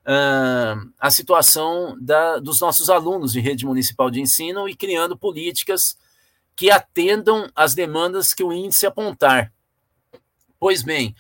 uh, 0.06 0.92
a 0.98 1.10
situação 1.10 1.96
da, 2.00 2.38
dos 2.38 2.60
nossos 2.60 2.88
alunos 2.88 3.32
de 3.32 3.40
rede 3.40 3.66
municipal 3.66 4.10
de 4.10 4.20
ensino 4.20 4.68
e 4.68 4.74
criando 4.74 5.16
políticas 5.16 5.98
que 6.54 6.70
atendam 6.70 7.50
às 7.54 7.74
demandas 7.74 8.32
que 8.32 8.44
o 8.44 8.52
índice 8.52 8.86
apontar. 8.86 9.52
Pois 10.58 10.82
bem, 10.82 11.14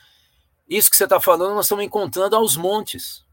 isso 0.68 0.90
que 0.90 0.96
você 0.96 1.04
está 1.04 1.20
falando, 1.20 1.54
nós 1.54 1.66
estamos 1.66 1.84
encontrando 1.84 2.36
aos 2.36 2.56
montes. 2.56 3.24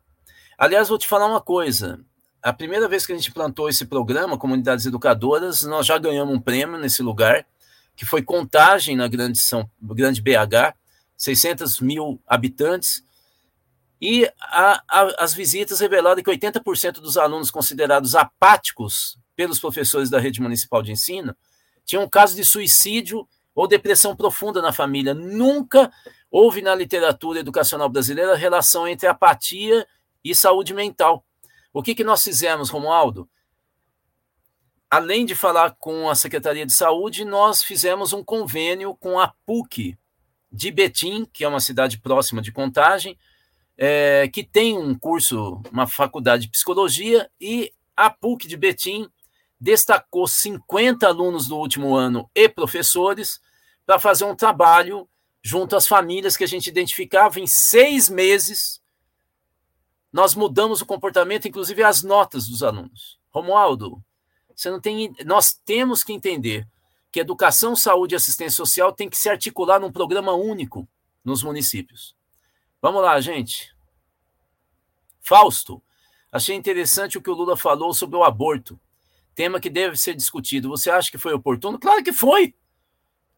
Aliás, 0.58 0.90
vou 0.90 0.98
te 0.98 1.08
falar 1.08 1.28
uma 1.28 1.42
coisa. 1.42 2.00
A 2.42 2.52
primeira 2.52 2.90
vez 2.90 3.06
que 3.06 3.14
a 3.14 3.16
gente 3.16 3.32
plantou 3.32 3.70
esse 3.70 3.86
programa, 3.86 4.38
Comunidades 4.38 4.86
Educadoras, 4.86 5.64
nós 5.64 5.86
já 5.86 5.98
ganhamos 5.98 6.36
um 6.36 6.42
prêmio 6.42 6.78
nesse 6.78 7.02
lugar, 7.02 7.46
que 7.96 8.06
foi 8.06 8.22
Contagem 8.22 8.98
na 8.98 9.08
Grande, 9.08 9.40
São, 9.40 9.70
Grande 9.82 10.22
BH, 10.22 10.76
600 11.16 11.80
mil 11.80 12.22
habitantes, 12.28 13.04
E 14.06 14.30
a, 14.38 14.84
a, 14.90 15.24
as 15.24 15.34
visitas 15.34 15.80
revelaram 15.80 16.22
que 16.22 16.30
80% 16.30 16.96
dos 16.96 17.16
alunos 17.16 17.50
considerados 17.50 18.16
apáticos 18.16 19.18
pelos 19.34 19.62
professores 19.62 20.10
da 20.10 20.20
rede 20.20 20.42
municipal 20.42 20.84
de 20.84 20.92
ensino 20.92 21.34
tinham 21.86 22.04
um 22.04 22.10
caso 22.10 22.36
de 22.36 22.44
suicídio 22.44 23.26
ou 23.56 23.66
depressão 23.66 24.14
profunda 24.14 24.62
na 24.62 24.74
família. 24.74 25.14
Nunca 25.14 25.90
houve 26.30 26.62
na 26.62 26.76
literatura 26.76 27.40
educacional 27.40 27.88
brasileira 27.88 28.36
relação 28.36 28.86
entre 28.86 29.08
apatia 29.08 29.88
e 30.22 30.36
saúde 30.36 30.74
mental. 30.74 31.26
O 31.72 31.82
que, 31.82 31.96
que 31.96 32.04
nós 32.04 32.22
fizemos, 32.22 32.70
Romualdo? 32.70 33.30
Além 34.92 35.26
de 35.26 35.34
falar 35.34 35.78
com 35.80 36.10
a 36.10 36.16
Secretaria 36.16 36.66
de 36.66 36.76
Saúde, 36.76 37.24
nós 37.24 37.64
fizemos 37.64 38.12
um 38.12 38.22
convênio 38.22 38.98
com 38.98 39.18
a 39.18 39.34
PUC 39.46 39.98
de 40.52 40.72
Betim, 40.72 41.24
que 41.24 41.46
é 41.46 41.48
uma 41.48 41.62
cidade 41.62 42.00
próxima 42.00 42.42
de 42.42 42.52
Contagem, 42.52 43.18
é, 43.78 44.28
que 44.28 44.44
tem 44.44 44.78
um 44.78 44.98
curso, 44.98 45.62
uma 45.72 45.88
faculdade 45.88 46.44
de 46.44 46.52
psicologia, 46.52 47.30
e 47.40 47.74
a 47.96 48.10
PUC 48.10 48.48
de 48.48 48.58
Betim 48.58 49.10
destacou 49.60 50.28
50 50.28 51.08
alunos 51.08 51.48
do 51.48 51.58
último 51.58 51.96
ano 51.96 52.30
e 52.36 52.50
professores 52.50 53.40
para 53.86 54.00
fazer 54.00 54.26
um 54.26 54.36
trabalho 54.36 55.08
junto 55.42 55.76
às 55.76 55.88
famílias 55.88 56.38
que 56.38 56.44
a 56.44 56.48
gente 56.48 56.68
identificava 56.68 57.40
em 57.40 57.48
seis 57.48 58.10
meses. 58.10 58.82
Nós 60.12 60.36
mudamos 60.36 60.82
o 60.82 60.86
comportamento, 60.86 61.48
inclusive 61.48 61.84
as 61.84 62.04
notas 62.04 62.48
dos 62.48 62.64
alunos. 62.64 63.20
Romualdo, 63.30 64.04
você 64.56 64.70
não 64.70 64.80
tem. 64.80 65.14
Nós 65.26 65.54
temos 65.66 66.04
que 66.04 66.14
entender 66.14 66.68
que 67.12 67.20
educação, 67.20 67.76
saúde 67.76 68.16
e 68.16 68.18
assistência 68.18 68.58
social 68.58 68.92
tem 68.92 69.10
que 69.10 69.18
se 69.18 69.30
articular 69.30 69.80
num 69.80 69.92
programa 69.92 70.34
único 70.34 70.88
nos 71.24 71.44
municípios. 71.44 72.16
Vamos 72.84 73.02
lá, 73.02 73.18
gente. 73.22 73.74
Fausto, 75.22 75.82
achei 76.30 76.54
interessante 76.54 77.18
o 77.18 77.22
que 77.22 77.30
o 77.30 77.34
Lula 77.34 77.56
falou 77.56 77.94
sobre 77.94 78.18
o 78.18 78.26
aborto, 78.26 78.78
tema 79.34 79.58
que 79.58 79.70
deve 79.70 79.96
ser 79.96 80.14
discutido. 80.14 80.68
Você 80.68 80.92
acha 80.92 81.10
que 81.10 81.18
foi 81.18 81.34
oportuno? 81.34 81.80
Claro 81.80 82.04
que 82.04 82.12
foi. 82.12 82.54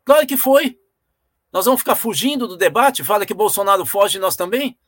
Claro 0.04 0.26
que 0.26 0.36
foi. 0.36 0.80
Nós 1.54 1.66
vamos 1.66 1.82
ficar 1.82 1.96
fugindo 1.96 2.48
do 2.48 2.58
debate? 2.58 3.04
Fala 3.04 3.24
que 3.24 3.36
Bolsonaro 3.36 3.86
foge 3.86 4.18
nós 4.18 4.36
também? 4.36 4.80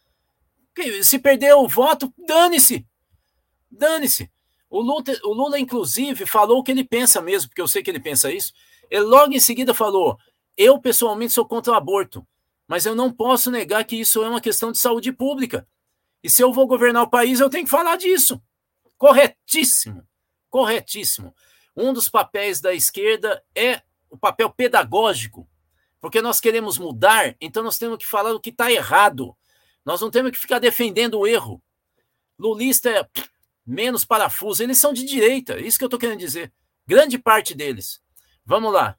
Se 1.04 1.20
perder 1.20 1.54
o 1.54 1.68
voto, 1.68 2.12
dane-se. 2.18 2.84
Dane-se. 3.70 4.28
O 4.72 4.82
Lula, 4.82 5.04
o 5.24 5.34
Lula, 5.34 5.60
inclusive, 5.60 6.26
falou 6.26 6.58
o 6.58 6.64
que 6.64 6.72
ele 6.72 6.84
pensa 6.84 7.22
mesmo, 7.22 7.50
porque 7.50 7.62
eu 7.62 7.68
sei 7.68 7.84
que 7.84 7.92
ele 7.92 8.00
pensa 8.00 8.32
isso. 8.32 8.54
Ele 8.90 9.04
logo 9.04 9.34
em 9.34 9.40
seguida 9.40 9.72
falou: 9.72 10.18
Eu, 10.58 10.82
pessoalmente, 10.82 11.32
sou 11.32 11.46
contra 11.46 11.74
o 11.74 11.76
aborto 11.76 12.26
mas 12.68 12.86
eu 12.86 12.94
não 12.94 13.12
posso 13.12 13.50
negar 13.50 13.86
que 13.86 13.96
isso 13.96 14.24
é 14.24 14.30
uma 14.30 14.42
questão 14.42 14.72
de 14.72 14.78
saúde 14.78 15.12
pública. 15.12 15.68
E 16.22 16.30
se 16.30 16.44
eu 16.44 16.52
vou 16.52 16.68
governar 16.68 17.04
o 17.04 17.10
país, 17.10 17.40
eu 17.40 17.50
tenho 17.50 17.64
que 17.64 17.72
falar 17.72 17.96
disso. 17.96 18.42
Corretíssimo. 18.98 20.06
Corretíssimo. 20.50 21.34
Um 21.76 21.94
dos 21.94 22.10
papéis 22.10 22.60
da 22.60 22.74
esquerda 22.74 23.44
é 23.56 23.82
o 24.10 24.18
papel 24.18 24.50
pedagógico, 24.50 25.48
porque 26.02 26.22
nós 26.22 26.40
queremos 26.40 26.78
mudar, 26.78 27.36
então 27.40 27.64
nós 27.64 27.78
temos 27.78 27.98
que 27.98 28.08
falar 28.08 28.34
o 28.34 28.40
que 28.40 28.50
está 28.50 28.72
errado. 28.72 29.36
Nós 29.86 30.02
não 30.02 30.10
temos 30.10 30.32
que 30.32 30.40
ficar 30.40 30.60
defendendo 30.60 31.20
o 31.20 31.28
erro. 31.28 31.62
Lulista 32.38 32.90
é 32.90 33.08
menos 33.66 34.04
parafuso, 34.06 34.64
eles 34.64 34.78
são 34.78 34.94
de 34.94 35.04
direita, 35.04 35.54
é 35.54 35.62
isso 35.62 35.78
que 35.78 35.84
eu 35.84 35.88
estou 35.88 36.00
querendo 36.00 36.20
dizer. 36.20 36.52
Grande 36.86 37.18
parte 37.18 37.54
deles. 37.54 38.02
Vamos 38.46 38.72
lá. 38.74 38.98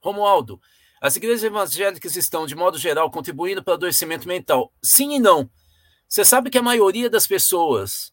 Romualdo, 0.00 0.60
as 1.00 1.16
igrejas 1.16 1.44
evangélicas 1.44 2.16
estão, 2.16 2.46
de 2.46 2.54
modo 2.54 2.78
geral, 2.78 3.10
contribuindo 3.10 3.62
para 3.62 3.72
o 3.72 3.74
adoecimento 3.74 4.26
mental. 4.26 4.72
Sim 4.82 5.14
e 5.14 5.18
não. 5.18 5.48
Você 6.08 6.24
sabe 6.24 6.50
que 6.50 6.58
a 6.58 6.62
maioria 6.62 7.10
das 7.10 7.26
pessoas 7.26 8.12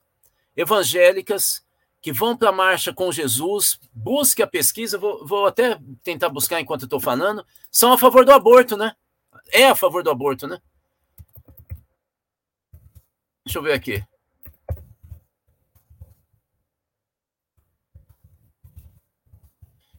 evangélicas 0.55 1.65
que 2.01 2.13
vão 2.13 2.38
para 2.38 2.49
a 2.49 2.51
marcha 2.51 2.93
com 2.93 3.11
Jesus, 3.11 3.79
busque 3.91 4.43
a 4.43 4.47
pesquisa, 4.47 4.95
vou, 4.95 5.25
vou 5.25 5.47
até 5.47 5.79
tentar 6.03 6.29
buscar 6.29 6.61
enquanto 6.61 6.83
estou 6.83 6.99
falando, 6.99 7.43
são 7.71 7.91
a 7.91 7.97
favor 7.97 8.23
do 8.23 8.31
aborto, 8.31 8.77
né? 8.77 8.95
É 9.51 9.67
a 9.67 9.75
favor 9.75 10.03
do 10.03 10.11
aborto, 10.11 10.45
né? 10.45 10.61
Deixa 13.43 13.57
eu 13.57 13.63
ver 13.63 13.73
aqui. 13.73 14.03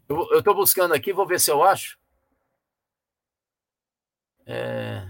Eu 0.08 0.38
estou 0.38 0.54
buscando 0.54 0.94
aqui, 0.94 1.12
vou 1.12 1.26
ver 1.26 1.40
se 1.40 1.50
eu 1.50 1.62
acho. 1.64 1.98
É... 4.46 5.02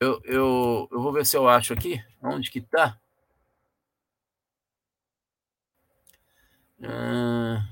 Eu, 0.00 0.20
eu, 0.24 0.88
eu 0.90 1.00
vou 1.00 1.12
ver 1.12 1.24
se 1.24 1.36
eu 1.36 1.48
acho 1.48 1.72
aqui. 1.72 2.02
Onde 2.22 2.50
que 2.50 2.60
tá? 2.60 2.98
Ah, 6.82 7.64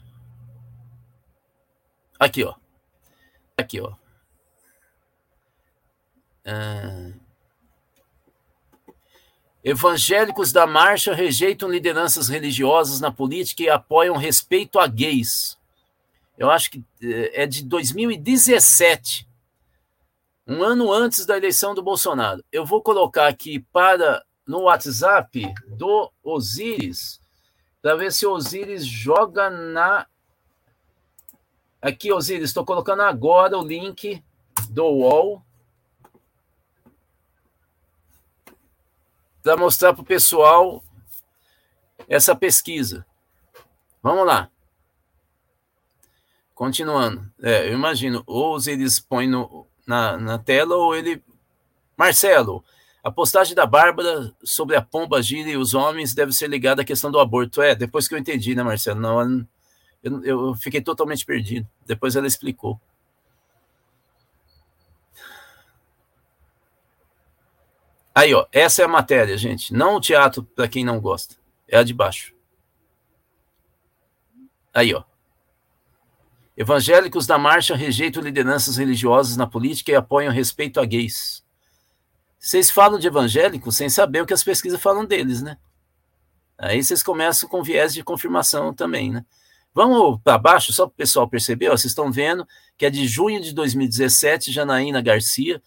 aqui, 2.18 2.44
ó. 2.44 2.54
Aqui, 3.56 3.80
ó. 3.80 3.94
Ah, 6.44 7.12
Evangélicos 9.62 10.52
da 10.52 10.66
marcha 10.66 11.14
rejeitam 11.14 11.68
lideranças 11.68 12.28
religiosas 12.28 12.98
na 12.98 13.12
política 13.12 13.62
e 13.62 13.68
apoiam 13.68 14.16
respeito 14.16 14.78
a 14.78 14.86
gays. 14.86 15.58
Eu 16.38 16.50
acho 16.50 16.70
que 16.70 16.82
eh, 17.02 17.42
é 17.42 17.46
de 17.46 17.62
2017, 17.64 19.28
um 20.46 20.62
ano 20.62 20.90
antes 20.90 21.26
da 21.26 21.36
eleição 21.36 21.74
do 21.74 21.82
Bolsonaro. 21.82 22.42
Eu 22.50 22.64
vou 22.64 22.80
colocar 22.80 23.28
aqui 23.28 23.60
para 23.70 24.24
no 24.46 24.62
WhatsApp 24.62 25.52
do 25.68 26.10
Osiris, 26.24 27.20
para 27.82 27.94
ver 27.94 28.12
se 28.12 28.26
o 28.26 28.32
Osiris 28.32 28.84
joga 28.86 29.50
na. 29.50 30.06
Aqui, 31.82 32.10
Osiris, 32.10 32.48
estou 32.48 32.64
colocando 32.64 33.02
agora 33.02 33.58
o 33.58 33.66
link 33.66 34.22
do 34.70 34.84
UOL 34.84 35.42
para 39.42 39.56
mostrar 39.56 39.92
para 39.92 40.02
o 40.02 40.06
pessoal 40.06 40.82
essa 42.08 42.34
pesquisa. 42.34 43.06
Vamos 44.02 44.26
lá. 44.26 44.50
Continuando. 46.54 47.30
É, 47.42 47.68
eu 47.68 47.74
imagino, 47.74 48.22
ou 48.26 48.58
eles 48.66 49.00
põem 49.00 49.28
no, 49.28 49.66
na, 49.86 50.16
na 50.16 50.38
tela, 50.38 50.76
ou 50.76 50.94
ele. 50.94 51.22
Marcelo, 51.96 52.64
a 53.02 53.10
postagem 53.10 53.54
da 53.54 53.66
Bárbara 53.66 54.34
sobre 54.42 54.76
a 54.76 54.82
pomba 54.82 55.22
gira 55.22 55.50
e 55.50 55.56
os 55.56 55.74
homens 55.74 56.14
deve 56.14 56.32
ser 56.32 56.48
ligada 56.48 56.82
à 56.82 56.84
questão 56.84 57.10
do 57.10 57.18
aborto. 57.18 57.62
É, 57.62 57.74
depois 57.74 58.08
que 58.08 58.14
eu 58.14 58.18
entendi, 58.18 58.54
né, 58.54 58.62
Marcelo? 58.62 59.00
Não, 59.00 59.46
eu, 60.02 60.24
eu 60.24 60.54
fiquei 60.54 60.80
totalmente 60.80 61.24
perdido. 61.24 61.66
Depois 61.86 62.16
ela 62.16 62.26
explicou. 62.26 62.80
Aí, 68.20 68.34
ó, 68.34 68.44
essa 68.52 68.82
é 68.82 68.84
a 68.84 68.88
matéria, 68.88 69.38
gente. 69.38 69.72
Não 69.72 69.96
o 69.96 70.00
teatro, 70.00 70.42
para 70.42 70.68
quem 70.68 70.84
não 70.84 71.00
gosta. 71.00 71.36
É 71.66 71.78
a 71.78 71.82
de 71.82 71.94
baixo. 71.94 72.34
Aí, 74.74 74.94
ó. 74.94 75.02
Evangélicos 76.54 77.26
da 77.26 77.38
marcha 77.38 77.74
rejeitam 77.74 78.22
lideranças 78.22 78.76
religiosas 78.76 79.38
na 79.38 79.46
política 79.46 79.90
e 79.90 79.94
apoiam 79.94 80.30
respeito 80.30 80.78
a 80.78 80.84
gays. 80.84 81.42
Vocês 82.38 82.70
falam 82.70 82.98
de 82.98 83.06
evangélicos 83.06 83.74
sem 83.78 83.88
saber 83.88 84.20
o 84.20 84.26
que 84.26 84.34
as 84.34 84.44
pesquisas 84.44 84.82
falam 84.82 85.06
deles, 85.06 85.40
né? 85.40 85.56
Aí 86.58 86.84
vocês 86.84 87.02
começam 87.02 87.48
com 87.48 87.62
viés 87.62 87.94
de 87.94 88.04
confirmação 88.04 88.74
também, 88.74 89.10
né? 89.10 89.24
Vamos 89.72 90.20
para 90.22 90.36
baixo, 90.36 90.74
só 90.74 90.84
para 90.84 90.92
o 90.92 90.96
pessoal 90.96 91.26
perceber. 91.26 91.70
Ó, 91.70 91.70
vocês 91.70 91.92
estão 91.92 92.12
vendo 92.12 92.46
que 92.76 92.84
é 92.84 92.90
de 92.90 93.08
junho 93.08 93.40
de 93.40 93.54
2017, 93.54 94.52
Janaína 94.52 95.00
Garcia, 95.00 95.62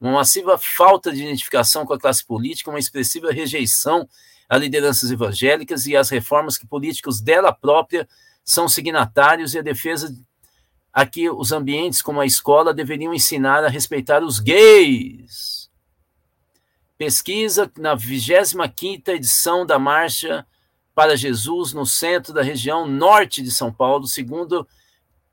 uma 0.00 0.12
massiva 0.12 0.58
falta 0.58 1.12
de 1.12 1.22
identificação 1.22 1.86
com 1.86 1.92
a 1.92 1.98
classe 1.98 2.24
política, 2.24 2.70
uma 2.70 2.78
expressiva 2.78 3.30
rejeição 3.32 4.08
a 4.48 4.56
lideranças 4.56 5.10
evangélicas 5.10 5.86
e 5.86 5.96
às 5.96 6.08
reformas 6.08 6.56
que 6.56 6.66
políticos 6.66 7.20
dela 7.20 7.52
própria 7.52 8.08
são 8.44 8.68
signatários 8.68 9.54
e 9.54 9.58
a 9.58 9.62
defesa 9.62 10.14
a 10.92 11.04
que 11.04 11.28
os 11.28 11.52
ambientes 11.52 12.00
como 12.00 12.20
a 12.20 12.26
escola 12.26 12.72
deveriam 12.72 13.12
ensinar 13.12 13.64
a 13.64 13.68
respeitar 13.68 14.22
os 14.22 14.38
gays. 14.38 15.68
Pesquisa 16.96 17.70
na 17.76 17.94
25ª 17.94 19.08
edição 19.08 19.66
da 19.66 19.78
Marcha 19.78 20.46
para 20.94 21.16
Jesus 21.16 21.74
no 21.74 21.84
centro 21.84 22.32
da 22.32 22.42
região 22.42 22.88
norte 22.88 23.42
de 23.42 23.50
São 23.50 23.70
Paulo, 23.70 24.06
segundo 24.06 24.66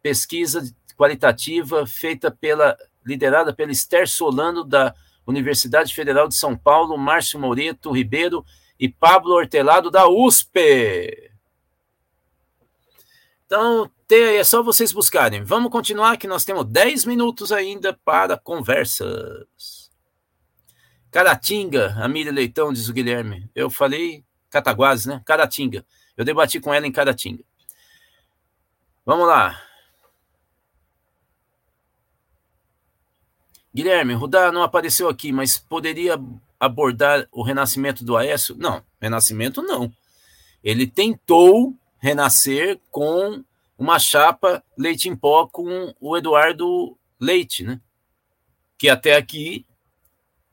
pesquisa 0.01 0.61
qualitativa 0.97 1.88
feita 1.88 2.30
pela 2.30 2.78
liderada 3.05 3.53
pela 3.53 3.71
Esther 3.71 4.07
Solano, 4.07 4.63
da 4.63 4.93
Universidade 5.25 5.93
Federal 5.93 6.27
de 6.27 6.35
São 6.35 6.55
Paulo, 6.55 6.97
Márcio 6.97 7.39
Moreto 7.39 7.91
Ribeiro 7.91 8.45
e 8.79 8.89
Pablo 8.89 9.33
Hortelado, 9.33 9.89
da 9.89 10.07
USP. 10.07 11.31
Então, 13.45 13.89
é 14.09 14.43
só 14.43 14.61
vocês 14.61 14.91
buscarem. 14.91 15.43
Vamos 15.43 15.71
continuar 15.71 16.17
que 16.17 16.27
nós 16.27 16.43
temos 16.43 16.65
10 16.65 17.05
minutos 17.05 17.51
ainda 17.51 17.93
para 18.05 18.37
conversas. 18.37 19.91
Caratinga, 21.09 21.95
a 21.99 22.07
Miriam 22.07 22.33
Leitão, 22.33 22.73
diz 22.73 22.89
o 22.89 22.93
Guilherme. 22.93 23.49
Eu 23.53 23.69
falei 23.69 24.23
Cataguases, 24.49 25.05
né? 25.05 25.21
Caratinga. 25.25 25.85
Eu 26.17 26.25
debati 26.25 26.59
com 26.59 26.73
ela 26.73 26.85
em 26.85 26.91
Caratinga. 26.91 27.43
Vamos 29.05 29.27
lá. 29.27 29.59
Guilherme, 33.74 34.13
Rudá 34.13 34.51
não 34.51 34.61
apareceu 34.61 35.09
aqui, 35.09 35.32
mas 35.32 35.57
poderia 35.57 36.19
abordar 36.59 37.28
o 37.32 37.41
renascimento 37.41 38.03
do 38.03 38.15
Aécio? 38.15 38.55
Não, 38.57 38.84
renascimento 39.01 39.61
não. 39.61 39.91
Ele 40.63 40.86
tentou 40.86 41.76
renascer 41.97 42.80
com 42.91 43.43
uma 43.78 43.97
chapa 43.97 44.63
leite 44.78 45.09
em 45.09 45.15
pó 45.15 45.47
com 45.47 45.93
o 45.99 46.15
Eduardo 46.15 46.97
Leite, 47.19 47.63
né? 47.63 47.82
Que 48.78 48.89
até 48.89 49.15
aqui 49.15 49.65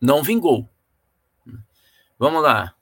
não 0.01 0.23
vingou. 0.23 0.69
Vamos 2.19 2.43
lá. 2.43 2.75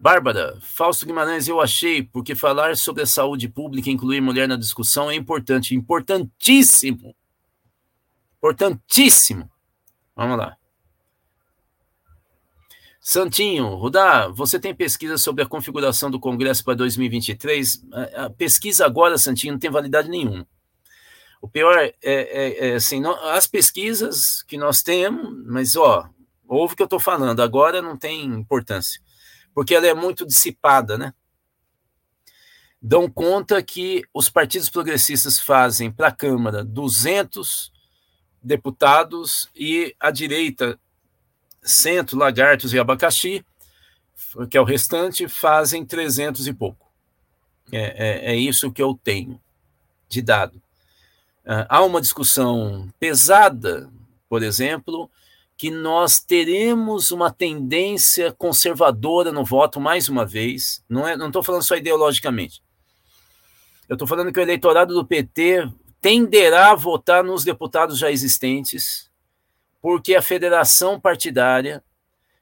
Bárbara, 0.00 0.56
Fausto 0.60 1.04
Guimarães, 1.04 1.48
eu 1.48 1.60
achei, 1.60 2.04
porque 2.04 2.36
falar 2.36 2.76
sobre 2.76 3.02
a 3.02 3.06
saúde 3.06 3.48
pública 3.48 3.90
e 3.90 3.92
incluir 3.92 4.20
mulher 4.20 4.46
na 4.46 4.54
discussão 4.54 5.10
é 5.10 5.16
importante, 5.16 5.74
importantíssimo. 5.74 7.16
Importantíssimo. 8.36 9.50
Vamos 10.14 10.38
lá. 10.38 10.56
Santinho, 13.00 13.74
Rudá, 13.74 14.28
você 14.28 14.60
tem 14.60 14.72
pesquisa 14.72 15.18
sobre 15.18 15.42
a 15.42 15.48
configuração 15.48 16.10
do 16.10 16.20
Congresso 16.20 16.62
para 16.62 16.74
2023? 16.74 17.84
A, 18.14 18.30
pesquisa 18.30 18.86
agora, 18.86 19.18
Santinho, 19.18 19.54
não 19.54 19.58
tem 19.58 19.70
validade 19.70 20.08
nenhuma. 20.08 20.46
O 21.42 21.48
pior 21.48 21.76
é, 21.76 21.94
é, 22.02 22.68
é 22.68 22.74
assim, 22.74 23.02
as 23.32 23.48
pesquisas 23.48 24.42
que 24.44 24.56
nós 24.56 24.80
temos, 24.80 25.44
mas 25.46 25.74
ó, 25.74 26.08
ouve 26.46 26.74
o 26.74 26.76
que 26.76 26.82
eu 26.82 26.86
estou 26.86 27.00
falando, 27.00 27.40
agora 27.40 27.82
não 27.82 27.96
tem 27.96 28.24
importância 28.24 29.00
porque 29.58 29.74
ela 29.74 29.88
é 29.88 29.92
muito 29.92 30.24
dissipada, 30.24 30.96
né? 30.96 31.12
Dão 32.80 33.10
conta 33.10 33.60
que 33.60 34.04
os 34.14 34.30
partidos 34.30 34.70
progressistas 34.70 35.40
fazem 35.40 35.90
para 35.90 36.06
a 36.06 36.12
Câmara 36.12 36.62
200 36.62 37.72
deputados 38.40 39.50
e 39.56 39.96
a 39.98 40.12
direita, 40.12 40.78
centro, 41.60 42.16
lagartos 42.16 42.72
e 42.72 42.78
abacaxi, 42.78 43.44
que 44.48 44.56
é 44.56 44.60
o 44.60 44.64
restante, 44.64 45.26
fazem 45.26 45.84
300 45.84 46.46
e 46.46 46.52
pouco. 46.52 46.88
É, 47.72 47.80
é, 47.80 48.34
é 48.34 48.36
isso 48.36 48.70
que 48.70 48.80
eu 48.80 48.94
tenho 48.94 49.42
de 50.08 50.22
dado. 50.22 50.54
Uh, 51.44 51.66
há 51.68 51.82
uma 51.82 52.00
discussão 52.00 52.88
pesada, 53.00 53.90
por 54.28 54.40
exemplo, 54.40 55.10
que 55.58 55.72
nós 55.72 56.20
teremos 56.20 57.10
uma 57.10 57.32
tendência 57.32 58.32
conservadora 58.32 59.32
no 59.32 59.44
voto 59.44 59.80
mais 59.80 60.08
uma 60.08 60.24
vez. 60.24 60.84
Não 60.88 61.06
é, 61.06 61.16
não 61.16 61.26
estou 61.26 61.42
falando 61.42 61.64
só 61.64 61.74
ideologicamente. 61.76 62.62
Eu 63.88 63.94
estou 63.94 64.06
falando 64.06 64.32
que 64.32 64.38
o 64.38 64.42
eleitorado 64.42 64.94
do 64.94 65.04
PT 65.04 65.68
tenderá 66.00 66.70
a 66.70 66.76
votar 66.76 67.24
nos 67.24 67.42
deputados 67.42 67.98
já 67.98 68.08
existentes, 68.08 69.10
porque 69.82 70.14
a 70.14 70.22
federação 70.22 71.00
partidária 71.00 71.82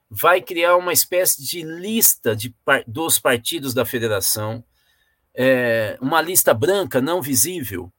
vai 0.07 0.39
criar 0.39 0.77
uma 0.77 0.93
espécie 0.93 1.43
de 1.43 1.63
lista 1.63 2.35
de, 2.35 2.55
dos 2.85 3.17
partidos 3.17 3.73
da 3.73 3.83
federação, 3.83 4.63
é, 5.33 5.97
uma 5.99 6.21
lista 6.21 6.53
branca, 6.53 7.01
não 7.01 7.19
visível, 7.19 7.91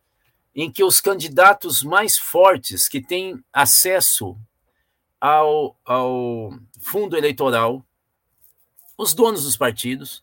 em 0.54 0.70
que 0.70 0.84
os 0.84 1.00
candidatos 1.00 1.82
mais 1.82 2.16
fortes, 2.16 2.88
que 2.88 3.00
têm 3.00 3.42
acesso 3.52 4.38
ao, 5.20 5.76
ao 5.84 6.52
fundo 6.80 7.16
eleitoral, 7.16 7.84
os 8.96 9.14
donos 9.14 9.44
dos 9.44 9.56
partidos 9.56 10.22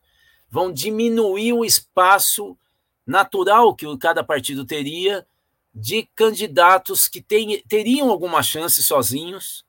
vão 0.50 0.72
diminuir 0.72 1.54
o 1.54 1.66
espaço 1.66 2.58
natural 3.06 3.76
que 3.76 3.86
cada 3.98 4.24
partido 4.24 4.66
teria 4.66 5.26
de 5.74 6.04
candidatos 6.16 7.08
que 7.08 7.22
tem, 7.22 7.62
teriam 7.68 8.10
alguma 8.10 8.42
chance 8.42 8.82
sozinhos 8.82 9.66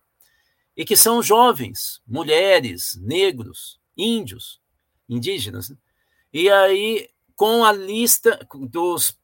e 0.76 0.84
que 0.84 0.96
são 0.96 1.22
jovens, 1.22 2.00
mulheres, 2.06 2.96
negros, 3.00 3.80
índios, 3.96 4.60
indígenas. 5.08 5.70
Né? 5.70 5.76
E 6.32 6.50
aí, 6.50 7.08
com 7.34 7.64
a 7.64 7.72
lista 7.72 8.38
dos 8.68 9.18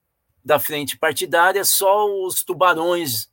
da 0.44 0.58
frente 0.58 0.98
partidária, 0.98 1.64
só 1.64 2.04
os 2.24 2.42
tubarões 2.42 3.30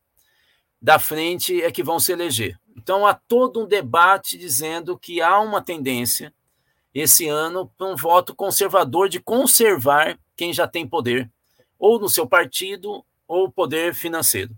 da 0.82 0.98
frente 0.98 1.62
é 1.62 1.72
que 1.72 1.84
vão 1.84 2.00
se 2.00 2.12
eleger. 2.12 2.60
Então 2.76 3.06
há 3.06 3.14
todo 3.14 3.64
um 3.64 3.68
debate 3.68 4.38
dizendo 4.38 4.98
que 4.98 5.22
há 5.22 5.40
uma 5.40 5.62
tendência 5.62 6.34
esse 6.94 7.28
ano 7.28 7.72
para 7.78 7.88
um 7.88 7.96
voto 7.96 8.36
conservador 8.36 9.10
de 9.10 9.20
conservar 9.20 10.18
quem 10.36 10.54
já 10.54 10.68
tem 10.68 10.88
poder, 10.88 11.30
ou 11.78 12.00
no 12.00 12.10
seu 12.10 12.26
partido, 12.28 13.06
ou 13.28 13.52
poder 13.52 13.94
financeiro. 13.94 14.56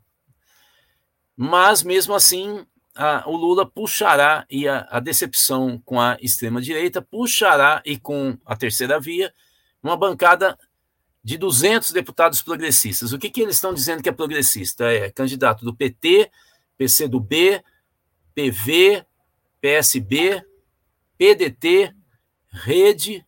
Mas, 1.35 1.83
mesmo 1.83 2.13
assim, 2.13 2.65
a, 2.95 3.27
o 3.27 3.35
Lula 3.35 3.65
puxará, 3.65 4.45
e 4.49 4.67
a, 4.67 4.87
a 4.89 4.99
decepção 4.99 5.81
com 5.83 5.99
a 5.99 6.17
extrema-direita 6.21 7.01
puxará, 7.01 7.81
e 7.85 7.97
com 7.99 8.37
a 8.45 8.55
terceira 8.55 8.99
via, 8.99 9.33
uma 9.83 9.97
bancada 9.97 10.57
de 11.23 11.37
200 11.37 11.91
deputados 11.91 12.41
progressistas. 12.41 13.13
O 13.13 13.19
que, 13.19 13.29
que 13.29 13.41
eles 13.41 13.55
estão 13.55 13.73
dizendo 13.73 14.01
que 14.01 14.09
é 14.09 14.11
progressista? 14.11 14.85
É 14.85 15.11
candidato 15.11 15.63
do 15.63 15.75
PT, 15.75 16.31
PCdoB, 16.77 17.63
PV, 18.33 19.05
PSB, 19.59 20.43
PDT, 21.17 21.95
Rede 22.49 23.25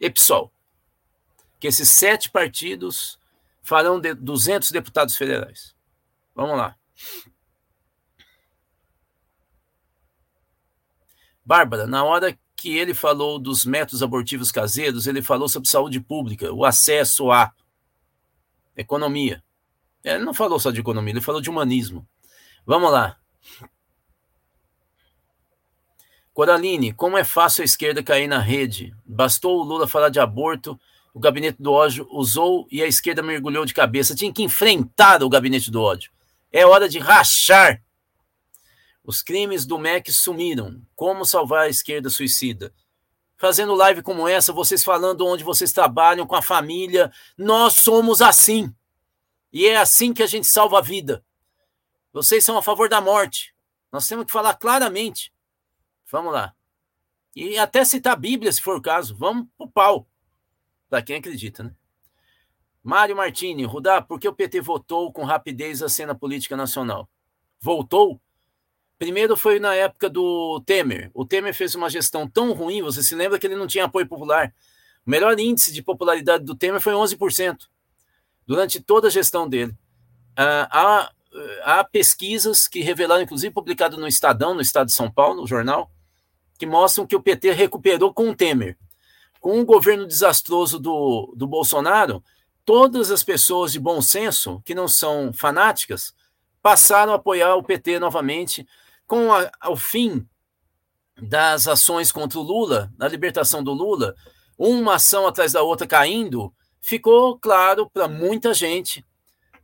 e 0.00 0.10
PSOL. 0.10 0.52
Que 1.60 1.68
esses 1.68 1.88
sete 1.88 2.30
partidos 2.30 3.18
farão 3.62 4.00
de 4.00 4.14
200 4.14 4.70
deputados 4.70 5.16
federais. 5.16 5.74
Vamos 6.34 6.58
lá. 6.58 6.76
Bárbara, 11.44 11.86
na 11.86 12.04
hora 12.04 12.36
que 12.64 12.78
ele 12.78 12.94
falou 12.94 13.38
dos 13.38 13.66
métodos 13.66 14.02
abortivos 14.02 14.50
caseiros, 14.50 15.06
ele 15.06 15.20
falou 15.20 15.50
sobre 15.50 15.68
saúde 15.68 16.00
pública, 16.00 16.50
o 16.50 16.64
acesso 16.64 17.30
à 17.30 17.52
economia. 18.74 19.44
Ele 20.02 20.24
não 20.24 20.32
falou 20.32 20.58
só 20.58 20.70
de 20.70 20.80
economia, 20.80 21.12
ele 21.12 21.20
falou 21.20 21.42
de 21.42 21.50
humanismo. 21.50 22.08
Vamos 22.64 22.90
lá. 22.90 23.18
Coraline, 26.32 26.94
como 26.94 27.18
é 27.18 27.22
fácil 27.22 27.60
a 27.60 27.66
esquerda 27.66 28.02
cair 28.02 28.28
na 28.28 28.38
rede? 28.38 28.96
Bastou 29.04 29.60
o 29.60 29.62
Lula 29.62 29.86
falar 29.86 30.08
de 30.08 30.18
aborto, 30.18 30.80
o 31.12 31.20
gabinete 31.20 31.62
do 31.62 31.70
ódio 31.70 32.08
usou 32.10 32.66
e 32.72 32.82
a 32.82 32.86
esquerda 32.86 33.22
mergulhou 33.22 33.66
de 33.66 33.74
cabeça. 33.74 34.14
Tinha 34.14 34.32
que 34.32 34.42
enfrentar 34.42 35.22
o 35.22 35.28
gabinete 35.28 35.70
do 35.70 35.82
ódio. 35.82 36.10
É 36.50 36.64
hora 36.64 36.88
de 36.88 36.98
rachar 36.98 37.82
os 39.04 39.22
crimes 39.22 39.66
do 39.66 39.78
MEC 39.78 40.10
sumiram. 40.10 40.80
Como 40.96 41.26
salvar 41.26 41.66
a 41.66 41.68
esquerda 41.68 42.08
suicida? 42.08 42.74
Fazendo 43.36 43.74
live 43.74 44.02
como 44.02 44.26
essa, 44.26 44.52
vocês 44.52 44.82
falando 44.82 45.26
onde 45.26 45.44
vocês 45.44 45.72
trabalham, 45.72 46.26
com 46.26 46.34
a 46.34 46.40
família. 46.40 47.12
Nós 47.36 47.74
somos 47.74 48.22
assim. 48.22 48.74
E 49.52 49.66
é 49.66 49.76
assim 49.76 50.14
que 50.14 50.22
a 50.22 50.26
gente 50.26 50.46
salva 50.50 50.78
a 50.78 50.82
vida. 50.82 51.22
Vocês 52.12 52.42
são 52.42 52.56
a 52.56 52.62
favor 52.62 52.88
da 52.88 53.00
morte. 53.00 53.54
Nós 53.92 54.08
temos 54.08 54.24
que 54.24 54.32
falar 54.32 54.54
claramente. 54.54 55.32
Vamos 56.10 56.32
lá. 56.32 56.54
E 57.36 57.58
até 57.58 57.84
citar 57.84 58.14
a 58.14 58.16
Bíblia, 58.16 58.52
se 58.52 58.62
for 58.62 58.76
o 58.76 58.82
caso. 58.82 59.14
Vamos 59.14 59.46
pro 59.58 59.68
pau. 59.68 60.08
Para 60.88 61.02
quem 61.02 61.16
acredita, 61.16 61.62
né? 61.62 61.74
Mário 62.82 63.16
Martini, 63.16 63.64
Rudá, 63.64 64.00
por 64.00 64.20
que 64.20 64.28
o 64.28 64.34
PT 64.34 64.60
votou 64.60 65.12
com 65.12 65.24
rapidez 65.24 65.82
a 65.82 65.88
cena 65.88 66.14
política 66.14 66.56
nacional? 66.56 67.08
Voltou 67.60 68.20
Primeiro 68.98 69.36
foi 69.36 69.58
na 69.58 69.74
época 69.74 70.08
do 70.08 70.62
Temer. 70.64 71.10
O 71.12 71.24
Temer 71.24 71.54
fez 71.54 71.74
uma 71.74 71.90
gestão 71.90 72.28
tão 72.28 72.52
ruim, 72.52 72.82
você 72.82 73.02
se 73.02 73.14
lembra 73.14 73.38
que 73.38 73.46
ele 73.46 73.56
não 73.56 73.66
tinha 73.66 73.84
apoio 73.84 74.06
popular. 74.06 74.54
O 75.06 75.10
melhor 75.10 75.38
índice 75.38 75.72
de 75.72 75.82
popularidade 75.82 76.44
do 76.44 76.54
Temer 76.54 76.80
foi 76.80 76.92
11%, 76.92 77.66
durante 78.46 78.80
toda 78.80 79.08
a 79.08 79.10
gestão 79.10 79.48
dele. 79.48 79.74
Ah, 80.36 80.68
há, 80.70 81.12
há 81.64 81.84
pesquisas 81.84 82.66
que 82.66 82.80
revelaram, 82.80 83.22
inclusive 83.22 83.52
publicado 83.52 83.96
no 83.96 84.08
Estadão, 84.08 84.54
no 84.54 84.60
Estado 84.60 84.86
de 84.86 84.94
São 84.94 85.10
Paulo, 85.10 85.42
no 85.42 85.46
jornal, 85.46 85.90
que 86.58 86.66
mostram 86.66 87.06
que 87.06 87.16
o 87.16 87.22
PT 87.22 87.52
recuperou 87.52 88.12
com 88.14 88.30
o 88.30 88.34
Temer. 88.34 88.78
Com 89.40 89.60
o 89.60 89.64
governo 89.64 90.06
desastroso 90.06 90.78
do, 90.78 91.34
do 91.36 91.46
Bolsonaro, 91.46 92.22
todas 92.64 93.10
as 93.10 93.22
pessoas 93.22 93.72
de 93.72 93.80
bom 93.80 94.00
senso, 94.00 94.62
que 94.64 94.74
não 94.74 94.88
são 94.88 95.32
fanáticas, 95.32 96.14
passaram 96.62 97.12
a 97.12 97.16
apoiar 97.16 97.56
o 97.56 97.62
PT 97.62 97.98
novamente, 97.98 98.66
com 99.06 99.32
a, 99.32 99.50
o 99.68 99.76
fim 99.76 100.26
das 101.20 101.68
ações 101.68 102.10
contra 102.10 102.38
o 102.38 102.42
Lula, 102.42 102.92
na 102.98 103.06
libertação 103.06 103.62
do 103.62 103.72
Lula, 103.72 104.14
uma 104.58 104.94
ação 104.94 105.26
atrás 105.26 105.52
da 105.52 105.62
outra 105.62 105.86
caindo, 105.86 106.52
ficou 106.80 107.38
claro 107.38 107.88
para 107.90 108.08
muita 108.08 108.52
gente, 108.52 109.04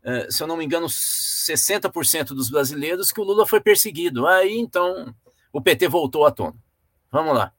é, 0.03 0.31
se 0.31 0.43
eu 0.43 0.47
não 0.47 0.57
me 0.57 0.65
engano, 0.65 0.87
60% 0.87 2.29
dos 2.29 2.49
brasileiros, 2.49 3.13
que 3.13 3.21
o 3.21 3.25
Lula 3.25 3.47
foi 3.47 3.61
perseguido. 3.61 4.27
Aí 4.27 4.59
então 4.59 5.15
o 5.53 5.61
PT 5.61 5.89
voltou 5.89 6.25
à 6.25 6.31
tona. 6.31 6.57
Vamos 7.11 7.35
lá. 7.35 7.53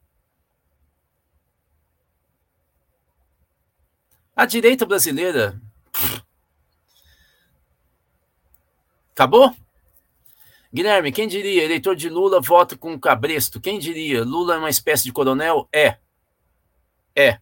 A 4.35 4.45
direita 4.45 4.85
brasileira. 4.85 5.61
Acabou? 9.11 9.53
Guilherme, 10.73 11.11
quem 11.11 11.27
diria? 11.27 11.63
Eleitor 11.63 11.97
de 11.97 12.07
Lula 12.07 12.39
vota 12.39 12.77
com 12.77 12.97
cabresto. 12.97 13.59
Quem 13.59 13.77
diria? 13.77 14.23
Lula 14.23 14.55
é 14.55 14.57
uma 14.57 14.69
espécie 14.69 15.03
de 15.03 15.11
coronel? 15.11 15.67
É. 15.73 15.97
É. 17.13 17.39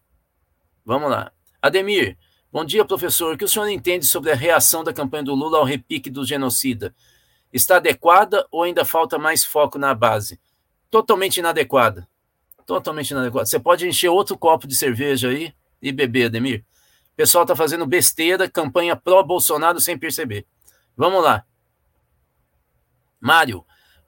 Vamos 0.84 1.12
lá. 1.12 1.32
Ademir, 1.62 2.18
bom 2.52 2.66
dia, 2.66 2.84
professor. 2.84 3.36
O 3.36 3.38
que 3.38 3.46
o 3.46 3.48
senhor 3.48 3.68
entende 3.70 4.08
sobre 4.08 4.32
a 4.32 4.36
reação 4.36 4.84
da 4.84 4.92
campanha 4.92 5.24
do 5.24 5.36
Lula 5.36 5.60
ao 5.60 5.64
repique 5.64 6.10
do 6.10 6.26
genocida? 6.26 6.96
Está 7.54 7.76
adequada 7.76 8.48
ou 8.50 8.64
ainda 8.64 8.84
falta 8.84 9.20
mais 9.20 9.44
foco 9.44 9.78
na 9.78 9.94
base? 9.94 10.40
Totalmente 10.90 11.38
inadequada. 11.38 12.10
Totalmente 12.66 13.12
inadequada. 13.12 13.46
Você 13.46 13.60
pode 13.60 13.88
encher 13.88 14.10
outro 14.10 14.36
copo 14.40 14.68
de 14.68 14.76
cerveja 14.76 15.30
aí 15.30 15.54
e 15.80 15.92
beber, 15.92 16.26
Ademir. 16.26 16.66
O 17.14 17.16
pessoal 17.16 17.44
está 17.44 17.56
fazendo 17.56 17.86
besteira, 17.86 18.50
campanha 18.50 18.96
pró-Bolsonaro 18.96 19.80
sem 19.80 19.96
perceber. 19.96 20.48
Vamos 20.98 21.24
lá. 21.24 21.46
Mário, 23.20 23.66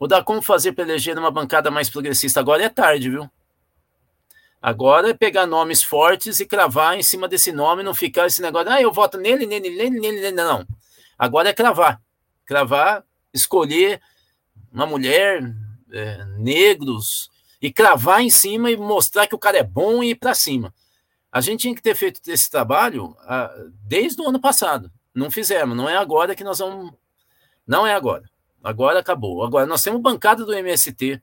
dar 0.08 0.24
como 0.24 0.42
fazer 0.42 0.72
para 0.72 0.84
eleger 0.84 1.18
uma 1.18 1.32
bancada 1.32 1.70
mais 1.70 1.90
progressista? 1.90 2.40
Agora 2.40 2.64
é 2.64 2.70
tarde, 2.70 3.10
viu? 3.10 3.30
Agora 4.62 5.10
é 5.10 5.14
pegar 5.14 5.48
nomes 5.48 5.84
fortes 5.84 6.40
e 6.40 6.46
cravar 6.46 6.98
em 6.98 7.02
cima 7.02 7.28
desse 7.28 7.52
nome, 7.52 7.82
não 7.82 7.96
ficar 7.96 8.28
esse 8.28 8.42
negócio, 8.42 8.70
ah, 8.72 8.82
eu 8.82 8.92
voto 8.92 9.18
nele, 9.18 9.46
nele, 9.46 9.70
nele, 9.70 10.00
nele, 10.00 10.22
nele. 10.22 10.32
Não. 10.32 10.66
Agora 11.18 11.50
é 11.50 11.54
cravar. 11.54 12.00
Cravar, 12.46 13.04
escolher 13.34 14.00
uma 14.72 14.86
mulher, 14.86 15.42
é, 15.92 16.26
negros, 16.38 17.30
e 17.62 17.72
cravar 17.72 18.22
em 18.22 18.30
cima 18.30 18.72
e 18.72 18.78
mostrar 18.78 19.28
que 19.28 19.36
o 19.36 19.40
cara 19.40 19.58
é 19.58 19.64
bom 19.64 20.04
e 20.04 20.12
ir 20.12 20.16
para 20.16 20.34
cima. 20.34 20.74
A 21.32 21.40
gente 21.42 21.62
tinha 21.62 21.76
que 21.76 21.82
ter 21.82 21.96
feito 21.96 22.20
esse 22.28 22.50
trabalho 22.50 23.16
ah, 23.22 23.54
desde 23.84 24.22
o 24.22 24.28
ano 24.28 24.40
passado. 24.40 24.92
Não 25.14 25.32
fizemos. 25.32 25.76
Não 25.76 25.88
é 25.88 25.96
agora 25.96 26.36
que 26.36 26.44
nós 26.44 26.60
vamos. 26.60 26.92
Não 27.66 27.86
é 27.86 27.94
agora. 27.94 28.24
Agora 28.64 29.00
acabou. 29.00 29.44
Agora 29.44 29.66
nós 29.66 29.84
temos 29.84 30.02
bancada 30.02 30.46
do 30.46 30.54
MST 30.54 31.22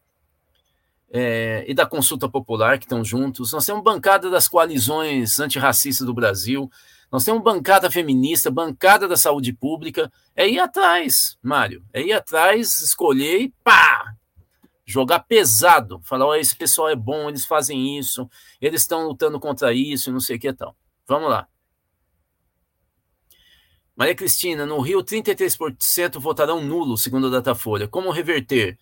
é, 1.11 1.64
e 1.66 1.74
da 1.74 1.86
Consulta 1.86 2.28
Popular 2.28 2.78
que 2.78 2.84
estão 2.84 3.05
juntos. 3.05 3.53
Nós 3.53 3.64
temos 3.64 3.82
bancada 3.82 4.30
das 4.30 4.49
coalizões 4.49 5.39
antirracistas 5.39 6.07
do 6.07 6.14
Brasil. 6.14 6.70
Nós 7.11 7.24
temos 7.24 7.43
bancada 7.43 7.91
feminista, 7.91 8.51
bancada 8.51 9.09
da 9.09 9.16
saúde 9.16 9.53
pública. 9.53 10.12
É 10.36 10.49
ir 10.49 10.59
atrás, 10.59 11.39
Mário. 11.43 11.82
É 11.93 12.03
ir 12.03 12.12
atrás, 12.12 12.80
escolher 12.80 13.41
e 13.41 13.55
pá! 13.64 14.14
Jogar 14.84 15.20
pesado. 15.20 16.01
Falar, 16.03 16.26
oh, 16.26 16.34
esse 16.34 16.57
pessoal 16.57 16.89
é 16.89 16.97
bom, 16.97 17.28
eles 17.28 17.45
fazem 17.45 17.99
isso, 17.99 18.28
eles 18.61 18.82
estão 18.82 19.07
lutando 19.07 19.39
contra 19.39 19.72
isso, 19.72 20.12
não 20.12 20.20
sei 20.20 20.36
o 20.36 20.41
que 20.41 20.53
tal. 20.53 20.74
Vamos 21.07 21.30
lá. 21.30 21.47
Maria 23.99 24.14
Cristina, 24.14 24.64
no 24.64 24.78
Rio, 24.78 25.03
33% 25.03 26.20
votarão 26.20 26.62
nulo, 26.62 26.96
segundo 26.96 27.26
a 27.26 27.30
Datafolha. 27.30 27.88
Como 27.88 28.12
reverter? 28.12 28.78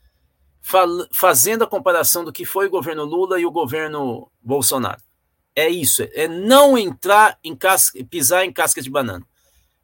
fazendo 1.13 1.63
a 1.63 1.67
comparação 1.67 2.25
do 2.25 2.33
que 2.33 2.45
foi 2.45 2.67
o 2.67 2.71
governo 2.71 3.05
Lula 3.05 3.41
e 3.41 3.47
o 3.47 3.53
governo 3.53 4.29
Bolsonaro. 4.43 5.01
É 5.55 5.69
isso, 5.69 6.03
é 6.13 6.27
não 6.27 6.77
entrar 6.77 7.39
em 7.45 7.55
casca, 7.55 8.05
pisar 8.11 8.45
em 8.45 8.53
casca 8.53 8.83
de 8.83 8.91
banana. 8.91 9.25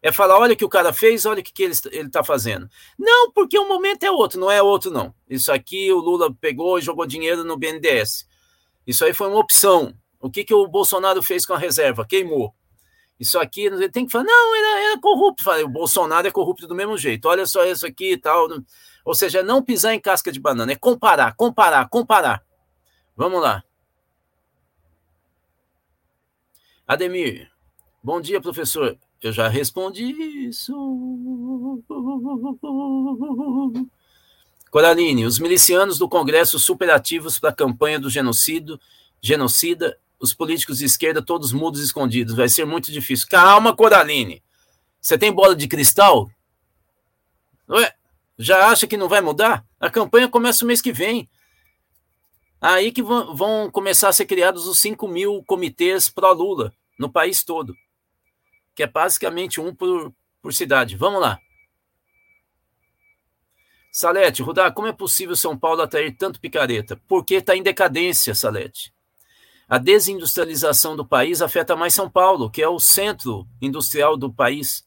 É 0.02 0.10
falar, 0.10 0.40
olha 0.40 0.54
o 0.54 0.56
que 0.56 0.64
o 0.64 0.68
cara 0.68 0.92
fez, 0.92 1.24
olha 1.24 1.40
o 1.40 1.42
que, 1.44 1.52
que 1.52 1.62
ele 1.62 1.72
está 1.72 2.24
fazendo. 2.24 2.68
Não, 2.98 3.30
porque 3.30 3.56
o 3.56 3.68
momento 3.68 4.02
é 4.02 4.10
outro, 4.10 4.40
não 4.40 4.50
é 4.50 4.60
outro, 4.60 4.90
não. 4.90 5.14
Isso 5.30 5.52
aqui 5.52 5.92
o 5.92 6.00
Lula 6.00 6.34
pegou 6.34 6.80
e 6.80 6.82
jogou 6.82 7.06
dinheiro 7.06 7.44
no 7.44 7.56
BNDES. 7.56 8.26
Isso 8.84 9.04
aí 9.04 9.14
foi 9.14 9.28
uma 9.28 9.38
opção. 9.38 9.94
O 10.20 10.28
que, 10.28 10.42
que 10.42 10.52
o 10.52 10.66
Bolsonaro 10.66 11.22
fez 11.22 11.46
com 11.46 11.54
a 11.54 11.58
reserva? 11.58 12.04
Queimou 12.04 12.52
isso 13.22 13.38
aqui, 13.38 13.66
ele 13.66 13.88
tem 13.88 14.04
que 14.04 14.10
falar, 14.10 14.24
não, 14.24 14.56
era, 14.56 14.84
era 14.86 15.00
corrupto. 15.00 15.48
O 15.48 15.68
Bolsonaro 15.68 16.26
é 16.26 16.30
corrupto 16.32 16.66
do 16.66 16.74
mesmo 16.74 16.98
jeito, 16.98 17.28
olha 17.28 17.46
só 17.46 17.64
isso 17.64 17.86
aqui 17.86 18.14
e 18.14 18.16
tal. 18.16 18.48
Ou 19.04 19.14
seja, 19.14 19.38
é 19.38 19.42
não 19.44 19.62
pisar 19.62 19.94
em 19.94 20.00
casca 20.00 20.32
de 20.32 20.40
banana, 20.40 20.72
é 20.72 20.76
comparar, 20.76 21.32
comparar, 21.36 21.88
comparar. 21.88 22.42
Vamos 23.16 23.40
lá. 23.40 23.62
Ademir, 26.86 27.48
bom 28.02 28.20
dia, 28.20 28.40
professor. 28.40 28.98
Eu 29.22 29.30
já 29.30 29.46
respondi 29.46 30.04
isso. 30.48 30.74
Coraline, 34.68 35.26
os 35.26 35.38
milicianos 35.38 35.96
do 35.96 36.08
Congresso 36.08 36.58
superativos 36.58 37.38
para 37.38 37.50
a 37.50 37.54
campanha 37.54 38.00
do 38.00 38.10
genocídio, 38.10 38.80
genocida 39.20 39.96
os 40.22 40.32
políticos 40.32 40.78
de 40.78 40.84
esquerda 40.84 41.20
todos 41.20 41.52
mudos 41.52 41.80
escondidos. 41.80 42.36
Vai 42.36 42.48
ser 42.48 42.64
muito 42.64 42.92
difícil. 42.92 43.26
Calma, 43.28 43.74
Coraline. 43.74 44.40
Você 45.00 45.18
tem 45.18 45.32
bola 45.32 45.56
de 45.56 45.66
cristal? 45.66 46.30
Ué, 47.68 47.92
já 48.38 48.68
acha 48.68 48.86
que 48.86 48.96
não 48.96 49.08
vai 49.08 49.20
mudar? 49.20 49.66
A 49.80 49.90
campanha 49.90 50.28
começa 50.28 50.64
o 50.64 50.68
mês 50.68 50.80
que 50.80 50.92
vem. 50.92 51.28
Aí 52.60 52.92
que 52.92 53.02
vão 53.02 53.68
começar 53.68 54.08
a 54.08 54.12
ser 54.12 54.26
criados 54.26 54.68
os 54.68 54.78
5 54.78 55.08
mil 55.08 55.42
comitês 55.42 56.08
pró-Lula 56.08 56.72
no 56.96 57.10
país 57.10 57.42
todo. 57.42 57.74
Que 58.76 58.84
é 58.84 58.86
basicamente 58.86 59.60
um 59.60 59.74
por, 59.74 60.14
por 60.40 60.54
cidade. 60.54 60.96
Vamos 60.96 61.20
lá. 61.20 61.40
Salete, 63.90 64.40
Rudá, 64.40 64.70
como 64.70 64.86
é 64.86 64.92
possível 64.92 65.34
São 65.34 65.58
Paulo 65.58 65.82
atrair 65.82 66.16
tanto 66.16 66.40
picareta? 66.40 66.98
Porque 67.08 67.34
está 67.34 67.56
em 67.56 67.62
decadência, 67.62 68.36
Salete. 68.36 68.94
A 69.72 69.78
desindustrialização 69.78 70.94
do 70.94 71.02
país 71.02 71.40
afeta 71.40 71.74
mais 71.74 71.94
São 71.94 72.06
Paulo, 72.06 72.50
que 72.50 72.60
é 72.60 72.68
o 72.68 72.78
centro 72.78 73.48
industrial 73.58 74.18
do 74.18 74.30
país. 74.30 74.84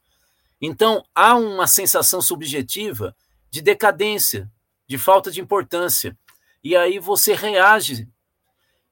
Então, 0.61 1.03
há 1.15 1.33
uma 1.36 1.65
sensação 1.65 2.21
subjetiva 2.21 3.15
de 3.49 3.63
decadência, 3.63 4.47
de 4.88 4.99
falta 4.99 5.31
de 5.31 5.41
importância. 5.41 6.15
E 6.63 6.75
aí 6.75 6.99
você 6.99 7.33
reage. 7.33 8.07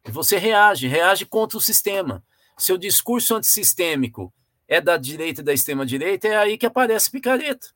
Você 0.06 0.40
reage, 0.40 0.88
reage 0.88 1.28
contra 1.28 1.60
o 1.60 1.62
sistema. 1.62 2.24
Seu 2.58 2.76
discurso 2.76 3.36
antissistêmico 3.36 4.34
é 4.68 4.82
da 4.82 4.98
direita 4.98 5.42
e 5.42 5.44
da 5.44 5.54
extrema-direita, 5.54 6.28
é 6.28 6.36
aí 6.36 6.58
que 6.58 6.66
aparece 6.66 7.12
picareta. 7.12 7.68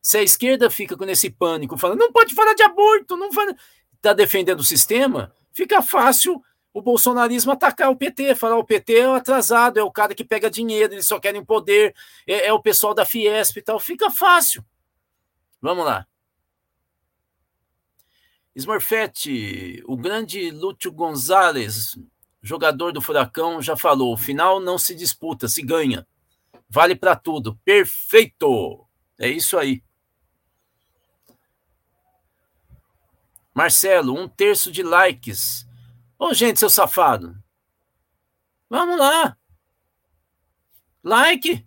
Se 0.00 0.16
a 0.16 0.22
esquerda 0.22 0.70
fica 0.70 0.96
com 0.96 1.06
esse 1.06 1.28
pânico, 1.28 1.76
falando, 1.76 1.98
não 1.98 2.12
pode 2.12 2.36
falar 2.36 2.54
de 2.54 2.62
aborto, 2.62 3.16
não 3.16 3.30
está 3.96 4.12
defendendo 4.12 4.60
o 4.60 4.64
sistema, 4.64 5.34
fica 5.52 5.82
fácil 5.82 6.40
o 6.72 6.82
bolsonarismo 6.82 7.52
atacar 7.52 7.90
o 7.90 7.96
PT, 7.96 8.34
falar 8.34 8.56
o 8.58 8.64
PT 8.64 8.98
é 8.98 9.08
o 9.08 9.14
atrasado, 9.14 9.78
é 9.78 9.82
o 9.82 9.90
cara 9.90 10.14
que 10.14 10.24
pega 10.24 10.50
dinheiro, 10.50 10.94
eles 10.94 11.06
só 11.06 11.18
querem 11.18 11.44
poder, 11.44 11.94
é, 12.26 12.46
é 12.46 12.52
o 12.52 12.62
pessoal 12.62 12.94
da 12.94 13.04
Fiesp 13.04 13.56
e 13.58 13.62
tal. 13.62 13.80
Fica 13.80 14.10
fácil. 14.10 14.64
Vamos 15.60 15.84
lá. 15.84 16.06
Smurfette, 18.54 19.82
o 19.86 19.96
grande 19.96 20.50
Lúcio 20.50 20.90
Gonzalez, 20.90 21.96
jogador 22.42 22.92
do 22.92 23.00
Furacão, 23.00 23.62
já 23.62 23.76
falou: 23.76 24.16
final 24.16 24.58
não 24.58 24.76
se 24.76 24.94
disputa, 24.94 25.48
se 25.48 25.62
ganha. 25.62 26.06
Vale 26.68 26.96
para 26.96 27.14
tudo. 27.14 27.56
Perfeito! 27.64 28.84
É 29.18 29.28
isso 29.28 29.56
aí. 29.56 29.82
Marcelo, 33.54 34.16
um 34.16 34.28
terço 34.28 34.70
de 34.70 34.82
likes. 34.82 35.67
Ô, 36.18 36.34
gente, 36.34 36.58
seu 36.58 36.68
safado. 36.68 37.36
Vamos 38.68 38.98
lá. 38.98 39.36
Like. 41.02 41.66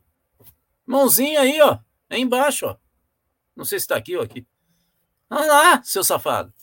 Mãozinha 0.85 1.41
aí, 1.41 1.61
ó. 1.61 1.79
Aí 2.09 2.21
embaixo, 2.21 2.65
ó. 2.65 2.75
Não 3.55 3.63
sei 3.63 3.79
se 3.79 3.83
está 3.85 3.95
aqui 3.95 4.17
ou 4.17 4.23
aqui. 4.23 4.45
Vamos 5.29 5.47
lá, 5.47 5.81
seu 5.83 6.03
safado. 6.03 6.53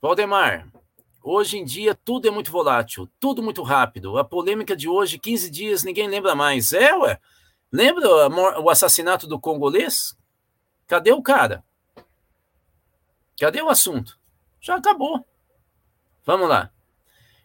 Valdemar, 0.00 0.68
hoje 1.22 1.58
em 1.58 1.64
dia 1.64 1.94
tudo 1.94 2.28
é 2.28 2.30
muito 2.30 2.52
volátil, 2.52 3.10
tudo 3.18 3.42
muito 3.42 3.62
rápido. 3.62 4.16
A 4.18 4.24
polêmica 4.24 4.76
de 4.76 4.88
hoje, 4.88 5.18
15 5.18 5.50
dias, 5.50 5.82
ninguém 5.82 6.08
lembra 6.08 6.34
mais. 6.34 6.72
É, 6.72 6.94
ué? 6.94 7.20
Lembra 7.70 8.28
o 8.60 8.70
assassinato 8.70 9.26
do 9.26 9.40
congolês? 9.40 10.16
Cadê 10.86 11.12
o 11.12 11.22
cara? 11.22 11.64
Cadê 13.38 13.62
o 13.62 13.68
assunto? 13.68 14.18
Já 14.60 14.76
acabou. 14.76 15.24
Vamos 16.24 16.48
lá. 16.48 16.70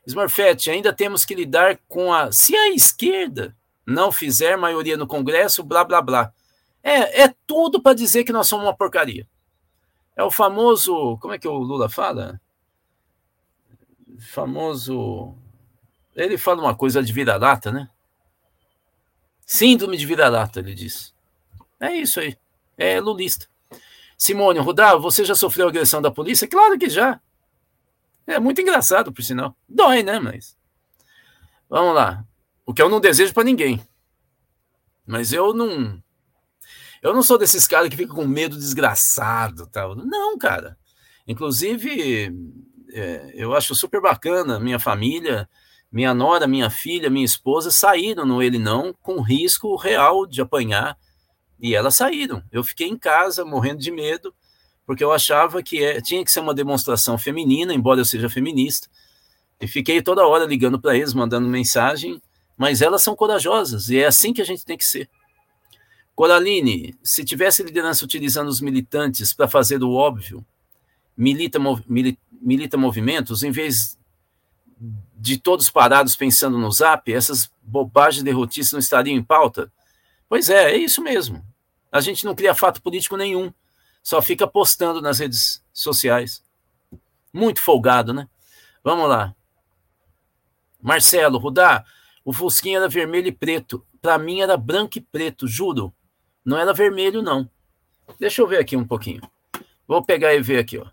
Smurfette, 0.06 0.70
ainda 0.70 0.94
temos 0.94 1.26
que 1.26 1.36
lidar 1.36 1.80
com 1.88 2.14
a. 2.14 2.32
Se 2.32 2.56
a 2.56 2.72
esquerda 2.72 3.56
não 3.86 4.12
fizer 4.12 4.58
maioria 4.58 4.98
no 4.98 5.08
Congresso, 5.08 5.64
blá, 5.64 5.84
blá, 5.84 6.02
blá. 6.02 6.34
É, 6.82 7.24
é 7.24 7.36
tudo 7.46 7.82
para 7.82 7.96
dizer 7.96 8.24
que 8.24 8.32
nós 8.32 8.48
somos 8.48 8.66
uma 8.66 8.76
porcaria. 8.76 9.28
É 10.16 10.24
o 10.24 10.32
famoso. 10.32 11.18
Como 11.18 11.34
é 11.34 11.40
que 11.40 11.48
o 11.48 11.58
Lula 11.58 11.90
fala? 11.90 12.40
famoso. 14.20 15.36
Ele 16.16 16.38
fala 16.38 16.62
uma 16.62 16.76
coisa 16.76 17.04
de 17.04 17.14
vira-lata, 17.14 17.72
né? 17.72 17.90
Síndrome 19.46 19.98
de 19.98 20.06
vira-lata, 20.06 20.60
ele 20.60 20.74
diz. 20.74 21.14
É 21.80 21.94
isso 21.94 22.20
aí. 22.20 22.38
É 22.78 23.00
lulista. 23.00 23.48
Simone 24.18 24.60
Rudá, 24.60 24.96
você 24.96 25.24
já 25.24 25.36
sofreu 25.36 25.68
agressão 25.68 26.02
da 26.02 26.10
polícia? 26.10 26.48
Claro 26.48 26.78
que 26.78 26.90
já. 26.90 27.22
É 28.28 28.40
muito 28.40 28.60
engraçado, 28.62 29.12
por 29.12 29.24
sinal. 29.24 29.56
Dói, 29.68 30.04
né? 30.04 30.20
Mas. 30.20 30.58
Vamos 31.70 31.96
lá. 31.96 32.26
O 32.66 32.74
que 32.74 32.82
eu 32.82 32.90
não 32.90 33.00
desejo 33.00 33.34
para 33.34 33.46
ninguém. 33.46 33.82
Mas 35.06 35.32
eu 35.32 35.54
não. 35.54 36.04
Eu 37.02 37.14
não 37.14 37.24
sou 37.24 37.38
desses 37.38 37.66
caras 37.66 37.90
que 37.90 37.96
ficam 37.96 38.16
com 38.16 38.28
medo 38.28 38.58
desgraçado. 38.58 39.66
Tal. 39.68 39.96
Não, 39.96 40.38
cara. 40.38 40.78
Inclusive, 41.26 42.34
é, 42.92 43.32
eu 43.34 43.56
acho 43.56 43.74
super 43.74 44.02
bacana 44.02 44.60
minha 44.60 44.80
família, 44.80 45.50
minha 45.92 46.14
nora, 46.14 46.48
minha 46.48 46.70
filha, 46.70 47.10
minha 47.10 47.26
esposa 47.26 47.72
saíram 47.72 48.26
no 48.26 48.42
ele 48.42 48.60
não 48.60 48.94
com 49.02 49.22
risco 49.22 49.76
real 49.76 50.26
de 50.26 50.42
apanhar 50.42 50.98
e 51.60 51.74
elas 51.74 51.96
saíram. 51.96 52.44
Eu 52.52 52.64
fiquei 52.64 52.88
em 52.88 52.98
casa 52.98 53.46
morrendo 53.46 53.80
de 53.80 53.92
medo 53.92 54.34
porque 54.88 55.04
eu 55.04 55.12
achava 55.12 55.62
que 55.62 55.84
é, 55.84 56.00
tinha 56.00 56.24
que 56.24 56.32
ser 56.32 56.40
uma 56.40 56.54
demonstração 56.54 57.18
feminina, 57.18 57.74
embora 57.74 58.00
eu 58.00 58.06
seja 58.06 58.30
feminista. 58.30 58.88
E 59.60 59.68
fiquei 59.68 60.02
toda 60.02 60.26
hora 60.26 60.46
ligando 60.46 60.80
para 60.80 60.96
eles, 60.96 61.14
mandando 61.14 61.46
mensagem, 61.46 62.22
mas 62.58 62.82
elas 62.82 63.04
são 63.04 63.14
corajosas 63.14 63.90
e 63.90 64.00
é 64.00 64.06
assim 64.06 64.32
que 64.32 64.42
a 64.42 64.46
gente 64.46 64.64
tem 64.64 64.78
que 64.78 64.86
ser. 64.86 65.10
Coraline, 66.16 66.98
se 67.04 67.26
tivesse 67.26 67.62
liderança 67.62 68.06
utilizando 68.06 68.48
os 68.48 68.62
militantes 68.62 69.34
para 69.34 69.48
fazer 69.48 69.84
o 69.84 69.92
óbvio, 69.92 70.44
milita, 71.18 71.60
milita, 71.86 72.20
milita 72.32 72.78
movimentos, 72.78 73.44
em 73.44 73.52
vez 73.52 74.00
de 75.18 75.38
todos 75.38 75.70
parados 75.70 76.16
pensando 76.16 76.58
no 76.58 76.72
zap, 76.72 77.12
essas 77.12 77.52
bobagens 77.62 78.24
derrotistas 78.24 78.72
não 78.72 78.80
estariam 78.80 79.18
em 79.18 79.24
pauta? 79.24 79.70
Pois 80.30 80.50
é, 80.50 80.72
é 80.72 80.78
isso 80.78 81.02
mesmo. 81.04 81.46
A 81.92 82.00
gente 82.00 82.26
não 82.26 82.34
cria 82.34 82.56
fato 82.56 82.82
político 82.82 83.18
nenhum, 83.18 83.52
só 84.08 84.22
fica 84.22 84.48
postando 84.48 85.02
nas 85.02 85.20
redes 85.20 85.62
sociais. 85.74 86.42
Muito 87.34 87.62
folgado, 87.62 88.14
né? 88.14 88.30
Vamos 88.82 89.10
lá. 89.10 89.36
Marcelo, 90.82 91.38
Rudá, 91.38 91.84
o 92.24 92.32
Fusquinha 92.32 92.78
era 92.78 92.88
vermelho 92.88 93.28
e 93.28 93.34
preto. 93.34 93.86
Para 94.02 94.18
mim 94.18 94.40
era 94.40 94.56
branco 94.56 94.98
e 94.98 95.02
preto, 95.02 95.46
juro. 95.46 95.94
Não 96.46 96.58
era 96.58 96.74
vermelho, 96.74 97.22
não. 97.22 97.52
Deixa 98.18 98.42
eu 98.42 98.48
ver 98.48 98.60
aqui 98.60 98.78
um 98.78 98.88
pouquinho. 98.88 99.30
Vou 99.86 100.02
pegar 100.02 100.34
e 100.34 100.42
ver 100.42 100.60
aqui, 100.60 100.78
ó. 100.78 100.88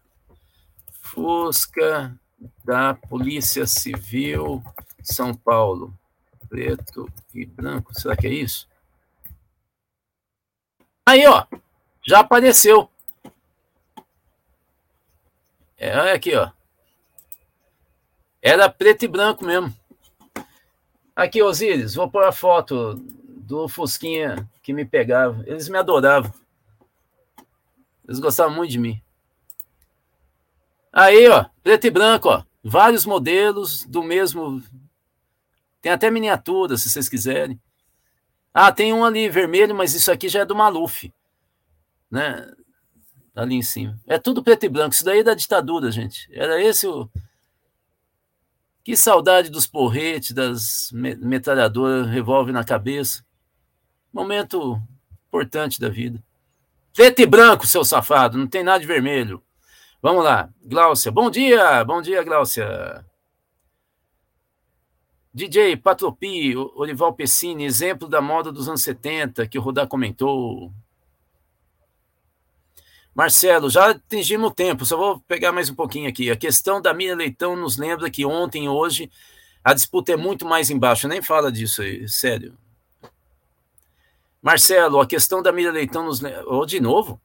Fusca 1.01 2.19
da 2.65 2.95
Polícia 2.95 3.65
Civil 3.65 4.61
São 5.01 5.33
Paulo. 5.33 5.97
Preto 6.49 7.09
e 7.33 7.47
branco. 7.47 7.95
Será 7.95 8.17
que 8.17 8.27
é 8.27 8.31
isso? 8.31 8.69
Aí, 11.07 11.25
ó. 11.29 11.47
Já 12.05 12.19
apareceu. 12.19 12.91
É, 15.77 15.99
olha 15.99 16.15
aqui, 16.15 16.35
ó. 16.35 16.51
Era 18.41 18.69
preto 18.69 19.05
e 19.05 19.09
branco 19.09 19.45
mesmo. 19.45 19.75
Aqui, 21.17 21.43
Osíris, 21.43 21.95
vou 21.95 22.11
pôr 22.11 22.25
a 22.25 22.33
foto 22.33 22.95
do 22.95 23.69
Fusquinha 23.69 24.49
que 24.63 24.73
me 24.73 24.85
pegava. 24.85 25.43
Eles 25.47 25.69
me 25.69 25.79
adoravam. 25.79 26.33
Eles 28.07 28.19
gostavam 28.19 28.55
muito 28.55 28.71
de 28.71 28.79
mim. 28.79 29.01
Aí, 30.93 31.29
ó, 31.29 31.47
preto 31.63 31.87
e 31.87 31.91
branco, 31.91 32.29
ó. 32.29 32.45
Vários 32.63 33.05
modelos 33.05 33.85
do 33.85 34.03
mesmo. 34.03 34.63
Tem 35.81 35.93
até 35.93 36.11
miniatura, 36.11 36.77
se 36.77 36.89
vocês 36.89 37.09
quiserem. 37.09 37.61
Ah, 38.53 38.71
tem 38.71 38.93
um 38.93 39.05
ali 39.05 39.29
vermelho, 39.29 39.75
mas 39.75 39.95
isso 39.95 40.11
aqui 40.13 40.29
já 40.29 40.41
é 40.41 40.45
do 40.45 40.55
Maluf. 40.55 41.13
Né? 42.11 42.51
Ali 43.35 43.57
em 43.57 43.63
cima. 43.63 43.99
É 44.07 44.19
tudo 44.19 44.43
preto 44.43 44.65
e 44.65 44.69
branco. 44.69 44.95
Isso 44.95 45.05
daí 45.05 45.21
é 45.21 45.25
da 45.25 45.35
ditadura, 45.35 45.91
gente. 45.91 46.29
Era 46.33 46.63
esse 46.63 46.87
o. 46.87 47.09
Que 48.85 48.97
saudade 48.97 49.51
dos 49.51 49.67
porretes, 49.67 50.33
das 50.33 50.91
metralhadoras, 50.93 52.07
revólver 52.07 52.53
na 52.53 52.63
cabeça. 52.63 53.25
Momento 54.13 54.81
importante 55.27 55.81
da 55.81 55.89
vida. 55.89 56.23
Preto 56.95 57.21
e 57.21 57.27
branco, 57.27 57.67
seu 57.67 57.85
safado, 57.85 58.39
não 58.39 58.47
tem 58.47 58.63
nada 58.63 58.79
de 58.79 58.87
vermelho. 58.87 59.43
Vamos 60.01 60.23
lá, 60.23 60.49
Gláucia. 60.63 61.11
Bom 61.11 61.29
dia, 61.29 61.83
bom 61.83 62.01
dia, 62.01 62.23
Gláucia. 62.23 63.05
DJ 65.33 65.77
Patropi, 65.77 66.55
Olival 66.77 67.13
Pessini, 67.15 67.65
exemplo 67.65 68.07
da 68.07 68.21
moda 68.21 68.53
dos 68.53 68.69
anos 68.69 68.83
70, 68.83 69.49
que 69.49 69.59
o 69.59 69.63
Rodar 69.63 69.89
comentou. 69.89 70.73
Marcelo, 73.15 73.71
já 73.71 73.91
atingimos 73.91 74.51
o 74.51 74.55
tempo, 74.55 74.85
só 74.85 74.97
vou 74.97 75.21
pegar 75.21 75.53
mais 75.53 75.71
um 75.71 75.75
pouquinho 75.75 76.09
aqui. 76.09 76.31
A 76.31 76.37
questão 76.37 76.83
da 76.83 76.93
Miriam 76.93 77.15
Leitão 77.15 77.55
nos 77.55 77.77
lembra 77.77 78.11
que 78.11 78.27
ontem 78.27 78.65
e 78.65 78.69
hoje 78.69 79.09
a 79.63 79.73
disputa 79.73 80.13
é 80.13 80.17
muito 80.17 80.45
mais 80.45 80.69
embaixo. 80.69 81.07
Nem 81.07 81.23
fala 81.23 81.53
disso 81.53 81.81
aí, 81.81 82.09
sério. 82.09 82.59
Marcelo, 84.43 85.01
a 85.01 85.07
questão 85.07 85.41
da 85.41 85.53
Miriam 85.53 85.71
Leitão 85.71 86.05
nos 86.05 86.21
lembra. 86.21 86.45
Oh, 86.47 86.67
de 86.67 86.81
novo? 86.81 87.21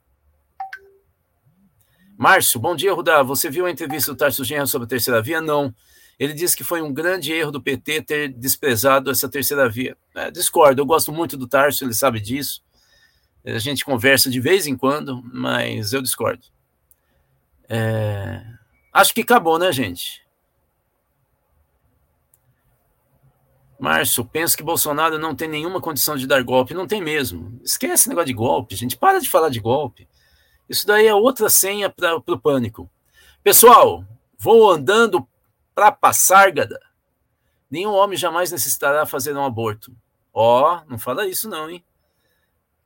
Márcio, 2.16 2.60
bom 2.60 2.76
dia, 2.76 2.94
Rudá. 2.94 3.24
Você 3.24 3.50
viu 3.50 3.66
a 3.66 3.72
entrevista 3.72 4.12
do 4.12 4.18
Tarso 4.18 4.44
Genro 4.44 4.68
sobre 4.68 4.86
a 4.86 4.90
terceira 4.90 5.22
via? 5.22 5.42
Não. 5.42 5.74
Ele 6.20 6.34
disse 6.34 6.56
que 6.56 6.64
foi 6.64 6.82
um 6.82 6.94
grande 6.94 7.34
erro 7.34 7.52
do 7.52 7.62
PT 7.62 8.04
ter 8.04 8.30
desprezado 8.30 9.10
essa 9.10 9.28
terceira 9.28 9.68
via. 9.68 9.98
É, 10.14 10.30
discordo, 10.30 10.82
eu 10.82 10.86
gosto 10.86 11.12
muito 11.12 11.36
do 11.36 11.48
Tarso, 11.48 11.84
ele 11.84 11.94
sabe 11.94 12.20
disso. 12.20 12.62
A 13.46 13.58
gente 13.58 13.86
conversa 13.86 14.30
de 14.30 14.40
vez 14.40 14.68
em 14.68 14.76
quando, 14.76 15.24
mas 15.34 15.94
eu 15.94 16.02
discordo. 16.02 16.46
É... 17.68 18.44
Acho 18.92 19.14
que 19.14 19.22
acabou, 19.22 19.58
né, 19.58 19.72
gente? 19.72 20.28
Márcio, 23.80 24.26
penso 24.26 24.58
que 24.58 24.64
Bolsonaro 24.64 25.18
não 25.18 25.34
tem 25.34 25.48
nenhuma 25.48 25.80
condição 25.80 26.18
de 26.18 26.28
dar 26.28 26.44
golpe. 26.44 26.74
Não 26.74 26.86
tem 26.86 27.02
mesmo. 27.02 27.60
Esquece 27.64 27.94
esse 27.94 28.10
negócio 28.10 28.28
de 28.28 28.34
golpe, 28.34 28.76
gente. 28.76 28.98
Para 28.98 29.20
de 29.20 29.30
falar 29.30 29.50
de 29.50 29.60
golpe. 29.60 30.08
Isso 30.68 30.86
daí 30.86 31.08
é 31.08 31.16
outra 31.16 31.50
senha 31.50 31.90
para 31.90 32.18
o 32.18 32.40
pânico. 32.40 32.90
Pessoal, 33.42 34.04
vou 34.38 34.70
andando 34.70 35.26
para 35.74 35.94
Passárgada. 35.94 36.80
Nenhum 37.72 37.94
homem 37.94 38.18
jamais 38.18 38.52
necessitará 38.52 39.06
fazer 39.06 39.36
um 39.36 39.46
aborto. 39.46 39.96
Ó, 40.34 40.76
oh, 40.76 40.90
não 40.90 41.00
fala 41.00 41.26
isso 41.26 41.48
não, 41.48 41.70
hein? 41.70 41.84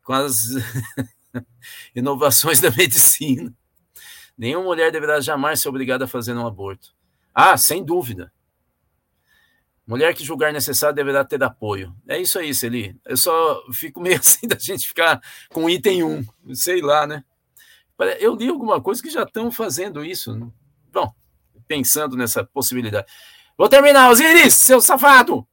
Com 0.03 0.13
as 0.13 0.35
inovações 1.95 2.59
da 2.59 2.69
medicina. 2.69 3.53
Nenhuma 4.37 4.65
mulher 4.65 4.91
deverá 4.91 5.19
jamais 5.19 5.61
ser 5.61 5.69
obrigada 5.69 6.05
a 6.05 6.07
fazer 6.07 6.33
um 6.33 6.45
aborto. 6.45 6.93
Ah, 7.33 7.57
sem 7.57 7.83
dúvida. 7.83 8.31
Mulher 9.85 10.13
que 10.13 10.23
julgar 10.23 10.53
necessário 10.53 10.95
deverá 10.95 11.25
ter 11.25 11.43
apoio. 11.43 11.93
É 12.07 12.19
isso 12.19 12.39
aí, 12.39 12.53
Celi. 12.53 12.97
Eu 13.05 13.17
só 13.17 13.63
fico 13.71 13.99
meio 13.99 14.17
assim 14.19 14.47
da 14.47 14.57
gente 14.57 14.87
ficar 14.87 15.21
com 15.49 15.69
item 15.69 16.03
1. 16.03 16.25
Sei 16.55 16.81
lá, 16.81 17.05
né? 17.05 17.23
Eu 18.19 18.35
li 18.35 18.49
alguma 18.49 18.81
coisa 18.81 19.01
que 19.01 19.09
já 19.09 19.23
estão 19.23 19.51
fazendo 19.51 20.03
isso. 20.03 20.51
Bom, 20.91 21.13
pensando 21.67 22.17
nessa 22.17 22.43
possibilidade. 22.43 23.07
Vou 23.57 23.69
terminar, 23.69 24.09
Osiris, 24.09 24.55
seu 24.55 24.81
safado! 24.81 25.47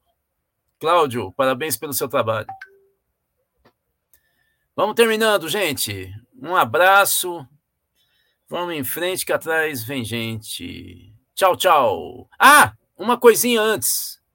Cláudio, 0.80 1.32
parabéns 1.32 1.76
pelo 1.76 1.92
seu 1.92 2.08
trabalho. 2.08 2.46
Vamos 4.76 4.94
terminando, 4.94 5.48
gente. 5.48 6.12
Um 6.40 6.54
abraço. 6.54 7.46
Vamos 8.48 8.74
em 8.74 8.84
frente 8.84 9.26
que 9.26 9.32
atrás 9.32 9.84
vem 9.84 10.04
gente. 10.04 11.12
Tchau, 11.34 11.56
tchau. 11.56 12.28
Ah, 12.38 12.74
uma 12.96 13.18
coisinha 13.18 13.60
antes. 13.60 14.19